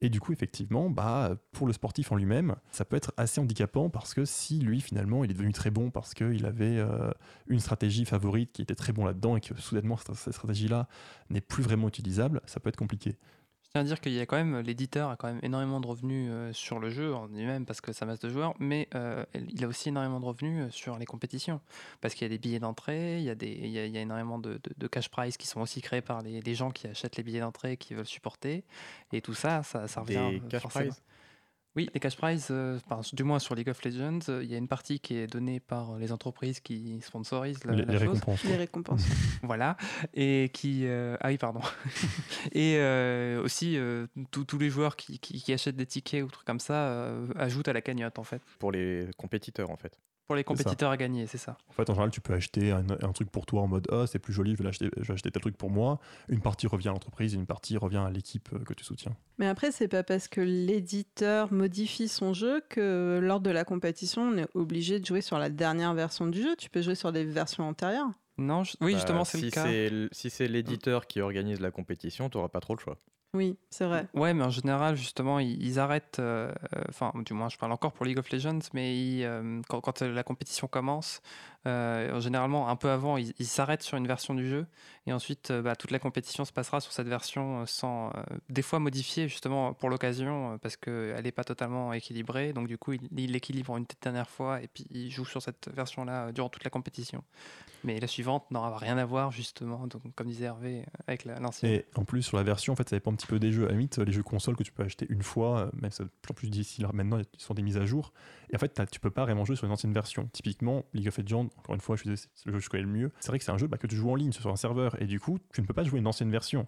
[0.02, 3.90] Et du coup, effectivement, bah, pour le sportif en lui-même, ça peut être assez handicapant
[3.90, 7.12] parce que si lui, finalement, il est devenu très bon parce qu'il avait euh,
[7.48, 10.88] une stratégie favorite qui était très bon là-dedans et que soudainement, cette, cette stratégie-là
[11.30, 13.18] n'est plus vraiment utilisable, ça peut être compliqué.
[13.76, 15.88] Je tiens à dire qu'il y a quand même, l'éditeur a quand même énormément de
[15.88, 19.26] revenus euh, sur le jeu en lui-même parce que ça masse de joueurs, mais euh,
[19.50, 21.60] il a aussi énormément de revenus euh, sur les compétitions
[22.00, 23.94] parce qu'il y a des billets d'entrée, il y a, des, il y a, il
[23.94, 26.56] y a énormément de, de- de cash prize qui sont aussi créés par les, les
[26.56, 28.64] gens qui achètent les billets d'entrée qui veulent supporter,
[29.12, 30.40] et tout ça, ça, ça revient.
[30.40, 30.86] Des cash forcément.
[30.86, 31.04] prizes
[31.76, 34.56] Oui, les cash prizes, euh, enfin, du moins sur League of Legends, euh, il y
[34.56, 38.00] a une partie qui est donnée par les entreprises qui sponsorisent la, Les- la les
[38.00, 38.08] chose.
[38.14, 38.50] récompenses, quoi.
[38.50, 39.04] Les récompenses.
[39.44, 39.76] Voilà.
[40.14, 40.86] Et qui.
[40.86, 41.60] euh, ah oui, pardon.
[42.54, 46.28] et euh, aussi, euh, tous tous les joueurs qui, qui- qui achètent des tickets ou
[46.28, 48.42] trucs comme ça euh, ajoutent à la cagnotte, en fait.
[48.60, 50.00] Pour les compétiteurs, en fait.
[50.28, 51.56] Pour les compétiteurs à gagner, c'est ça.
[51.70, 54.06] En fait, en général, tu peux acheter un, un truc pour toi en mode Ah,
[54.08, 56.00] c'est plus joli, je vais, l'acheter- je vais acheter tel truc pour moi.
[56.30, 59.16] Une partie revient à l'entreprise et une partie revient à l'équipe euh, que tu soutiens.
[59.38, 64.24] Mais après, c'est pas parce que l'éditeur modifie son jeu que lors de la compétition,
[64.24, 66.56] on est obligé de jouer sur la dernière version du jeu.
[66.58, 68.10] Tu peux jouer sur des versions antérieures.
[68.38, 70.08] Non, je- oui, Bah, justement, c'est si le cas.
[70.12, 72.98] Si c'est l'éditeur qui organise la compétition, tu n'auras pas trop le choix.
[73.36, 74.08] Oui, c'est vrai.
[74.14, 76.18] Ouais, mais en général, justement, ils, ils arrêtent.
[76.20, 79.62] euh, euh, Enfin, du moins, je parle encore pour League of Legends, mais ils, euh,
[79.70, 81.22] quand, quand, euh, la compétition commence,
[81.68, 84.66] euh, généralement, un peu avant, ils s'arrêtent sur une version du jeu.
[85.08, 88.10] Et ensuite, euh, bah, toute la compétition se passera sur cette version sans.
[88.16, 92.54] euh, des fois modifiée, justement, pour l'occasion, parce qu'elle n'est pas totalement équilibrée.
[92.54, 96.28] Donc, du coup, ils l'équilibrent une dernière fois et puis ils jouent sur cette version-là
[96.28, 97.24] euh, durant toute la compétition.
[97.84, 101.72] Mais la suivante n'aura rien à voir, justement, donc, comme disait Hervé, avec la- l'ancienne.
[101.72, 103.64] Et en plus, sur la version, en fait, ça dépend un petit peu des jeux.
[103.64, 106.06] À la limite, les jeux consoles que tu peux acheter une fois, euh, même de
[106.22, 108.14] plus en plus difficile maintenant, ils sont des mises à jour.
[108.52, 110.28] Et en fait, tu peux pas vraiment jouer sur une ancienne version.
[110.34, 112.84] Typiquement, League of Legends, encore une fois, je suis c'est le jeu que je connais
[112.84, 113.12] le mieux.
[113.20, 115.02] C'est vrai que c'est un jeu bah, que tu joues en ligne sur un serveur.
[115.02, 116.68] Et du coup, tu ne peux pas jouer une ancienne version.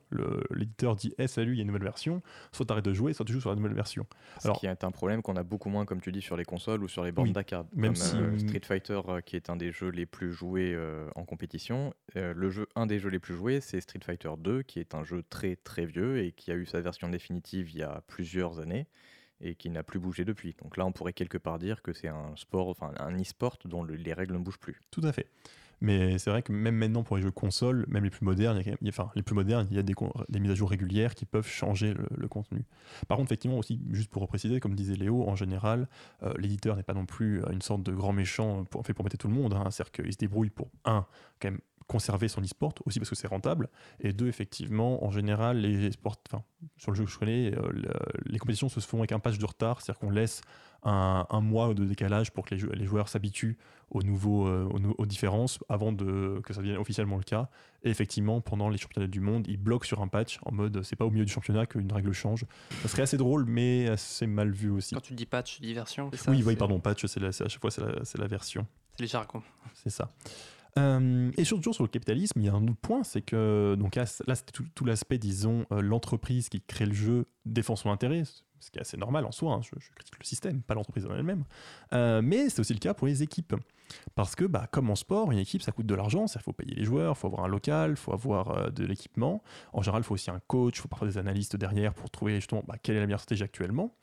[0.52, 2.22] L'éditeur dit Eh, salut, il y a une nouvelle version.
[2.52, 4.06] Soit tu arrêtes de jouer, soit tu joues sur la nouvelle version.
[4.42, 6.84] Ce qui est un problème qu'on a beaucoup moins, comme tu dis, sur les consoles
[6.84, 7.68] ou sur les bornes Oui, d'arcade.
[7.74, 10.74] même Comme, si- euh, Street Fighter, euh, qui est un des jeux les plus joués
[10.74, 11.94] euh, en compétition.
[12.16, 14.96] Euh, le jeu, un des jeux les plus joués, c'est Street Fighter 2, qui est
[14.96, 18.02] un jeu très très vieux et qui a eu sa version définitive il y a
[18.08, 18.88] plusieurs années
[19.42, 20.56] et qui n'a plus bougé depuis.
[20.64, 23.84] Donc là, on pourrait quelque part dire que c'est un sport, enfin un e-sport dont
[23.84, 24.82] le- les règles ne bougent plus.
[24.92, 25.28] Tout à fait.
[25.80, 28.68] Mais c'est vrai que même maintenant pour les jeux consoles, même les plus modernes, il
[28.68, 29.94] y a enfin les plus modernes, il y a des,
[30.40, 32.66] mises à jour régulières qui peuvent changer le, le contenu.
[33.08, 35.88] Par contre, effectivement aussi, juste pour préciser, comme disait Léo, en général,
[36.24, 39.06] euh, l'éditeur n'est pas non plus euh, une sorte de grand méchant pour, fait pour
[39.06, 39.54] mettre tout le monde.
[39.54, 39.70] Hein.
[39.70, 41.06] C'est-à-dire qu'il se débrouille pour un,
[41.40, 43.70] quand même conserver son e-sport aussi parce que c'est rentable
[44.02, 46.44] et deux effectivement en général les sports enfin
[46.78, 47.90] sur le jeu que je connais euh, le-
[48.26, 50.42] les compétitions se font avec un patch de retard c'est à dire qu'on laisse
[50.84, 53.58] un, un mois de décalage pour que les, jou- les joueurs s'habituent
[53.90, 57.50] aux, nouveaux, euh, aux, différences avant de, que ça devienne officiellement le cas.
[57.84, 60.96] Et effectivement, pendant les championnats du monde, ils bloquent sur un patch en mode c'est
[60.96, 62.46] pas au milieu du championnat qu'une règle change.
[62.84, 64.94] Ça serait assez drôle, mais assez mal vu aussi.
[64.94, 66.10] Quand tu dis patch, tu dis version.
[66.12, 68.68] c'est ça oui, oui, pardon, patch, c'est à chaque fois c'est la, la version.
[68.96, 69.42] C'est les jargons.
[69.74, 70.12] C'est ça.
[70.78, 73.76] Euh, et sur, toujours sur le capitalisme, il y a un autre point, c'est que
[73.78, 77.76] donc là, c- là, c'était tout, l'aspect, disons, euh, l'entreprise qui crée le jeu défend
[77.76, 78.24] son intérêt,
[78.60, 79.54] ce qui est assez normal en soi.
[79.54, 81.44] hein, je, critique le système, pas l'entreprise en elle-même.
[81.94, 83.56] Euh, mais c'est aussi le cas pour les équipes.
[84.16, 86.26] Parce que, bah, comme en sport, une équipe, ça coûte de l'argent.
[86.36, 89.42] Il faut payer les joueurs, il faut avoir un local, il faut avoir de l'équipement.
[89.72, 92.36] En général, il faut aussi un coach, il faut parfois des analystes derrière pour trouver
[92.36, 93.96] justement bah, quelle est la meilleure stratégie actuellement.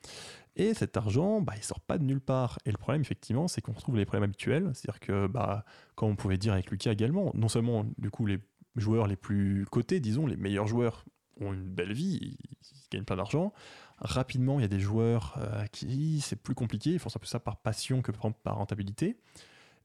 [0.55, 2.59] Et cet argent, bah, il sort pas de nulle part.
[2.65, 4.71] Et le problème, effectivement, c'est qu'on retrouve les problèmes habituels.
[4.73, 5.65] C'est-à-dire que, bah,
[5.95, 8.39] comme on pouvait dire avec Lucas également, non seulement, du coup, les
[8.75, 11.05] joueurs les plus cotés, disons, les meilleurs joueurs
[11.41, 13.51] ont une belle vie, ils, gagnent plein d'argent.
[13.97, 17.25] Rapidement, il y a des joueurs euh, qui, c'est plus compliqué, ils font un peu
[17.25, 19.17] ça par passion que par rentabilité.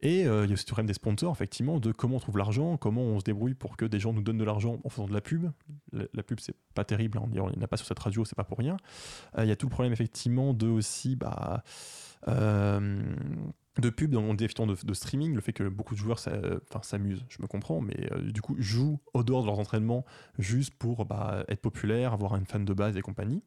[0.02, 2.38] Et euh, il y a aussi le problème des sponsors, effectivement, de comment on trouve
[2.38, 5.06] l'argent, comment on se débrouille pour que des gens nous donnent de l'argent en faisant
[5.06, 5.50] de la pub.
[5.92, 8.58] La, pub, c'est pas terrible, hein, on n'a pas sur cette radio, c'est pas pour
[8.58, 8.76] rien.
[9.36, 11.62] Euh, Il y a tout le problème, effectivement, de aussi, bah,
[12.28, 13.02] euh,
[13.78, 17.42] de pub dans des effectivement, de, streaming, le fait que beaucoup de joueurs s'amusent, je
[17.42, 20.04] me comprends, mais du coup jouent au dehors de leurs entraînements
[20.38, 23.42] juste pour bah, être populaires, avoir une fan de base et compagnie.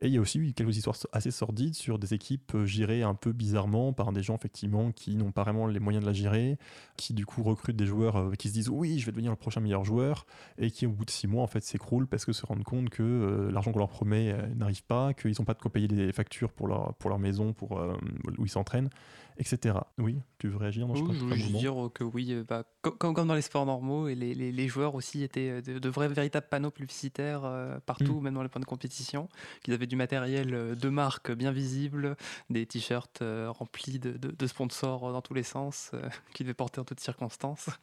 [0.00, 3.02] Et il y a aussi eu quelques histoires assez sordides sur des équipes euh, gérées
[3.02, 6.12] un peu bizarrement par des gens effectivement qui n'ont pas vraiment les moyens de la
[6.14, 6.56] gérer,
[6.96, 9.36] qui du coup recrutent des joueurs euh, qui se disent oui je vais devenir le
[9.36, 10.24] prochain meilleur joueur
[10.56, 12.90] et qui au bout de six mois en fait s'écroulent parce que se rendent compte
[12.90, 15.88] que euh, l'argent qu'on leur promet euh, n'arrive pas, qu'ils n'ont pas de quoi payer
[15.88, 17.96] des factures pour leur, pour leur maison, pour euh,
[18.38, 18.90] où ils s'entraînent,
[19.38, 19.78] etc.
[19.98, 23.26] Oui, tu veux réagir non, Oui, je voulais dire que oui, bah, co- comme, comme
[23.28, 26.46] dans les sports normaux, et les, les- les joueurs aussi étaient de, de vrais véritables
[26.48, 27.42] panneaux publicitaires
[27.86, 28.22] partout, Mm.
[28.24, 29.28] même dans les points de compétition,
[29.62, 32.16] qu'ils avaient du matériel euh, de marque bien visible,
[32.50, 36.46] des t-shirts euh, remplis de, de- de sponsors euh, dans tous les sens, euh, qu'ils
[36.46, 37.68] devaient porter en toutes circonstances.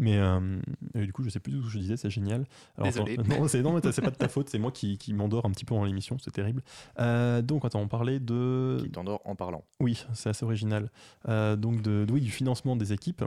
[0.00, 0.60] Mais euh,
[0.94, 2.46] du coup, je sais plus où je disais, c'est génial.
[2.80, 3.14] Désolé.
[3.18, 5.44] attends, non, c'est non, mais c'est pas de ta faute, c'est moi qui, qui m'endors
[5.44, 6.62] un petit peu dans l'émission, c'est terrible.
[7.00, 8.78] Euh, donc, attends, on parlait de.
[8.80, 9.64] Qui t'endort en parlant.
[9.80, 10.88] Oui, c'est assez original.
[11.28, 13.24] Euh, donc, de, de- oui, du financement des équipes.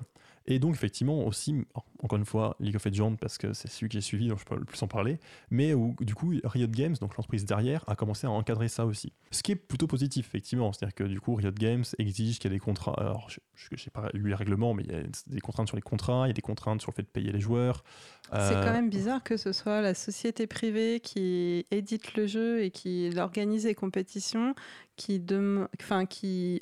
[0.48, 1.56] Et donc, effectivement, aussi,
[2.02, 4.46] encore une fois, League of Legends, parce que c'est celui que j'ai suivi, donc je
[4.46, 5.20] peux le plus en parler,
[5.52, 9.14] mais où, du coup, Riot Games, donc l'entreprise derrière, a commencé à encadrer ça aussi.
[9.30, 10.74] Ce qui est plutôt positif, effectivement.
[10.74, 12.96] C'est-à-dire que, du coup, Riot Games exige qu'il y ait des contrats.
[12.98, 13.40] Alors, je
[13.72, 16.30] n'ai pas lu les règlements, mais il y a des contraintes sur les contrats, il
[16.30, 17.84] y a des contraintes sur le fait de payer les joueurs.
[18.32, 22.64] C'est Euh, quand même bizarre que ce soit la société privée qui édite le jeu
[22.64, 24.56] et qui organise les compétitions,
[24.96, 26.62] qui, dem- enfin, qui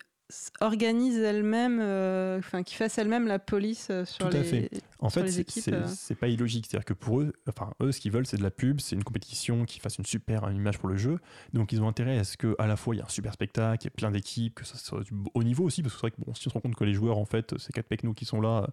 [0.62, 4.70] organise elle-même, euh, enfin, qui fasse elle-même la police euh, sur Tout à les, fait.
[5.00, 5.64] En sur fait, les c'est- équipes.
[5.64, 5.88] c'est euh.
[5.88, 6.68] c'est pas illogique.
[6.70, 9.04] C'est-à-dire que pour eux, enfin, eux, ce qu'ils veulent, c'est de la pub, c'est une
[9.04, 11.20] compétition qui fasse une super image pour le jeu.
[11.54, 13.84] Donc, ils ont intérêt à ce qu'à la fois, il y ait un super spectacle,
[13.84, 16.08] il y ait plein d'équipes, que ça soit du haut niveau aussi, parce que c'est
[16.08, 17.88] vrai que bon, si on se rend compte que les joueurs, en fait, ces quatre
[17.88, 18.68] pecnos qui sont là,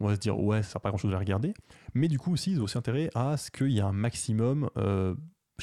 [0.00, 1.52] on va se dire, ouais, ça sert pas à grand-chose les regarder.
[1.94, 4.70] Mais du coup, aussi, ils ont aussi intérêt à ce qu'il y ait un maximum.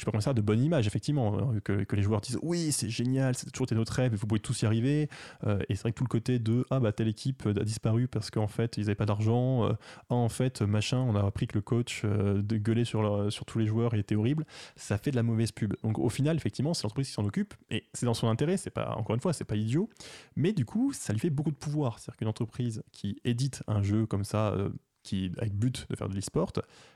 [0.00, 2.72] je sais pas comment ça, de bonne image, effectivement, euh, que, les joueurs disent oui,
[2.72, 5.08] c'est génial, c'est toujours été notre rêve, vous pouvez tous y arriver.
[5.44, 8.08] Euh, et c'est vrai que tout le côté de ah bah telle équipe a disparu
[8.08, 9.72] parce qu'en fait ils avaient pas d'argent, euh,
[10.10, 13.58] ah en fait machin, on a appris que le coach euh, de gueuler sur, tous
[13.58, 14.44] les joueurs était horrible,
[14.76, 15.74] ça fait de la mauvaise pub.
[15.82, 18.70] Donc au final, effectivement, c'est l'entreprise qui s'en occupe, et c'est dans son intérêt, c'est
[18.70, 19.88] pas, encore une fois, c'est pas idiot,
[20.36, 21.98] mais du coup, ça lui fait beaucoup de pouvoir.
[21.98, 24.70] C'est-à-dire qu'une entreprise qui édite un jeu comme ça, euh,
[25.02, 26.52] qui avec but de faire de l'e-sport,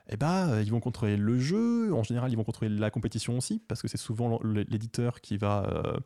[0.08, 1.92] eh ben, euh, ils vont contrôler le jeu.
[1.94, 5.66] En général, ils vont contrôler la compétition aussi, parce que c'est souvent l'éditeur qui va,
[5.68, 5.96] euh,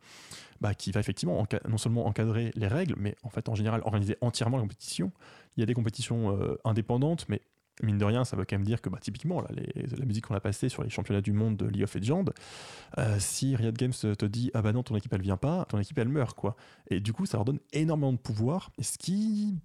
[0.61, 4.17] bah, qui va effectivement non seulement encadrer les règles, mais en fait, en général, organiser
[4.21, 5.11] entièrement la compétition.
[5.57, 7.41] Il y a des compétitions euh, indépendantes, mais
[7.81, 10.35] mine de rien, ça veut quand même dire que bah, typiquement, là, la musique qu'on
[10.35, 12.25] a passée sur les championnats du monde de League of Legends,
[13.19, 15.97] si Riot Games te dit ah bah non, ton équipe elle vient pas, ton équipe
[15.97, 16.57] elle meurt quoi.
[16.89, 19.55] Et du coup, ça leur donne énormément de pouvoir, ce qui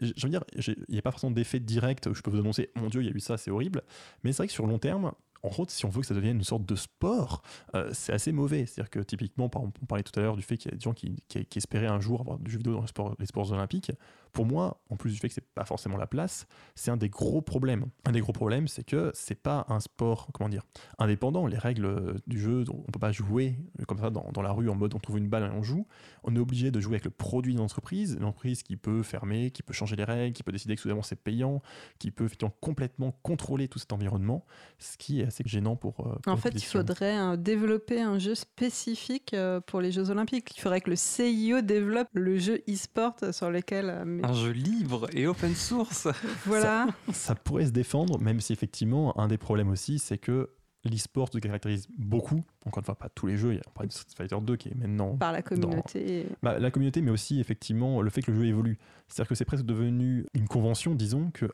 [0.00, 2.70] je veux dire, il n'y a pas forcément d'effet direct où je peux vous annoncer,
[2.76, 3.82] mon Dieu, il y a eu ça, c'est horrible.
[4.22, 5.12] Mais c'est vrai que sur long terme,
[5.42, 7.42] en gros, si on veut que ça devienne une sorte de sport,
[7.74, 8.66] euh, c'est assez mauvais.
[8.66, 10.94] C'est-à-dire que typiquement, on parlait tout à l'heure du fait qu'il y a des gens
[10.94, 11.16] qui,
[11.54, 13.92] espéraient un jour avoir du jeu vidéo dans les sports olympiques.
[14.32, 17.08] Pour moi, en plus du fait que c'est pas forcément la place, c'est un des
[17.08, 17.86] gros problèmes.
[18.04, 20.62] Un des gros problèmes, c'est que c'est pas un sport, comment dire,
[20.98, 21.46] indépendant.
[21.46, 24.68] Les règles du jeu, on peut pas jouer euh, comme ça dans, dans la rue
[24.68, 25.86] en mode on trouve une balle et on joue.
[26.24, 29.50] On est obligé de jouer avec le produit d'une entreprise, une entreprise qui peut fermer,
[29.50, 31.62] qui peut changer les règles, qui peut décider que soudainement c'est payant,
[31.98, 34.44] qui peut effectivement complètement contrôler tout cet environnement,
[34.78, 36.00] ce qui est assez gênant pour.
[36.00, 39.34] euh, pour En fait, il faudrait euh, développer un jeu spécifique
[39.66, 40.56] pour les Jeux Olympiques.
[40.56, 44.17] Il faudrait que le CIO développe le jeu e-sport sur lequel.
[44.20, 46.08] Mais- Un jeu libre et open source.
[46.46, 46.86] Voilà.
[47.12, 50.50] ça pourrait se défendre, même si effectivement, un des problèmes aussi, c'est que
[50.88, 53.70] l'e-sport se caractérise beaucoup, encore une fois, pas tous les jeux, il y a on
[53.70, 55.16] parle de Street Fighter 2 qui est maintenant.
[55.16, 56.26] Par la dans- communauté.
[56.42, 58.78] Bah, la communauté, mais aussi effectivement le fait que le jeu évolue.
[59.08, 61.48] C'est-à-dire que c'est presque devenu une convention, disons, qu'un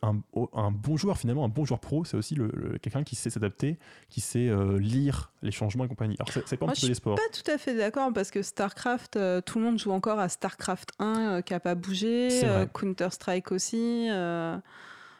[0.54, 3.30] un bon joueur, finalement, un bon joueur pro, c'est aussi le, le- quelqu'un qui sait
[3.30, 3.78] s'adapter,
[4.08, 6.16] qui sait euh, lire les changements et compagnie.
[6.18, 7.14] Alors, c'est pas un Moi, petit je peu les suis sports.
[7.14, 10.28] pas tout à fait d'accord parce que StarCraft, euh, tout le monde joue encore à
[10.28, 11.04] StarCraft 1
[11.38, 14.08] euh, qui a pas bougé, euh, Counter-Strike aussi.
[14.10, 14.56] euh,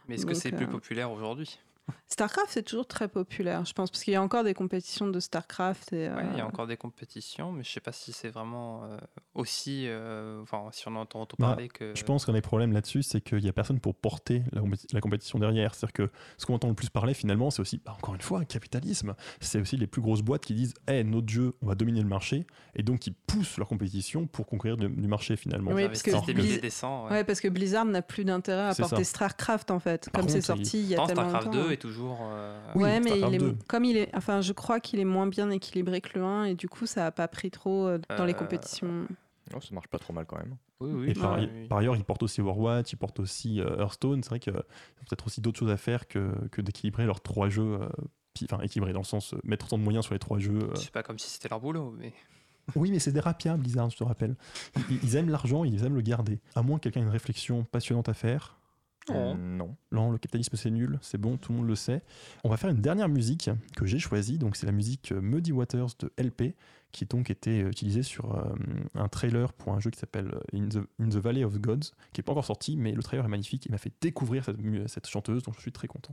[0.09, 1.61] Mais est-ce que c'est plus populaire aujourd'hui?
[2.15, 5.19] StarCraft, c'est toujours très populaire, je pense, parce qu'il y a encore des compétitions de
[5.19, 5.93] StarCraft.
[5.93, 8.28] Et, Ouais, il y a euh, encore des compétitions, mais je sais pas si c'est
[8.28, 8.97] vraiment euh,
[9.35, 9.86] aussi.
[9.89, 11.93] euh, Enfin, si on entend autant Bah, parler que.
[11.97, 14.86] Je pense qu'un des problèmes là-dessus, c'est qu'il n'y a personne pour porter la, compéti-
[14.93, 15.74] la compétition derrière.
[15.74, 18.45] C'est-à-dire que ce qu'on entend le plus parler, finalement, c'est aussi, bah, encore une fois,
[18.45, 19.15] capitalisme.
[19.41, 22.09] C'est aussi les plus grosses boîtes qui disent hey, notre jeu, on va dominer le
[22.09, 22.47] marché,
[22.77, 25.73] et donc qui poussent leur compétition pour conquérir du, du marché, finalement.
[25.73, 27.09] Oui, parce que milliers Blizz- décents.
[27.09, 29.11] ouais, parce que Blizzard n'a plus d'intérêt à porter ça.
[29.16, 31.66] StarCraft en fait, Par comme c'est sorti il y a tellement StarCraft longtemps.
[31.69, 32.03] 2 est toujours.
[32.22, 33.56] Euh, Oui, ouais, mais il est, 2.
[33.68, 36.55] comme il est, enfin, je crois qu'il est moins bien équilibré que le 1 et
[36.55, 39.06] du coup, ça a pas pris trop euh, dans les Euh, compétitions.
[39.55, 40.56] Oh, ça marche pas trop mal quand même.
[40.81, 41.10] Oui, oui.
[41.10, 41.68] Et par, oui, oui.
[41.68, 44.22] par ailleurs, ils portent aussi Overwatch, ils portent aussi euh, Hearthstone.
[44.22, 44.60] C'est vrai qu'il y a
[45.06, 47.78] peut-être aussi d'autres choses à faire que, que d'équilibrer leurs trois jeux.
[47.81, 47.89] euh,
[48.51, 50.59] Enfin, équilibrer dans le sens euh, mettre autant de moyens sur les trois jeux.
[50.64, 50.74] euh.
[50.74, 52.12] C'est pas comme si c'était leur boulot, mais.
[52.74, 54.35] Oui, mais c'est des rapiens, Blizzard, je te rappelle.
[54.90, 56.40] Ils, ils aiment l'argent, ils aiment le garder.
[56.56, 58.56] À moins que quelqu'un ait une réflexion passionnante à faire.
[59.10, 59.35] Oh.
[59.36, 59.76] Non.
[59.93, 62.02] Non, le capitalisme c'est nul, c'est bon, tout le monde le sait.
[62.43, 65.52] On va faire une dernière musique que j'ai choisie, donc c'est la musique euh, Muddy
[65.52, 66.55] Waters de LP,
[66.94, 68.55] qui donc était euh, utilisée sur euh,
[68.94, 71.90] un trailer pour un jeu qui s'appelle euh, In the, In the Valley of Gods,
[72.12, 74.56] qui n'est pas encore sorti, mais le trailer est magnifique, il m'a fait découvrir cette,
[74.89, 76.12] cette chanteuse, donc je suis très content.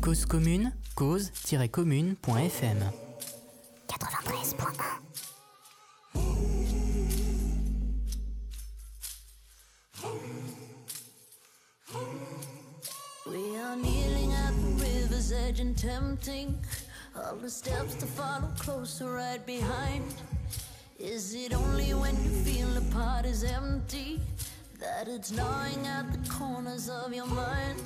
[0.00, 3.09] Cause commune, cause-commune.fm
[4.00, 5.00] 93.1
[13.26, 16.58] We are kneeling at the river's edge and tempting
[17.14, 20.14] all the steps to follow closer right behind.
[20.98, 24.20] Is it only when you feel the pot is empty
[24.78, 27.82] that it's gnawing at the corners of your mind?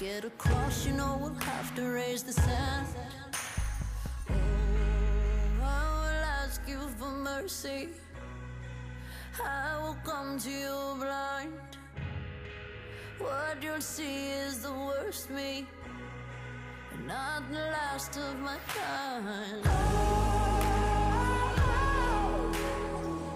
[0.00, 2.86] Get across, you know we'll have to raise the sand.
[4.30, 4.34] Oh,
[5.62, 7.90] I will ask you for mercy.
[9.44, 11.52] I will come to you blind.
[13.18, 15.66] What you'll see is the worst me,
[17.06, 19.66] not the last of my kind.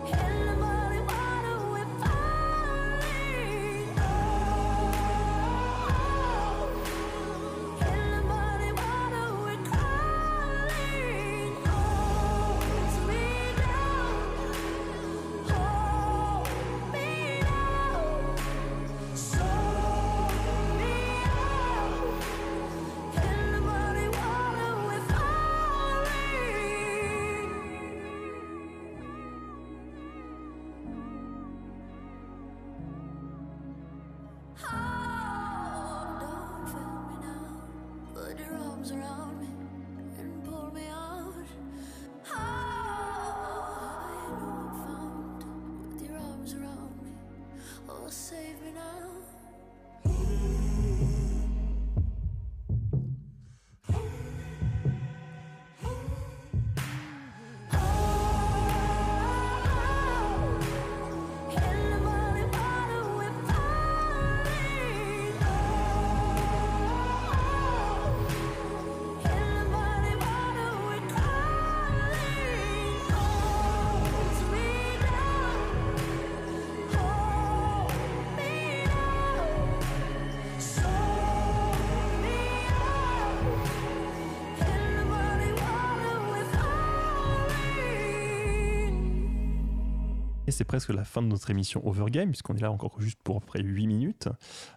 [0.06, 0.43] In the
[90.54, 93.40] c'est presque la fin de notre émission Overgame, puisqu'on est là encore juste pour à
[93.40, 94.28] peu près 8 minutes.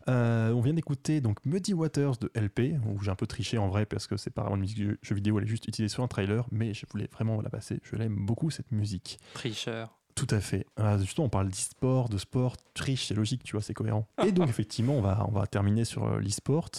[0.09, 3.67] Euh, on vient d'écouter donc Muddy Waters de LP, où j'ai un peu triché en
[3.67, 5.93] vrai, parce que c'est pas vraiment une musique de jeu vidéo, elle est juste utilisée
[5.93, 7.79] sur un trailer, mais je voulais vraiment la passer.
[7.83, 9.19] Je l'aime beaucoup cette musique.
[9.33, 9.96] Tricheur.
[10.17, 10.65] Tout à fait.
[10.79, 14.07] Euh, justement, on parle d'e-sport, de sport, triche, c'est logique, tu vois, c'est cohérent.
[14.25, 16.69] Et donc, effectivement, on va, on va terminer sur euh, l'e-sport.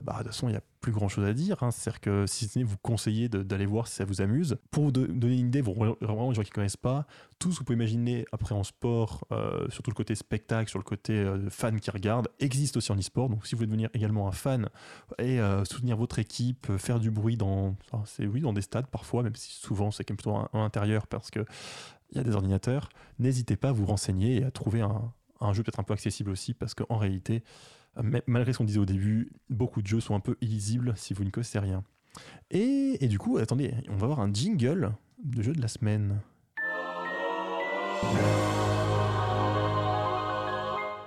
[0.00, 1.60] Bah, de toute façon, il n'y a plus grand chose à dire.
[1.64, 1.72] hein.
[1.72, 4.58] C'est-à-dire que si ce n'est vous conseiller d'aller voir si ça vous amuse.
[4.70, 7.04] Pour vous do- donner une idée, vous, vraiment, les gens qui ne connaissent pas,
[7.40, 10.78] tout ce que vous pouvez imaginer après en sport, euh, surtout le côté spectacle, sur
[10.78, 13.28] le côté euh, fan qui regarde, existe aussi en e-sport.
[13.28, 14.68] Donc, si vous voulez devenir également un fan
[15.18, 19.24] et euh, soutenir votre équipe, faire du bruit dans, enfin, oui, dans des stades parfois,
[19.24, 21.44] même si souvent c'est plutôt en intérieur parce que
[22.14, 22.88] il y a des ordinateurs,
[23.18, 26.30] n'hésitez pas à vous renseigner et à trouver un, un jeu peut-être un peu accessible
[26.30, 27.42] aussi, parce qu'en réalité,
[27.98, 30.94] euh, ma- malgré ce qu'on disait au début, beaucoup de jeux sont un peu illisibles
[30.96, 31.82] si vous ne connaissez rien.
[32.50, 34.92] Et, et du coup, attendez, on va avoir un jingle
[35.24, 36.20] de jeu de la semaine.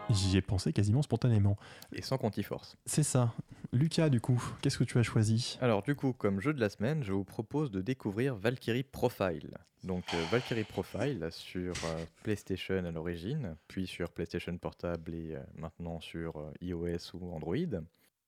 [0.09, 1.57] J'y ai pensé quasiment spontanément.
[1.91, 2.77] Et sans Contiforce.
[2.85, 3.33] C'est ça.
[3.73, 5.57] Lucas, du coup, qu'est-ce que tu as choisi?
[5.61, 9.57] Alors du coup, comme jeu de la semaine, je vous propose de découvrir Valkyrie Profile.
[9.83, 15.39] Donc euh, Valkyrie Profile sur euh, PlayStation à l'origine, puis sur PlayStation Portable et euh,
[15.55, 17.81] maintenant sur iOS ou Android.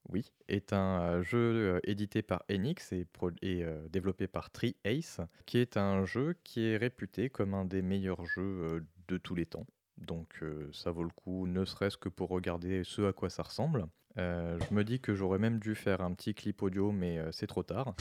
[0.09, 3.05] Oui, est un jeu édité par Enix et,
[3.41, 7.81] et, développé par Tree Ace, qui est un jeu qui est réputé comme un des
[7.81, 9.67] meilleurs jeux de tous les temps.
[9.99, 13.43] Donc euh, ça vaut le coup, ne serait-ce que pour regarder ce à quoi ça
[13.43, 13.87] ressemble.
[14.17, 17.31] Euh, je me dis que j'aurais même dû faire un petit clip audio, mais euh,
[17.31, 17.93] c'est trop tard,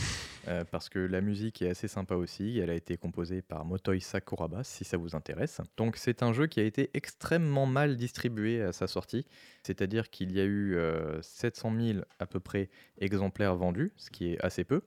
[0.70, 2.58] parce que la musique est assez sympa aussi.
[2.58, 5.60] Elle a été composée par Motoi Sakuraba, si ça vous intéresse.
[5.76, 9.26] Donc c'est un jeu qui a été extrêmement mal distribué à sa sortie,
[9.62, 14.32] c'est-à-dire qu'il y a eu euh, 700 000 à peu près exemplaires vendus, ce qui
[14.32, 14.80] est assez peu.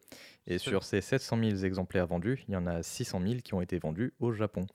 [0.47, 3.61] Et sur ces 700 000 exemplaires vendus, il y en a 600 000 qui ont
[3.61, 4.65] été vendus au Japon.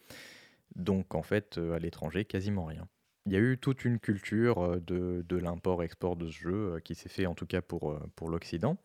[0.77, 2.87] Donc en fait, euh, à l'étranger, quasiment rien.
[3.25, 6.81] Il y a eu toute une culture euh, de, de l'import-export de ce jeu euh,
[6.81, 8.77] qui s'est fait en tout cas pour, pour l'Occident.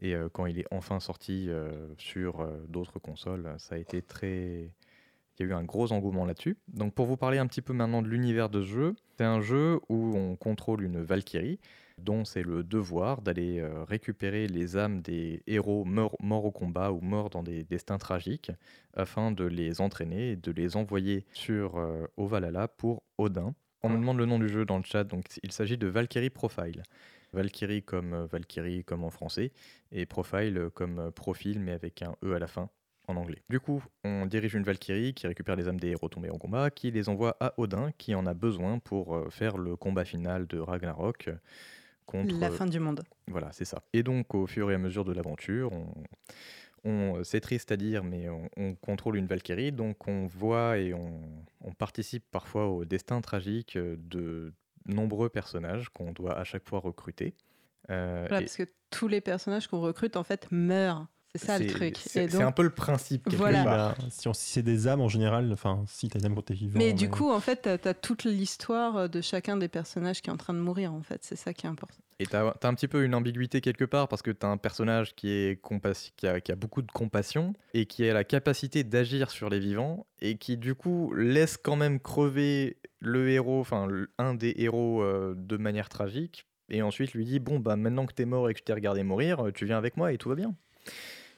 [0.00, 1.48] Et quand il est enfin sorti
[1.96, 4.74] sur d'autres consoles, ça a été très...
[5.38, 6.56] Il y a eu un gros engouement là-dessus.
[6.66, 9.40] Donc pour vous parler un petit peu maintenant de l'univers de ce jeu, c'est un
[9.40, 11.60] jeu où on contrôle une Valkyrie
[11.98, 16.92] dont c'est le devoir d'aller euh, récupérer les âmes des héros morts, morts au combat
[16.92, 18.50] ou morts dans des destins tragiques
[18.94, 23.54] afin de les entraîner et de les envoyer sur euh, au Valhalla pour Odin.
[23.82, 26.30] On me demande le nom du jeu dans le chat, donc il s'agit de Valkyrie
[26.30, 26.82] Profile.
[27.32, 29.52] Valkyrie comme euh, Valkyrie comme en français
[29.90, 32.68] et Profile comme euh, profil mais avec un E à la fin
[33.08, 33.42] en anglais.
[33.48, 36.70] Du coup, on dirige une Valkyrie qui récupère les âmes des héros tombés en combat,
[36.70, 40.60] qui les envoie à Odin, qui en a besoin pour faire le combat final de
[40.60, 41.30] Ragnarok
[42.12, 43.02] contre La fin du monde.
[43.28, 43.82] voilà, c'est ça.
[43.92, 45.86] Et donc, au fur et à mesure de l'aventure, on,
[46.84, 50.92] on- c'est triste à dire, mais on, on contrôle une Valkyrie, donc on voit et
[50.94, 51.20] on,
[51.62, 54.52] on participe parfois au destin tragique de
[54.86, 57.34] nombreux personnages qu'on doit à chaque fois recruter.
[57.90, 61.06] Euh, Voilà, et parce que tous les personnages qu'on recrute, en fait, meurent.
[61.34, 61.96] C'est ça le truc.
[61.96, 63.26] C'est un peu le principe.
[63.32, 63.64] Voilà.
[63.64, 63.94] part.
[63.98, 66.42] Bah, si, on- si c'est des âmes en général, enfin, si t'as des âmes quand
[66.42, 66.78] t'es vivant.
[66.78, 70.32] Mais du coup, en fait, t'as as toute l'histoire de chacun des personnages qui est
[70.32, 71.24] en train de mourir, en fait.
[71.24, 71.96] C'est ça qui est important.
[72.18, 75.14] Et t'as as un petit peu une ambiguïté quelque part parce que t'as un personnage
[75.14, 78.84] qui, est compassi- qui, a, qui a beaucoup de compassion et qui a la capacité
[78.84, 83.88] d'agir sur les vivants et qui du coup laisse quand même crever le héros, enfin
[84.18, 88.12] un des héros euh, de manière tragique et ensuite lui dit bon bah maintenant que
[88.12, 90.36] t'es mort et que je t'ai regardé mourir, tu viens avec moi et tout va
[90.36, 90.54] bien.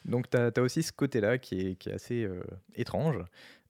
[0.04, 2.42] Donc t'as as aussi ce côté-là qui est, assez euh,
[2.74, 3.18] étrange,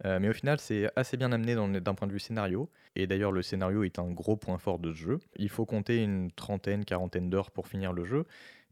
[0.05, 2.69] Euh, mais au final c'est assez bien amené d'un point de vue scénario.
[2.97, 5.19] Et d'ailleurs le scénario est un gros point fort de ce jeu.
[5.37, 8.27] Il faut compter une trentaine, quarantaine d'heures pour finir le jeu.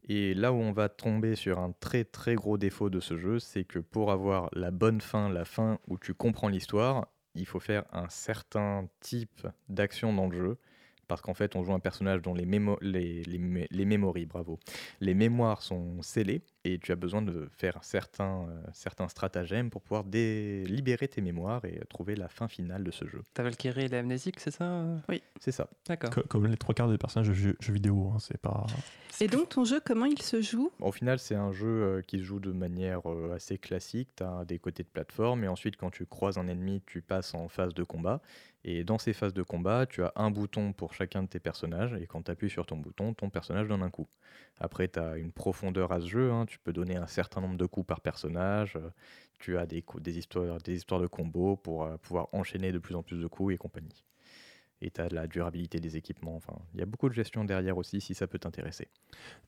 [0.09, 3.39] Et là où on va tomber sur un très très gros défaut de ce jeu,
[3.39, 7.59] c'est que pour avoir la bonne fin, la fin où tu comprends l'histoire, il faut
[7.61, 10.57] faire un certain type d'action dans le jeu.
[11.13, 14.25] Parce qu'en fait, on joue un personnage dont les, mémo les, les, mé- les mémories,
[14.25, 14.57] bravo,
[14.99, 19.83] les mémoires sont scellées et tu as besoin de faire certains, euh, certains stratagèmes pour
[19.83, 23.21] pouvoir libérer tes mémoires et trouver la fin finale de ce jeu.
[23.35, 24.97] Ta Valkyrie, elle est amnésique, c'est ça euh?
[25.07, 25.21] Oui.
[25.39, 25.67] C'est ça.
[25.87, 26.09] D'accord.
[26.09, 28.65] Co- Comme les trois quarts des personnages de jeux, jeux vidéo, hein, c'est pas.
[29.21, 30.71] Et donc, ton jeu, comment il se joue?
[30.79, 34.09] Au final, c'est un jeu euh, qui se joue de manière euh, assez classique.
[34.17, 37.35] Tu as des côtés de plateforme et ensuite, quand tu croises un ennemi, tu passes
[37.35, 38.21] en phase de combat.
[38.65, 41.93] Et dans ces phases de combat, tu as un bouton pour chacun de tes personnages.
[41.93, 44.07] Et quand tu appuies sur ton bouton, ton personnage donne un coup.
[44.59, 46.31] Après, tu as une profondeur à ce jeu.
[46.31, 46.45] hein.
[46.45, 48.75] Tu peux donner un certain nombre de coups par personnage.
[48.77, 48.89] euh,
[49.39, 49.83] Tu as des,
[50.17, 53.53] histoires, des histoires de combos pour euh, pouvoir enchaîner de plus en plus de coups
[53.53, 54.03] et compagnie.
[54.85, 56.35] Et tu as la durabilité des équipements.
[56.35, 58.89] Enfin, il y a beaucoup de gestion derrière aussi si ça peut t'intéresser.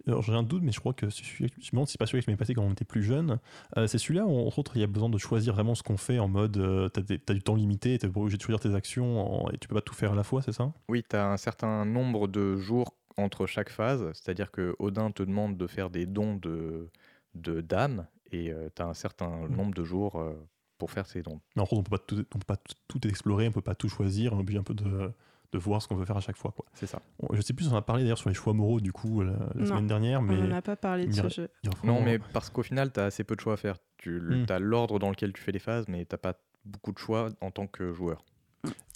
[0.07, 2.23] Alors j'ai un doute, mais je crois que je me demande si c'est pas celui
[2.23, 3.39] qui m'est passé quand on était plus jeune.
[3.75, 5.97] Euh, c'est celui-là où, entre autres, il y a besoin de choisir vraiment ce qu'on
[5.97, 8.61] fait en mode euh, t'as, des- t'as du temps limité, t'es pas obligé de choisir
[8.61, 10.71] tes actions en- et tu peux pas tout faire à la fois, c'est ça?
[10.87, 15.23] Oui, tu as un certain nombre de jours entre chaque phase, c'est-à-dire que Odin te
[15.23, 16.89] demande de faire des dons de,
[17.33, 20.33] de d'âme et tu as un certain nombre de jours euh,
[20.77, 21.39] pour faire ces dons.
[21.55, 22.57] Mais en gros, on peut pas tout, on peut pas
[22.87, 25.11] tout, explorer, on peut pas tout choisir, on est obligé un peu de,
[25.51, 26.51] de voir ce qu'on veut faire à chaque fois.
[26.51, 26.65] Quoi.
[26.73, 27.01] C'est ça.
[27.31, 29.31] Je sais plus si on a parlé d'ailleurs sur les choix moraux du coup la,
[29.31, 30.35] la Non, semaine dernière, mais.
[30.35, 31.49] on n'en a pas parlé de ce jeu.
[31.83, 33.77] Non, mais parce qu'au final, tu as assez peu de choix à faire.
[33.97, 34.45] Tu Hmm.
[34.49, 36.35] as l'ordre dans lequel tu fais les phases, mais t'as pas
[36.65, 38.23] beaucoup de choix en tant que joueur.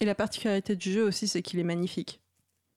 [0.02, 2.22] Et la particularité du jeu aussi, c'est qu'il est magnifique.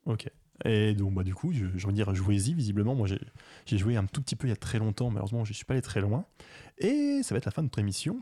[0.06, 0.28] Ok.
[0.64, 2.94] Et donc, bah, du coup, je, je veux dire, jouez-y, visiblement.
[2.94, 3.20] Moi, j'ai
[3.66, 5.74] j'ai joué un tout petit peu il y a très longtemps, malheureusement, je suis pas
[5.74, 6.24] allé très loin.
[6.78, 8.20] Et ça va être la fin de notre émission.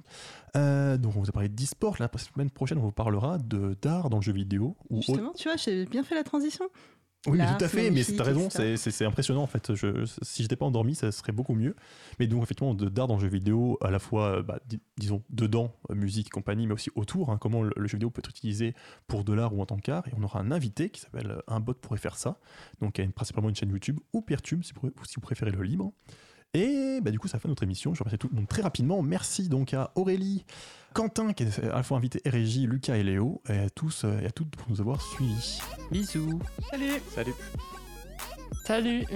[0.57, 1.97] Euh, donc, on vous a parlé d'e-sport.
[1.99, 4.77] La semaine prochaine, on vous parlera de d'art dans le jeu vidéo.
[4.91, 6.69] Ou Justement, tu vois, j'ai bien fait la transition.
[7.27, 9.75] Oui, tout à fait, mais t'as raison, c'est- impressionnant en fait.
[9.75, 11.77] Je, si j'étais pas endormi, ça serait beaucoup mieux.
[12.19, 14.81] Mais donc, effectivement, de- d'art dans le jeu vidéo, à la fois, euh, bah, di-
[14.97, 18.09] disons, dedans, euh, musique et compagnie, mais aussi autour, hein, comment le, le jeu vidéo
[18.11, 18.75] peut être utilisé
[19.07, 20.09] pour de l'art ou en tant qu'art.
[20.09, 22.39] Et on aura un invité qui s'appelle euh, Un bot pourrait faire ça,
[22.81, 25.51] donc qui a une- principalement une chaîne YouTube ou Peertube si, vous- si vous préférez
[25.51, 25.93] le libre.
[26.53, 27.95] Et bah, du coup, ça fait notre émission.
[27.95, 29.03] Je remercie tout le monde très rapidement.
[29.03, 30.45] Merci donc à Aurélie,
[30.95, 34.21] Quentin, qui est à la fois invité RJ, Lucas et Léo, et à tous euh,
[34.21, 35.61] et à toutes pour nous avoir suivis.
[35.93, 36.41] Bisous.
[36.71, 37.03] Salut.
[37.15, 37.35] Salut.
[38.65, 39.07] Salut.